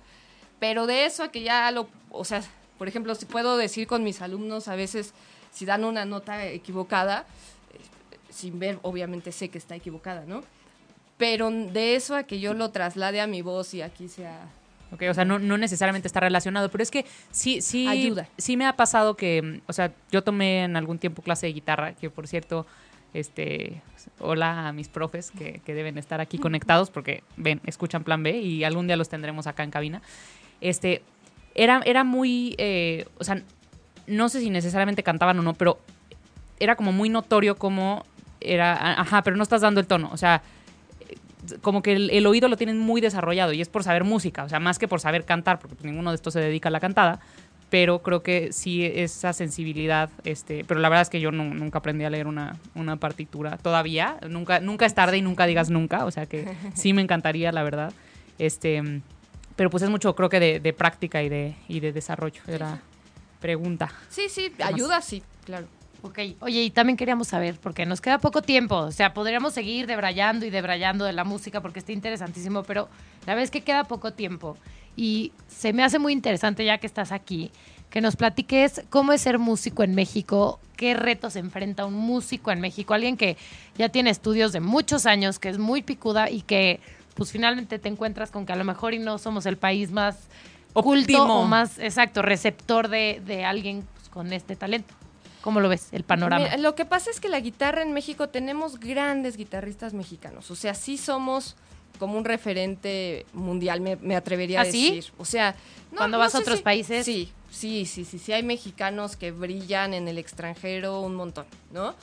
Pero 0.60 0.88
de 0.88 1.06
eso 1.06 1.24
a 1.24 1.32
que 1.32 1.42
ya 1.42 1.72
lo, 1.72 1.88
o 2.12 2.26
sea, 2.26 2.44
por 2.78 2.88
ejemplo, 2.88 3.16
si 3.16 3.26
puedo 3.26 3.58
decir 3.58 3.88
con 3.88 4.04
mis 4.04 4.22
alumnos 4.22 4.68
a 4.68 4.76
veces, 4.76 5.14
si 5.52 5.66
dan 5.66 5.86
una 5.86 6.06
nota 6.06 6.46
equivocada, 6.46 7.26
eh, 7.74 8.18
sin 8.30 8.60
ver, 8.60 8.80
obviamente 8.82 9.32
sé 9.32 9.50
que 9.50 9.58
está 9.58 9.76
equivocada, 9.76 10.26
¿no? 10.26 10.44
Pero 11.18 11.50
de 11.50 11.96
eso 11.96 12.16
a 12.16 12.24
que 12.24 12.40
yo 12.40 12.54
lo 12.54 12.70
traslade 12.72 13.22
a 13.22 13.28
mi 13.28 13.42
voz 13.42 13.74
y 13.74 13.82
aquí 13.82 14.10
sea... 14.10 14.48
Ok, 14.92 15.04
o 15.10 15.14
sea, 15.14 15.26
no, 15.26 15.40
no 15.40 15.58
necesariamente 15.58 16.08
está 16.08 16.20
relacionado, 16.20 16.70
pero 16.70 16.84
es 16.84 16.92
que 16.92 17.06
sí, 17.32 17.62
sí, 17.62 17.88
Ayuda. 17.88 18.30
sí 18.38 18.56
me 18.56 18.66
ha 18.66 18.76
pasado 18.76 19.16
que, 19.16 19.62
o 19.68 19.74
sea, 19.74 19.94
yo 20.12 20.24
tomé 20.24 20.64
en 20.64 20.76
algún 20.78 21.00
tiempo 21.00 21.22
clase 21.22 21.48
de 21.48 21.54
guitarra, 21.54 21.94
que 21.94 22.10
por 22.10 22.28
cierto, 22.28 22.66
este, 23.14 23.82
hola 24.20 24.68
a 24.68 24.74
mis 24.74 24.88
profes 24.88 25.32
que, 25.32 25.62
que 25.66 25.74
deben 25.74 25.98
estar 25.98 26.22
aquí 26.22 26.38
conectados 26.38 26.92
porque 26.92 27.24
ven, 27.36 27.62
escuchan 27.66 28.04
Plan 28.04 28.24
B 28.24 28.38
y 28.40 28.64
algún 28.64 28.88
día 28.88 28.96
los 28.96 29.10
tendremos 29.10 29.48
acá 29.48 29.64
en 29.64 29.72
cabina. 29.72 30.02
Este, 30.62 31.02
era, 31.56 31.82
era 31.86 32.04
muy, 32.04 32.56
eh, 32.58 33.06
o 33.18 33.24
sea, 33.24 33.42
no 34.08 34.30
sé 34.30 34.42
si 34.42 34.50
necesariamente 34.50 35.02
cantaban 35.02 35.40
o 35.40 35.42
no, 35.42 35.54
pero 35.54 35.80
era 36.60 36.76
como 36.76 36.92
muy 36.92 37.10
notorio 37.10 37.58
como 37.58 38.06
era, 38.40 39.00
ajá, 39.00 39.24
pero 39.24 39.36
no 39.36 39.44
estás 39.44 39.62
dando 39.62 39.80
el 39.80 39.88
tono, 39.88 40.10
o 40.12 40.18
sea, 40.18 40.44
como 41.62 41.82
que 41.82 41.94
el, 41.94 42.10
el 42.12 42.26
oído 42.28 42.48
lo 42.48 42.58
tienen 42.58 42.78
muy 42.80 43.02
desarrollado 43.02 43.54
y 43.54 43.62
es 43.62 43.70
por 43.70 43.84
saber 43.84 44.04
música, 44.04 44.44
o 44.44 44.50
sea, 44.50 44.60
más 44.60 44.80
que 44.80 44.88
por 44.88 45.00
saber 45.00 45.26
cantar, 45.26 45.60
porque 45.60 45.76
pues 45.76 45.86
ninguno 45.86 46.12
de 46.12 46.16
estos 46.16 46.34
se 46.34 46.40
dedica 46.40 46.70
a 46.70 46.72
la 46.72 46.80
cantada, 46.80 47.20
pero 47.70 48.02
creo 48.04 48.22
que 48.24 48.54
sí 48.54 48.86
esa 48.86 49.34
sensibilidad, 49.34 50.10
este, 50.24 50.64
pero 50.66 50.80
la 50.80 50.88
verdad 50.90 51.02
es 51.02 51.10
que 51.10 51.20
yo 51.20 51.32
nu- 51.32 51.54
nunca 51.56 51.80
aprendí 51.80 52.06
a 52.06 52.10
leer 52.10 52.28
una, 52.28 52.58
una 52.76 52.96
partitura 52.98 53.58
todavía, 53.58 54.18
nunca, 54.30 54.60
nunca 54.60 54.86
es 54.86 54.94
tarde 54.94 55.18
y 55.18 55.22
nunca 55.22 55.46
digas 55.46 55.70
nunca, 55.70 56.06
o 56.06 56.12
sea 56.12 56.26
que 56.26 56.48
sí 56.74 56.94
me 56.94 57.02
encantaría, 57.02 57.52
la 57.52 57.64
verdad, 57.64 57.92
este, 58.38 59.02
pero 59.56 59.70
pues 59.70 59.84
es 59.84 59.90
mucho 59.90 60.16
creo 60.16 60.30
que 60.30 60.40
de, 60.40 60.60
de 60.60 60.74
práctica 60.74 61.24
y 61.24 61.30
de, 61.30 61.56
y 61.68 61.80
de 61.80 61.92
desarrollo, 61.92 62.42
era 62.48 62.80
pregunta. 63.42 63.92
Sí, 64.10 64.24
sí, 64.30 64.52
ayuda, 64.64 65.02
sí, 65.02 65.22
claro. 65.44 65.68
Ok, 66.06 66.20
oye, 66.42 66.62
y 66.62 66.70
también 66.70 66.98
queríamos 66.98 67.30
saber, 67.30 67.60
porque 67.60 67.88
nos 67.88 68.00
queda 68.00 68.20
poco 68.20 68.44
tiempo, 68.44 68.76
o 68.76 68.92
sea, 68.92 69.16
podríamos 69.16 69.54
seguir 69.54 69.88
debrayando 69.88 70.46
y 70.46 70.52
debrayando 70.52 71.04
de 71.04 71.14
la 71.14 71.24
música 71.24 71.62
porque 71.62 71.80
está 71.80 71.94
interesantísimo, 71.94 72.62
pero 72.62 72.90
la 73.26 73.34
verdad 73.34 73.46
es 73.46 73.50
que 73.50 73.62
queda 73.62 73.86
poco 73.86 74.14
tiempo 74.14 74.56
y 74.96 75.32
se 75.48 75.74
me 75.74 75.84
hace 75.84 75.98
muy 75.98 76.14
interesante 76.14 76.64
ya 76.64 76.78
que 76.78 76.86
estás 76.86 77.12
aquí, 77.12 77.50
que 77.90 78.02
nos 78.02 78.18
platiques 78.18 78.84
cómo 78.92 79.14
es 79.14 79.22
ser 79.22 79.40
músico 79.40 79.82
en 79.82 79.96
México, 79.96 80.60
qué 80.78 80.94
retos 80.94 81.36
enfrenta 81.38 81.88
un 81.88 81.96
músico 81.96 82.52
en 82.52 82.62
México, 82.62 82.94
alguien 82.94 83.18
que 83.18 83.36
ya 83.76 83.90
tiene 83.90 84.12
estudios 84.12 84.52
de 84.54 84.60
muchos 84.60 85.08
años, 85.08 85.40
que 85.40 85.50
es 85.50 85.58
muy 85.58 85.82
picuda 85.82 86.30
y 86.30 86.42
que 86.42 86.82
pues 87.16 87.32
finalmente 87.32 87.80
te 87.80 87.90
encuentras 87.90 88.30
con 88.30 88.46
que 88.46 88.54
a 88.54 88.58
lo 88.58 88.64
mejor 88.64 88.94
y 88.94 89.00
no 89.00 89.18
somos 89.18 89.48
el 89.48 89.58
país 89.58 89.90
más 89.90 90.28
culto 90.72 91.24
Óptimo. 91.24 91.40
o 91.40 91.46
más, 91.48 91.80
exacto, 91.80 92.22
receptor 92.22 92.90
de, 92.90 93.24
de 93.26 93.44
alguien 93.44 93.88
pues, 93.96 94.08
con 94.10 94.34
este 94.34 94.56
talento. 94.56 94.94
¿Cómo 95.46 95.62
lo 95.62 95.70
ves, 95.70 95.90
el 95.94 96.04
panorama? 96.04 96.44
Mira, 96.44 96.58
lo 96.58 96.76
que 96.76 96.84
pasa 96.86 97.10
es 97.12 97.22
que 97.22 97.30
la 97.30 97.40
guitarra 97.40 97.82
en 97.84 97.94
México 97.94 98.28
tenemos 98.30 98.80
grandes 98.80 99.38
guitarristas 99.38 99.94
mexicanos. 99.94 100.50
O 100.52 100.56
sea, 100.56 100.74
sí 100.74 100.98
somos 100.98 101.56
como 102.00 102.18
un 102.18 102.26
referente 102.26 103.26
mundial, 103.32 103.80
me, 103.80 103.96
me 103.96 104.16
atrevería 104.18 104.60
a 104.60 104.64
¿Ah, 104.64 104.66
sí? 104.66 104.96
decir. 104.96 105.14
O 105.18 105.24
sea, 105.24 105.56
no- 105.92 105.98
Cuando 105.98 106.18
no 106.18 106.24
vas 106.24 106.34
a 106.36 106.40
otros 106.40 106.58
si- 106.58 106.64
países. 106.64 107.06
Sí, 107.06 107.32
sí, 107.52 107.86
sí, 107.86 108.06
sí, 108.06 108.18
sí. 108.20 108.34
Hay 108.34 108.42
mexicanos 108.44 109.16
que 109.16 109.32
brillan 109.32 109.94
en 109.94 110.08
el 110.08 110.18
extranjero 110.18 111.00
un 111.02 111.14
montón, 111.16 111.46
¿no? 111.72 111.94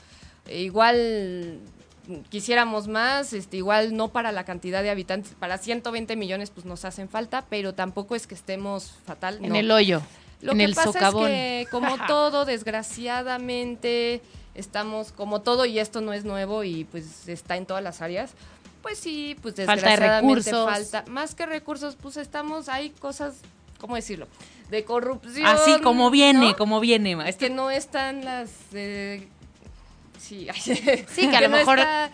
E 0.47 0.61
igual 0.63 1.59
quisiéramos 2.29 2.87
más, 2.87 3.33
este, 3.33 3.57
igual 3.57 3.95
no 3.95 4.11
para 4.11 4.31
la 4.31 4.43
cantidad 4.45 4.83
de 4.83 4.89
habitantes, 4.89 5.33
para 5.39 5.57
120 5.57 6.15
millones 6.15 6.49
pues 6.49 6.65
nos 6.65 6.85
hacen 6.85 7.07
falta, 7.09 7.45
pero 7.49 7.73
tampoco 7.73 8.15
es 8.15 8.25
que 8.27 8.35
estemos 8.35 8.91
fatal. 9.05 9.39
En 9.43 9.49
no. 9.49 9.55
el 9.55 9.69
hoyo, 9.71 10.01
Lo 10.41 10.51
en 10.53 10.57
que 10.59 10.63
el 10.65 10.75
pasa 10.75 10.91
socavón. 10.91 11.31
es 11.31 11.65
que, 11.65 11.71
como 11.71 11.95
todo, 12.07 12.45
desgraciadamente, 12.45 14.21
estamos 14.55 15.11
como 15.11 15.41
todo, 15.41 15.65
y 15.65 15.79
esto 15.79 16.01
no 16.01 16.13
es 16.13 16.25
nuevo 16.25 16.63
y 16.63 16.83
pues 16.85 17.27
está 17.27 17.57
en 17.57 17.65
todas 17.65 17.83
las 17.83 18.01
áreas. 18.01 18.31
Pues 18.81 18.97
sí, 18.99 19.35
pues 19.41 19.55
Falta 19.55 19.71
de 19.73 19.75
desgraciadamente 19.77 20.51
recursos. 20.51 20.69
falta. 20.91 21.09
Más 21.11 21.35
que 21.35 21.45
recursos, 21.45 21.95
pues 22.01 22.17
estamos, 22.17 22.67
hay 22.67 22.89
cosas, 22.89 23.35
¿cómo 23.79 23.95
decirlo? 23.95 24.27
De 24.69 24.83
corrupción. 24.83 25.45
Así 25.45 25.79
como 25.81 26.09
viene, 26.11 26.49
¿no? 26.49 26.55
como 26.57 26.79
viene. 26.81 27.17
Es 27.29 27.37
que 27.37 27.49
no 27.49 27.71
están 27.71 28.25
las. 28.25 28.49
eh, 28.73 29.27
sí, 30.19 30.47
Sí, 31.13 31.29
que 31.29 31.37
a 31.37 31.41
lo 31.41 31.49
no 31.49 31.57
mejor- 31.57 31.79
está, 31.79 32.09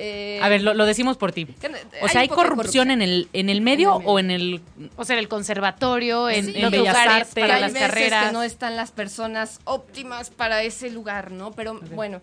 eh, 0.00 0.38
A 0.42 0.48
ver, 0.48 0.62
lo, 0.62 0.74
lo 0.74 0.86
decimos 0.86 1.16
por 1.16 1.32
ti. 1.32 1.44
no- 1.44 1.76
O 2.02 2.08
sea, 2.08 2.20
¿hay 2.20 2.28
corrupción, 2.28 2.90
en 2.92 3.02
el 3.02 3.28
en 3.32 3.48
el 3.50 3.60
medio 3.60 3.96
En 3.96 3.96
el 3.96 3.98
medio. 3.98 4.10
o 4.12 4.18
en 4.20 4.30
el 4.30 4.60
O 4.96 5.04
sea, 5.04 5.14
en 5.16 5.20
el 5.20 5.28
conservatorio, 5.28 6.28
en, 6.30 6.46
Sí, 6.46 6.52
los 6.52 6.62
en 6.64 6.70
Bellas 6.70 6.86
lugares 6.94 7.12
Artes, 7.14 7.34
para 7.34 7.54
hay 7.56 7.60
las 7.60 7.72
veces 7.72 7.88
carreras. 7.88 8.26
que 8.26 8.32
no 8.32 8.42
están 8.44 8.76
las 8.76 8.92
personas 8.92 9.60
óptimas 9.64 10.30
para 10.30 10.62
ese 10.62 10.88
lugar, 10.90 11.32
¿no? 11.32 11.50
Pero 11.52 11.80
bueno, 11.94 12.20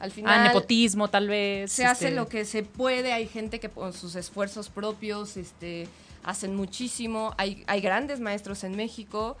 al 0.00 0.10
ah, 0.10 0.14
final 0.14 0.44
nepotismo 0.44 1.08
tal 1.08 1.28
vez? 1.28 1.70
se 1.70 1.84
hace 1.84 2.06
este, 2.06 2.16
lo 2.16 2.28
que 2.28 2.44
se 2.44 2.62
puede. 2.62 3.12
Hay 3.12 3.26
gente 3.28 3.60
que 3.60 3.68
con 3.68 3.92
sus 3.92 4.14
esfuerzos 4.16 4.68
propios 4.70 5.36
este, 5.36 5.86
hacen 6.24 6.54
muchísimo. 6.56 7.34
Hay, 7.36 7.62
hay 7.66 7.80
grandes 7.80 8.20
maestros 8.20 8.64
en 8.64 8.74
México. 8.76 9.36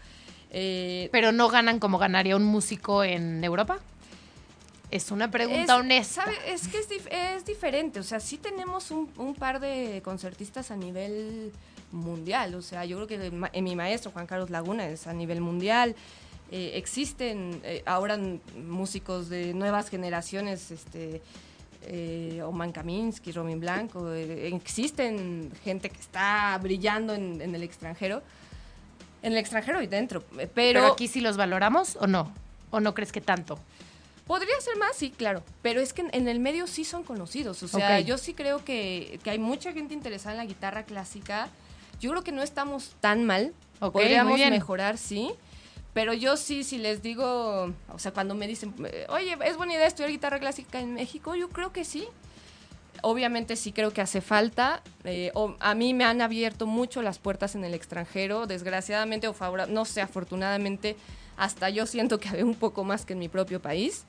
eh, 0.50 1.08
Pero 1.12 1.32
no 1.32 1.48
ganan 1.48 1.78
como 1.78 1.98
ganaría 1.98 2.36
un 2.36 2.44
músico 2.44 3.04
en 3.04 3.42
Europa. 3.44 3.78
Es 4.90 5.10
una 5.10 5.30
pregunta 5.30 5.74
es, 5.74 5.80
honesta. 5.80 6.24
¿sabe? 6.24 6.36
Es 6.46 6.68
que 6.68 6.78
es, 6.78 6.88
dif- 6.88 7.08
es 7.10 7.44
diferente. 7.44 8.00
O 8.00 8.02
sea, 8.02 8.20
sí 8.20 8.38
tenemos 8.38 8.90
un, 8.90 9.10
un 9.16 9.34
par 9.34 9.60
de 9.60 10.00
concertistas 10.04 10.70
a 10.70 10.76
nivel 10.76 11.52
mundial. 11.92 12.54
O 12.54 12.62
sea, 12.62 12.84
yo 12.84 12.96
creo 12.96 13.06
que 13.06 13.30
ma- 13.30 13.50
en 13.52 13.64
mi 13.64 13.76
maestro, 13.76 14.10
Juan 14.10 14.26
Carlos 14.26 14.48
Laguna, 14.50 14.88
es 14.88 15.06
a 15.06 15.12
nivel 15.12 15.40
mundial. 15.40 15.94
Eh, 16.50 16.72
existen 16.76 17.60
eh, 17.64 17.82
ahora 17.84 18.18
músicos 18.66 19.28
de 19.28 19.52
nuevas 19.52 19.90
generaciones, 19.90 20.70
este, 20.70 21.20
eh, 21.82 22.40
Oman 22.42 22.72
Kaminsky, 22.72 23.32
Robin 23.32 23.60
Blanco. 23.60 24.12
eh, 24.14 24.48
existen 24.48 25.52
gente 25.64 25.90
que 25.90 26.00
está 26.00 26.58
brillando 26.62 27.12
en, 27.14 27.42
en 27.42 27.54
el 27.54 27.62
extranjero. 27.62 28.22
En 29.22 29.32
el 29.32 29.38
extranjero 29.38 29.82
y 29.82 29.86
dentro. 29.86 30.20
eh, 30.38 30.48
pero, 30.54 30.80
pero 30.80 30.86
aquí 30.92 31.08
sí 31.08 31.20
los 31.20 31.36
valoramos 31.36 31.96
o 32.00 32.06
no. 32.06 32.32
¿O 32.70 32.80
no 32.80 32.94
crees 32.94 33.12
que 33.12 33.20
tanto? 33.20 33.58
Podría 34.28 34.60
ser 34.60 34.76
más, 34.76 34.94
sí, 34.94 35.10
claro. 35.10 35.42
Pero 35.62 35.80
es 35.80 35.92
que 35.92 36.02
en, 36.02 36.10
en 36.12 36.28
el 36.28 36.38
medio 36.38 36.66
sí 36.68 36.84
son 36.84 37.02
conocidos. 37.02 37.62
O 37.64 37.68
sea, 37.68 37.98
Ok. 37.98 38.04
yo 38.04 38.16
sí 38.18 38.34
creo 38.34 38.64
que, 38.64 39.18
que 39.24 39.30
hay 39.30 39.38
mucha 39.40 39.72
gente 39.72 39.94
interesada 39.94 40.32
en 40.32 40.38
la 40.38 40.44
guitarra 40.44 40.84
clásica. 40.84 41.48
Yo 42.00 42.10
creo 42.12 42.22
que 42.22 42.30
no 42.30 42.42
estamos 42.42 42.94
tan 43.00 43.24
mal. 43.24 43.52
Ok, 43.80 43.94
muy 43.94 44.02
Podríamos 44.04 44.38
mejorar, 44.38 44.98
sí. 44.98 45.32
Pero 45.94 46.12
yo 46.12 46.36
sí, 46.36 46.62
si 46.62 46.78
les 46.78 47.02
digo, 47.02 47.72
o 47.92 47.98
sea, 47.98 48.12
cuando 48.12 48.34
me 48.36 48.46
dicen, 48.46 48.72
eh, 48.84 49.06
oye, 49.08 49.36
¿es 49.44 49.56
buena 49.56 49.72
idea 49.74 49.86
estudiar 49.86 50.10
guitarra 50.10 50.38
clásica 50.38 50.78
en 50.78 50.94
México? 50.94 51.34
Yo 51.34 51.48
creo 51.48 51.72
que 51.72 51.84
sí. 51.84 52.06
Obviamente 53.00 53.56
sí 53.56 53.72
creo 53.72 53.92
que 53.92 54.00
hace 54.00 54.20
falta. 54.20 54.82
Eh, 55.04 55.30
o- 55.34 55.54
a 55.60 55.74
mí 55.74 55.94
me 55.94 56.04
han 56.04 56.20
abierto 56.20 56.66
mucho 56.66 57.00
las 57.00 57.18
puertas 57.18 57.54
en 57.54 57.64
el 57.64 57.72
extranjero. 57.74 58.46
Desgraciadamente 58.46 59.26
o 59.28 59.34
no 59.68 59.84
sé, 59.84 60.00
afortunadamente, 60.02 60.96
hasta 61.38 61.70
yo 61.70 61.86
siento 61.86 62.18
que 62.20 62.28
hay 62.28 62.42
un 62.42 62.54
poco 62.54 62.84
más 62.84 63.04
que 63.06 63.14
en 63.14 63.18
mi 63.20 63.28
propio 63.28 63.60
país. 63.62 64.04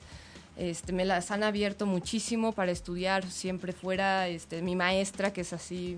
Este, 0.56 0.92
me 0.92 1.04
las 1.06 1.30
han 1.30 1.42
abierto 1.42 1.86
muchísimo 1.86 2.52
para 2.52 2.70
estudiar 2.72 3.24
siempre 3.30 3.72
fuera. 3.72 4.28
Este, 4.28 4.60
mi 4.60 4.76
maestra, 4.76 5.32
que 5.32 5.40
es 5.40 5.52
así, 5.54 5.96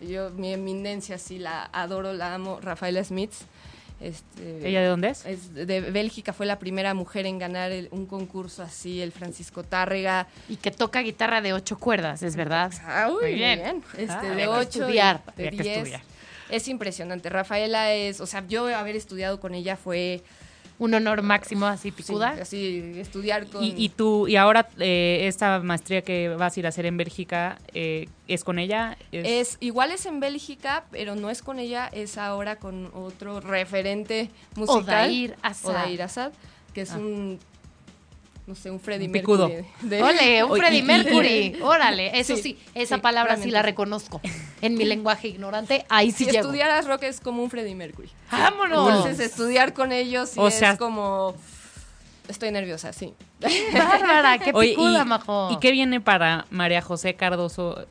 yo, 0.00 0.30
mi 0.30 0.52
eminencia, 0.54 1.18
sí, 1.18 1.38
la 1.38 1.68
adoro, 1.72 2.12
la 2.14 2.34
amo, 2.34 2.58
Rafaela 2.62 3.04
Smith. 3.04 3.32
Este, 4.00 4.68
¿Ella 4.68 4.80
de 4.82 4.86
dónde 4.86 5.08
es? 5.08 5.26
es 5.26 5.52
de 5.52 5.80
Bélgica, 5.80 6.32
fue 6.32 6.46
la 6.46 6.60
primera 6.60 6.94
mujer 6.94 7.26
en 7.26 7.36
ganar 7.38 7.72
el- 7.72 7.88
un 7.90 8.06
concurso 8.06 8.62
así, 8.62 9.02
el 9.02 9.10
Francisco 9.10 9.64
Tárrega. 9.64 10.28
Y 10.48 10.54
que 10.56 10.70
toca 10.70 11.00
guitarra 11.00 11.40
de 11.40 11.52
ocho 11.52 11.76
cuerdas, 11.78 12.22
¿es 12.22 12.36
verdad? 12.36 12.72
Ah, 12.84 13.08
uy, 13.10 13.22
Muy 13.22 13.34
bien. 13.34 13.82
Este, 13.96 14.06
Ah, 14.12 14.22
de 14.22 14.28
había 14.30 14.50
8 14.50 14.60
estudiar, 14.84 15.22
de 15.36 15.48
había 15.48 15.50
que 15.50 15.62
10. 15.64 15.76
estudiar. 15.78 16.00
Es 16.48 16.68
impresionante. 16.68 17.28
Rafaela 17.28 17.92
es, 17.92 18.20
o 18.20 18.26
sea, 18.26 18.46
yo 18.46 18.66
haber 18.74 18.94
estudiado 18.94 19.40
con 19.40 19.52
ella 19.54 19.76
fue 19.76 20.22
Un 20.80 20.94
honor 20.94 21.22
máximo 21.22 21.66
así 21.66 21.88
sí, 21.88 21.92
picuda. 21.92 22.36
así 22.40 22.92
estudiar 22.98 23.46
con 23.46 23.64
Y, 23.64 23.74
y 23.76 23.88
tú, 23.88 24.28
y 24.28 24.36
ahora 24.36 24.68
eh, 24.78 25.22
esta 25.26 25.58
maestría 25.60 26.02
que 26.02 26.28
vas 26.28 26.56
a 26.56 26.60
ir 26.60 26.66
a 26.66 26.68
hacer 26.68 26.86
en 26.86 26.96
Bélgica, 26.96 27.58
eh, 27.74 28.08
¿es 28.28 28.44
con 28.44 28.58
ella? 28.60 28.96
Es 29.10 29.56
igual 29.60 29.90
es 29.90 30.06
en 30.06 30.20
Bélgica, 30.20 30.84
pero 30.92 31.16
no 31.16 31.30
es 31.30 31.42
con 31.42 31.58
ella, 31.58 31.88
es 31.92 32.16
ahora 32.16 32.56
con 32.56 32.90
otro 32.94 33.40
referente 33.40 34.30
musical. 34.54 35.08
Odair 35.08 35.36
Assad. 35.42 35.70
Odair 35.70 36.02
Assad, 36.02 36.32
que 36.72 36.82
es 36.82 36.92
Ah. 36.92 36.98
un 36.98 37.40
no 38.48 38.54
sé, 38.54 38.70
un 38.70 38.80
picudo. 38.80 39.48
Mercury. 39.48 39.68
de- 39.82 40.02
Ole, 40.02 40.42
un 40.44 40.50
Oye, 40.52 40.60
Freddie 40.60 40.78
y- 40.78 40.80
y- 40.80 40.84
Mercury. 40.84 41.58
Órale, 41.62 42.18
eso 42.18 42.34
sí, 42.34 42.42
Sí, 42.42 42.58
esa 42.74 42.96
sí, 42.96 43.00
palabra 43.02 43.36
sí 43.36 43.50
la 43.50 43.62
reconozco. 43.62 44.20
En 44.62 44.74
mi 44.74 44.84
lenguaje 44.84 45.28
ignorante, 45.28 45.84
ahí 45.88 46.10
sí 46.10 46.24
si 46.24 46.30
llego. 46.32 46.46
estudiaras 46.46 46.86
rock 46.86 47.04
es 47.04 47.20
como 47.20 47.42
un 47.42 47.50
Freddie 47.50 47.74
Mercury. 47.76 48.08
¡Vámonos! 48.32 48.88
Entonces, 48.88 49.20
estudiar 49.30 49.72
con 49.74 49.92
ellos 49.92 50.30
sí 50.30 50.40
O 50.40 50.48
es 50.48 50.54
sea- 50.54 50.76
como 50.78 51.36
estoy 52.26 52.50
nerviosa, 52.50 52.92
sí. 52.92 53.14
Bárbara, 53.72 54.38
qué 54.38 54.50
Oye, 54.54 54.70
picuda, 54.70 55.02
y, 55.02 55.04
majo. 55.04 55.48
¿Y 55.52 55.58
qué 55.58 55.70
viene 55.72 56.00
para 56.00 56.46
María 56.50 56.82
José 56.82 57.14
Cardoso 57.14 57.86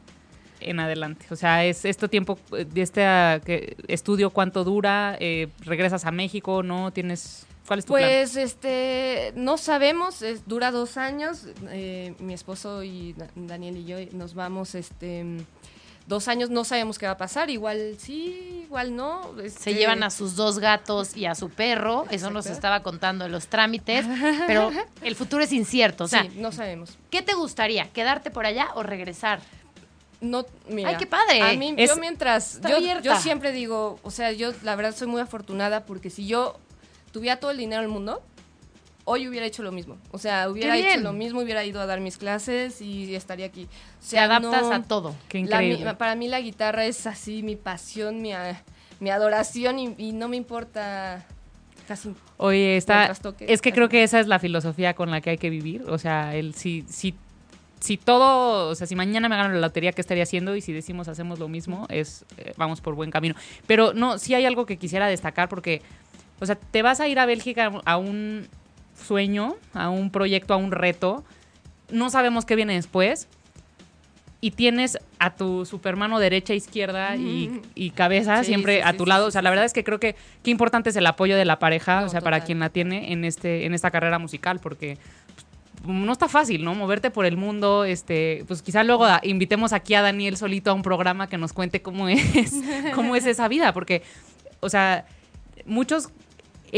en 0.59 0.79
adelante? 0.79 1.25
O 1.31 1.35
sea, 1.35 1.63
es 1.65 1.85
este 1.85 2.07
tiempo 2.07 2.37
de 2.51 2.81
este 2.81 3.05
ah, 3.05 3.39
que- 3.45 3.77
estudio 3.87 4.29
cuánto 4.31 4.63
dura, 4.63 5.15
Eh, 5.19 5.47
regresas 5.61 6.05
a 6.05 6.11
México, 6.11 6.63
¿no? 6.63 6.91
Tienes 6.91 7.45
¿Cuál 7.67 7.79
es 7.79 7.85
tu 7.85 7.93
plan? 7.93 8.03
Pues 8.09 8.35
este, 8.37 9.33
no 9.35 9.57
sabemos, 9.57 10.21
es- 10.21 10.47
dura 10.47 10.71
dos 10.71 10.97
años. 10.97 11.41
eh, 11.69 12.15
mi 12.19 12.33
esposo 12.33 12.81
y 12.83 13.13
Da- 13.13 13.29
Daniel 13.35 13.77
y 13.77 13.85
yo 13.85 13.97
nos 14.13 14.33
vamos, 14.33 14.73
este, 14.75 15.25
dos 16.07 16.29
años, 16.29 16.49
no 16.49 16.63
sabemos 16.63 16.97
qué 16.97 17.05
va 17.05 17.13
a 17.13 17.17
pasar. 17.17 17.49
Igual 17.49 17.95
sí, 17.99 18.61
igual 18.63 18.95
no. 18.95 19.33
Se 19.37 19.45
este, 19.47 19.73
llevan 19.73 20.03
a 20.03 20.09
sus 20.09 20.37
dos 20.37 20.59
gatos 20.59 21.17
y 21.17 21.25
a 21.25 21.35
su 21.35 21.49
perro. 21.49 22.05
Eso 22.09 22.29
nos 22.29 22.45
estaba 22.45 22.81
contando 22.83 23.25
en 23.25 23.31
los 23.33 23.47
trámites. 23.47 24.05
Pero 24.47 24.71
el 25.01 25.15
futuro 25.17 25.43
es 25.43 25.51
incierto. 25.51 26.05
O 26.05 26.07
sea, 26.07 26.23
sí, 26.23 26.29
no 26.37 26.53
sabemos. 26.53 26.97
¿qué 27.09 27.21
te 27.21 27.33
gustaría? 27.33 27.89
¿Quedarte 27.91 28.31
por 28.31 28.45
allá 28.45 28.69
o 28.75 28.83
regresar? 28.83 29.41
no, 30.19 30.45
mira. 30.67 30.89
Ay, 30.89 30.95
qué 30.97 31.05
padre. 31.05 31.41
A 31.43 31.53
mí, 31.53 31.75
Es- 31.77 31.89
yo 31.91 31.97
mientras, 31.97 32.59
yo, 32.61 32.79
yo 33.01 33.15
siempre 33.19 33.51
digo, 33.51 33.99
o 34.01 34.09
sea, 34.09 34.31
yo 34.31 34.51
la 34.63 34.75
verdad 34.75 34.95
soy 34.95 35.07
muy 35.07 35.21
afortunada 35.21 35.85
porque 35.85 36.09
si 36.09 36.25
yo 36.25 36.57
tuviera 37.17 37.37
todo 37.39 37.49
el 37.49 37.57
dinero 37.57 37.81
del 37.81 37.89
mundo, 37.89 38.21
hoy 39.05 39.27
hubiera 39.27 39.45
hecho 39.47 39.63
lo 39.63 39.71
mismo. 39.71 39.97
O 40.11 40.19
sea, 40.19 40.47
hubiera 40.49 40.77
hecho 40.77 40.99
lo 41.01 41.13
mismo, 41.13 41.41
hubiera 41.41 41.63
ido 41.65 41.81
a 41.81 41.87
dar 41.87 41.99
mis 41.99 42.17
clases 42.17 42.79
y 42.79 43.15
estaría 43.15 43.47
aquí. 43.47 43.63
O 43.63 44.01
Te 44.01 44.05
sea, 44.07 44.25
adaptas 44.25 44.61
no- 44.61 44.73
a 44.73 44.83
todo. 44.83 45.15
Qué 45.29 45.43
la- 45.45 45.97
para 45.97 46.13
mí 46.15 46.27
la 46.27 46.39
guitarra 46.41 46.85
es 46.85 47.07
así 47.07 47.41
mi 47.41 47.55
pasión, 47.55 48.21
mi, 48.21 48.33
mi 48.99 49.09
adoración 49.09 49.79
y, 49.79 49.95
y 49.97 50.11
no 50.11 50.27
me 50.27 50.37
importa 50.37 51.25
casi. 51.87 52.13
Oye, 52.37 52.77
está. 52.77 53.11
Es 53.39 53.61
que 53.63 53.71
creo 53.73 53.89
que 53.89 54.03
esa 54.03 54.19
es 54.19 54.27
la 54.27 54.37
filosofía 54.37 54.93
con 54.93 55.09
la 55.09 55.21
que 55.21 55.31
hay 55.31 55.37
que 55.39 55.49
vivir. 55.49 55.83
O 55.89 55.97
sea, 55.97 56.35
el 56.35 56.53
si, 56.53 56.83
si, 56.89 57.15
si 57.79 57.95
todo, 57.97 58.69
o 58.69 58.75
sea, 58.75 58.85
si 58.87 58.95
mañana 58.95 59.29
me 59.29 59.37
gano 59.37 59.53
la 59.53 59.59
lotería, 59.61 59.91
¿qué 59.93 60.01
estaría 60.01 60.23
haciendo? 60.23 60.55
Y 60.55 60.61
si 60.61 60.73
decimos 60.73 61.07
hacemos 61.07 61.39
lo 61.39 61.47
mismo, 61.47 61.87
es 61.89 62.25
eh, 62.37 62.53
vamos 62.57 62.81
por 62.81 62.93
buen 62.95 63.09
camino. 63.09 63.35
Pero 63.67 63.93
no, 63.93 64.17
sí 64.17 64.33
hay 64.35 64.45
algo 64.45 64.65
que 64.65 64.77
quisiera 64.77 65.07
destacar 65.07 65.47
porque, 65.47 65.81
o 66.39 66.45
sea, 66.45 66.55
te 66.55 66.81
vas 66.81 66.99
a 66.99 67.07
ir 67.07 67.19
a 67.19 67.25
Bélgica 67.25 67.71
a 67.85 67.97
un 67.97 68.47
sueño, 68.95 69.55
a 69.73 69.89
un 69.89 70.09
proyecto, 70.11 70.53
a 70.53 70.57
un 70.57 70.71
reto. 70.71 71.23
No 71.91 72.09
sabemos 72.09 72.45
qué 72.45 72.55
viene 72.55 72.73
después. 72.75 73.27
Y 74.39 74.51
tienes 74.51 74.99
a 75.17 75.33
tu 75.35 75.65
supermano 75.65 76.19
derecha, 76.19 76.53
izquierda 76.53 77.15
y, 77.15 77.59
y 77.73 77.89
cabeza 77.89 78.43
Sí, 78.43 78.49
siempre 78.49 78.75
sí, 78.75 78.81
a 78.85 78.93
tu 78.95 79.05
sí, 79.05 79.09
lado. 79.09 79.25
o 79.25 79.31
sea, 79.31 79.41
la 79.41 79.49
verdad 79.49 79.65
es 79.65 79.73
que 79.73 79.83
creo 79.83 79.99
que 79.99 80.15
qué 80.43 80.51
importante 80.51 80.91
es 80.91 80.95
el 80.95 81.07
apoyo 81.07 81.35
de 81.35 81.43
la 81.43 81.57
pareja, 81.57 82.01
No, 82.01 82.05
o 82.05 82.09
sea, 82.09 82.21
para 82.21 82.41
quien 82.43 82.59
la 82.59 82.69
tiene 82.69 83.11
en 83.11 83.25
este 83.25 83.65
en 83.65 83.73
esta 83.73 83.89
carrera 83.89 84.19
musical, 84.19 84.59
porque 84.59 84.99
pues, 85.83 85.97
no 85.97 86.11
está 86.11 86.27
fácil, 86.29 86.63
¿no? 86.63 86.75
Moverte 86.75 87.09
por 87.09 87.25
el 87.25 87.35
mundo, 87.35 87.83
este, 87.83 88.43
pues 88.47 88.61
quizá 88.61 88.83
luego 88.83 89.05
a- 89.05 89.21
invitemos 89.23 89.73
aquí 89.73 89.95
a 89.95 90.03
Daniel 90.03 90.37
solito 90.37 90.69
a 90.69 90.73
un 90.75 90.83
programa 90.83 91.27
que 91.27 91.39
nos 91.39 91.51
cuente 91.51 91.81
cómo 91.81 92.07
es, 92.07 92.21
cómo 92.93 93.15
es 93.15 93.25
esa 93.25 93.47
vida, 93.47 93.73
porque, 93.73 94.03
o 94.59 94.69
sea, 94.69 95.05
muchos 95.65 96.09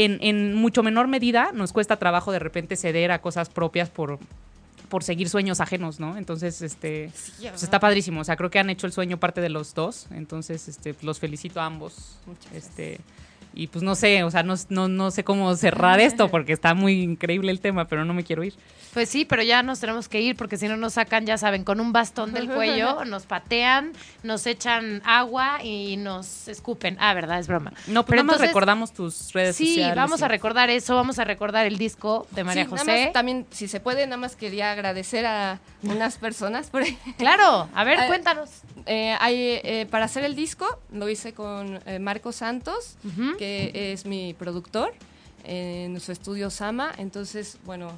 en, 0.04 0.18
en 0.20 0.54
mucho 0.54 0.82
menor 0.82 1.08
medida 1.08 1.50
nos 1.52 1.72
cuesta 1.72 1.96
trabajo 1.96 2.32
de 2.32 2.38
repente 2.38 2.76
ceder 2.76 3.10
a 3.12 3.20
cosas 3.20 3.48
propias 3.48 3.88
por 3.90 4.18
por 4.90 5.04
seguir 5.04 5.30
sueños 5.30 5.60
ajenos, 5.60 6.00
¿no? 6.00 6.18
Entonces, 6.18 6.60
este, 6.60 7.10
pues 7.38 7.62
está 7.62 7.80
padrísimo. 7.80 8.20
O 8.20 8.24
sea, 8.24 8.36
creo 8.36 8.50
que 8.50 8.58
han 8.58 8.68
hecho 8.68 8.86
el 8.86 8.92
sueño 8.92 9.18
parte 9.18 9.40
de 9.40 9.48
los 9.48 9.72
dos. 9.72 10.08
Entonces, 10.10 10.68
este, 10.68 10.94
los 11.00 11.20
felicito 11.20 11.60
a 11.60 11.66
ambos. 11.66 12.16
Muchas 12.26 12.52
Este, 12.52 12.98
y 13.54 13.66
pues 13.66 13.82
no 13.82 13.94
sé, 13.94 14.22
o 14.24 14.30
sea, 14.30 14.42
no, 14.42 14.54
no, 14.68 14.88
no 14.88 15.10
sé 15.10 15.24
cómo 15.24 15.54
cerrar 15.56 16.00
esto 16.00 16.28
porque 16.30 16.52
está 16.52 16.74
muy 16.74 17.00
increíble 17.02 17.50
el 17.50 17.60
tema, 17.60 17.86
pero 17.86 18.04
no 18.04 18.14
me 18.14 18.24
quiero 18.24 18.44
ir. 18.44 18.54
Pues 18.92 19.08
sí, 19.08 19.24
pero 19.24 19.42
ya 19.44 19.62
nos 19.62 19.78
tenemos 19.78 20.08
que 20.08 20.20
ir 20.20 20.34
porque 20.34 20.56
si 20.56 20.66
no 20.66 20.76
nos 20.76 20.94
sacan, 20.94 21.24
ya 21.24 21.38
saben, 21.38 21.62
con 21.62 21.78
un 21.80 21.92
bastón 21.92 22.32
del 22.32 22.48
cuello, 22.50 23.04
nos 23.06 23.24
patean, 23.24 23.92
nos 24.24 24.46
echan 24.48 25.00
agua 25.04 25.62
y 25.62 25.96
nos 25.96 26.48
escupen. 26.48 26.96
Ah, 26.98 27.14
verdad, 27.14 27.38
es 27.38 27.46
broma. 27.46 27.70
No, 27.86 28.04
pero 28.04 28.06
Pero 28.06 28.16
nada 28.16 28.24
más 28.24 28.32
entonces- 28.34 28.48
recordamos 28.48 28.92
tus 28.92 29.32
redes 29.32 29.54
Sí, 29.54 29.66
sociales. 29.68 29.94
vamos 29.94 30.20
y- 30.20 30.24
a 30.24 30.28
recordar 30.28 30.70
eso, 30.70 30.96
vamos 30.96 31.20
a 31.20 31.24
recordar 31.24 31.66
el 31.66 31.78
disco 31.78 32.26
de 32.32 32.42
María 32.42 32.64
Sí, 32.64 32.70
nada 32.72 32.82
José. 32.84 33.04
más 33.04 33.12
también, 33.12 33.46
si 33.50 33.68
se 33.68 33.78
puede, 33.78 34.04
nada 34.06 34.16
más 34.16 34.34
quería 34.34 34.72
agradecer 34.72 35.24
a 35.24 35.60
unas 35.84 36.18
personas 36.18 36.68
por 36.68 36.82
Claro, 37.16 37.68
a 37.72 37.84
ver, 37.84 37.98
cuéntanos. 38.08 38.50
Eh, 38.86 39.14
hay, 39.20 39.60
eh, 39.62 39.86
para 39.88 40.06
hacer 40.06 40.24
el 40.24 40.34
disco 40.34 40.66
lo 40.90 41.08
hice 41.08 41.32
con 41.32 41.78
eh, 41.86 41.98
Marco 42.00 42.32
Santos, 42.32 42.96
Ujú. 43.04 43.36
Que 43.40 43.92
es 43.94 44.04
mi 44.04 44.34
productor 44.34 44.92
en 45.44 45.98
su 45.98 46.12
estudio 46.12 46.50
Sama. 46.50 46.92
Entonces, 46.98 47.56
bueno, 47.64 47.90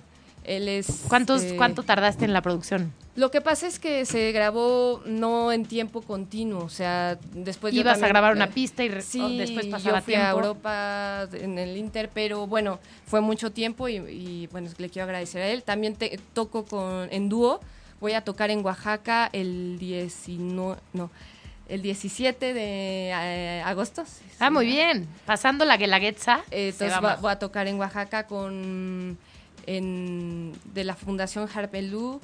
él 0.45 0.69
es... 0.69 1.03
¿Cuántos, 1.09 1.43
eh, 1.43 1.55
¿Cuánto 1.57 1.83
tardaste 1.83 2.25
en 2.25 2.33
la 2.33 2.43
producción? 2.43 2.93
Lo 3.17 3.33
que 3.33 3.41
pasa 3.41 3.67
es 3.67 3.81
que 3.81 4.05
se 4.07 4.31
grabó 4.31 5.03
no 5.05 5.51
en 5.51 5.65
tiempo 5.67 6.01
continuo, 6.01 6.63
o 6.65 6.69
sea, 6.69 7.19
después 7.35 7.75
yo 7.75 7.81
Ibas 7.81 8.01
a 8.03 8.07
grabar 8.09 8.35
una 8.37 8.45
eh, 8.47 8.51
pista 8.55 8.85
y 8.85 8.89
re- 8.89 9.03
Sí, 9.03 9.37
después 9.37 9.67
pasaba 9.67 9.99
yo 9.99 10.05
fui 10.05 10.15
tiempo. 10.15 10.29
a 10.29 10.31
Europa 10.31 11.29
en 11.33 11.59
el 11.59 11.77
Inter, 11.77 12.09
pero 12.15 12.47
bueno, 12.47 12.79
fue 13.05 13.21
mucho 13.21 13.51
tiempo 13.51 13.89
y, 13.89 13.97
y, 13.97 14.47
bueno, 14.53 14.71
le 14.79 14.89
quiero 14.89 15.05
agradecer 15.07 15.43
a 15.43 15.49
él. 15.49 15.65
También 15.65 15.97
te- 15.97 16.19
toco 16.33 16.65
con 16.65 17.09
en 17.13 17.29
dúo, 17.29 17.61
voy 18.01 18.13
a 18.13 18.23
tocar 18.23 18.51
en 18.51 18.65
Oaxaca 18.65 19.29
el 19.33 19.77
19, 19.81 20.81
no, 20.95 21.11
el 21.69 21.83
17 21.83 22.55
de 22.55 23.11
eh, 23.11 23.63
agosto. 23.65 24.05
sí, 24.05 24.23
Ah, 24.39 24.51
muy 24.51 24.67
¿no? 24.67 24.73
bien. 24.73 25.09
Pasando 25.27 25.65
la 25.65 25.77
Guelaguetza. 25.77 26.41
Eh, 26.51 26.69
Entonces 26.73 26.99
va 27.03 27.17
voy 27.17 27.33
a 27.33 27.39
tocar 27.39 27.67
en 27.67 27.79
Oaxaca 27.79 28.27
con 28.27 29.17
en, 29.67 30.53
de 30.75 30.85
la 30.85 30.95
Fundación 30.95 31.49
Harpelú. 31.55 32.21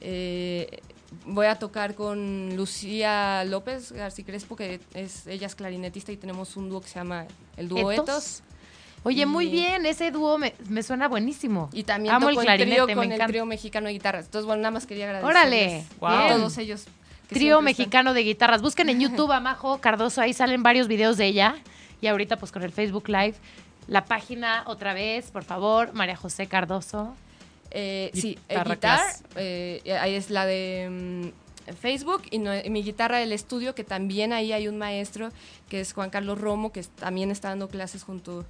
Eh, 0.00 0.80
voy 1.26 1.46
a 1.46 1.56
tocar 1.56 1.94
con 1.94 2.56
Lucía 2.56 3.44
López 3.44 3.92
García 3.92 4.24
Crespo, 4.24 4.56
que 4.56 4.80
es, 4.94 5.26
ella 5.26 5.46
es 5.46 5.54
clarinetista 5.54 6.12
y 6.12 6.16
tenemos 6.16 6.56
un 6.56 6.68
dúo 6.68 6.80
que 6.80 6.88
se 6.88 6.94
llama 6.96 7.26
el 7.56 7.68
dúo 7.68 7.90
¿Etos? 7.92 8.04
Etos. 8.08 8.42
Oye, 9.02 9.24
muy 9.24 9.46
bien, 9.48 9.86
ese 9.86 10.10
dúo 10.10 10.36
me, 10.36 10.54
me 10.68 10.82
suena 10.82 11.08
buenísimo. 11.08 11.70
Y 11.72 11.84
también 11.84 12.14
Amo 12.14 12.28
el 12.28 12.34
toco 12.34 12.44
clarinete, 12.44 12.70
trío 12.72 12.86
me 12.86 12.94
con 12.94 13.12
el 13.12 13.26
trío 13.26 13.46
mexicano 13.46 13.86
de 13.86 13.94
guitarras. 13.94 14.26
Entonces, 14.26 14.46
bueno, 14.46 14.60
nada 14.60 14.72
más 14.72 14.86
quería 14.86 15.06
agradecer 15.06 15.88
a 16.02 16.28
todos 16.28 16.58
ellos. 16.58 16.84
Trío 17.30 17.54
están. 17.54 17.64
mexicano 17.64 18.14
de 18.14 18.22
guitarras. 18.22 18.62
Busquen 18.62 18.88
en 18.88 19.00
YouTube 19.04 19.32
a 19.32 19.40
Majo 19.40 19.80
Cardoso, 19.80 20.20
ahí 20.20 20.32
salen 20.32 20.62
varios 20.62 20.86
videos 20.88 21.16
de 21.16 21.26
ella. 21.26 21.56
Y 22.00 22.06
ahorita 22.06 22.36
pues 22.38 22.52
con 22.52 22.62
el 22.62 22.72
Facebook 22.72 23.08
Live. 23.08 23.34
La 23.86 24.04
página 24.04 24.62
otra 24.66 24.94
vez, 24.94 25.30
por 25.30 25.44
favor, 25.44 25.92
María 25.94 26.16
José 26.16 26.46
Cardoso. 26.46 27.14
Eh, 27.72 28.10
sí, 28.14 28.38
eh, 28.48 28.58
guitar, 28.66 29.00
eh, 29.36 29.80
ahí 30.00 30.14
es 30.14 30.30
la 30.30 30.44
de 30.46 30.88
mm, 30.90 31.72
Facebook 31.74 32.22
y 32.30 32.38
no- 32.38 32.52
mi 32.68 32.82
guitarra 32.82 33.18
del 33.18 33.32
estudio, 33.32 33.74
que 33.74 33.84
también 33.84 34.32
ahí 34.32 34.52
hay 34.52 34.66
un 34.68 34.78
maestro 34.78 35.30
que 35.68 35.80
es 35.80 35.92
Juan 35.92 36.10
Carlos 36.10 36.40
Romo, 36.40 36.72
que 36.72 36.82
también 36.82 37.30
está 37.30 37.48
dando 37.50 37.68
clases 37.68 38.02
junto, 38.02 38.44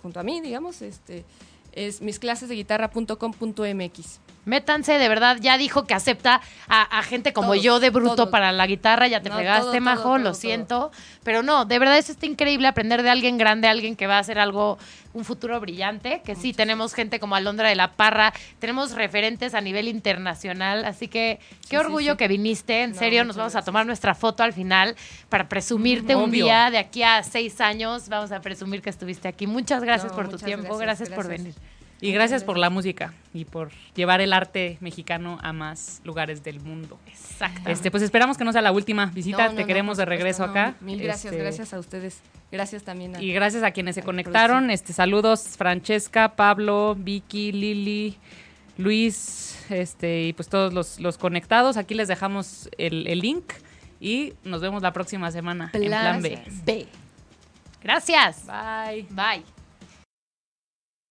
junto 0.00 0.20
a 0.20 0.22
mí, 0.22 0.40
digamos. 0.40 0.80
Este, 0.82 1.24
es 1.72 2.00
misclasesdeguitarra.com.mx. 2.02 4.20
Métanse, 4.50 4.98
de 4.98 5.08
verdad, 5.08 5.36
ya 5.40 5.56
dijo 5.56 5.84
que 5.86 5.94
acepta 5.94 6.40
a, 6.68 6.98
a 6.98 7.02
gente 7.04 7.32
como 7.32 7.52
Todos, 7.52 7.62
yo 7.62 7.78
de 7.80 7.90
bruto 7.90 8.16
todos. 8.16 8.30
para 8.30 8.50
la 8.50 8.66
guitarra, 8.66 9.06
ya 9.06 9.20
te 9.22 9.28
No, 9.28 9.36
fregaste, 9.36 9.62
todo, 9.62 9.72
todo, 9.72 9.80
Majo, 9.80 10.02
todo, 10.02 10.18
lo 10.18 10.24
todo. 10.24 10.34
siento. 10.34 10.90
Pero 11.22 11.42
no, 11.44 11.64
de 11.66 11.78
verdad 11.78 11.96
eso 11.98 12.10
está 12.12 12.26
increíble 12.26 12.66
aprender 12.66 13.02
de 13.04 13.10
alguien 13.10 13.38
grande, 13.38 13.68
alguien 13.68 13.94
que 13.94 14.06
va 14.08 14.16
a 14.16 14.18
hacer 14.18 14.38
algo, 14.40 14.76
un 15.14 15.24
futuro 15.24 15.60
brillante, 15.60 16.20
que 16.24 16.34
sí, 16.34 16.52
tenemos 16.52 16.94
gente 16.94 17.20
como 17.20 17.36
Alondra 17.36 17.68
de 17.68 17.76
la 17.76 17.92
Parra, 17.92 18.32
tenemos 18.58 18.92
referentes 18.92 19.54
a 19.54 19.60
nivel 19.60 19.86
internacional, 19.88 20.84
así 20.84 21.06
que 21.08 21.38
qué 21.68 21.68
Sí, 21.68 21.76
orgullo 21.76 22.12
sí, 22.12 22.14
sí. 22.14 22.16
que 22.18 22.28
viniste, 22.28 22.82
en 22.82 22.90
No, 22.92 22.98
serio, 22.98 23.24
nos 23.24 23.36
vamos 23.36 23.54
a 23.54 23.62
tomar 23.62 23.86
nuestra 23.86 24.14
foto 24.16 24.42
al 24.42 24.52
final 24.52 24.96
para 25.28 25.48
presumirte 25.48 26.16
un 26.16 26.30
día, 26.30 26.70
de 26.70 26.78
aquí 26.78 27.02
a 27.02 27.22
seis 27.22 27.60
años, 27.60 28.08
vamos 28.08 28.32
a 28.32 28.40
presumir 28.40 28.82
que 28.82 28.90
estuviste 28.90 29.28
aquí. 29.28 29.46
Muchas 29.46 29.82
gracias 29.84 30.10
No, 30.10 30.16
por 30.16 30.24
tu 30.26 30.32
muchas 30.32 30.46
tiempo, 30.46 30.76
gracias, 30.78 31.08
gracias, 31.10 31.14
por 31.16 31.28
venir. 31.28 31.54
Y 32.00 32.12
gracias 32.12 32.44
por 32.44 32.56
la 32.56 32.70
música 32.70 33.12
y 33.34 33.44
por 33.44 33.70
llevar 33.94 34.20
el 34.20 34.32
arte 34.32 34.78
mexicano 34.80 35.38
a 35.42 35.52
más 35.52 36.00
lugares 36.04 36.42
del 36.42 36.60
mundo. 36.60 36.98
Exacto. 37.06 37.68
Este, 37.68 37.90
pues 37.90 38.02
esperamos 38.02 38.38
que 38.38 38.44
no 38.44 38.52
sea 38.52 38.62
la 38.62 38.72
última 38.72 39.06
visita. 39.06 39.44
No, 39.44 39.50
no, 39.50 39.56
Te 39.56 39.62
no, 39.62 39.66
queremos 39.66 39.96
de 39.98 40.04
regreso 40.06 40.44
acá. 40.44 40.74
Mil 40.80 41.00
gracias, 41.02 41.32
Este, 41.32 41.42
gracias 41.44 41.74
a 41.74 41.78
ustedes. 41.78 42.20
Gracias 42.50 42.82
también 42.82 43.16
a... 43.16 43.22
Y 43.22 43.32
gracias 43.32 43.62
a 43.62 43.70
quienes 43.70 43.94
se 43.94 44.00
a 44.00 44.04
conectaron. 44.04 44.64
producción. 44.64 44.70
Este, 44.70 44.92
saludos 44.92 45.56
Francesca, 45.56 46.34
Pablo, 46.36 46.96
Vicky, 46.98 47.52
Lili, 47.52 48.16
Luis, 48.78 49.58
este, 49.68 50.22
y 50.24 50.32
pues 50.32 50.48
todos 50.48 50.72
los, 50.72 51.00
los 51.00 51.18
conectados. 51.18 51.76
Aquí 51.76 51.94
les 51.94 52.08
dejamos 52.08 52.70
el, 52.78 53.06
el 53.06 53.20
link 53.20 53.52
y 54.00 54.32
nos 54.42 54.62
vemos 54.62 54.82
la 54.82 54.92
próxima 54.92 55.30
semana 55.30 55.70
en 55.74 55.84
Plan 55.84 56.22
B. 56.22 56.38
B. 56.64 56.86
Gracias. 57.82 58.46
Bye. 58.46 59.06
Bye. 59.10 59.59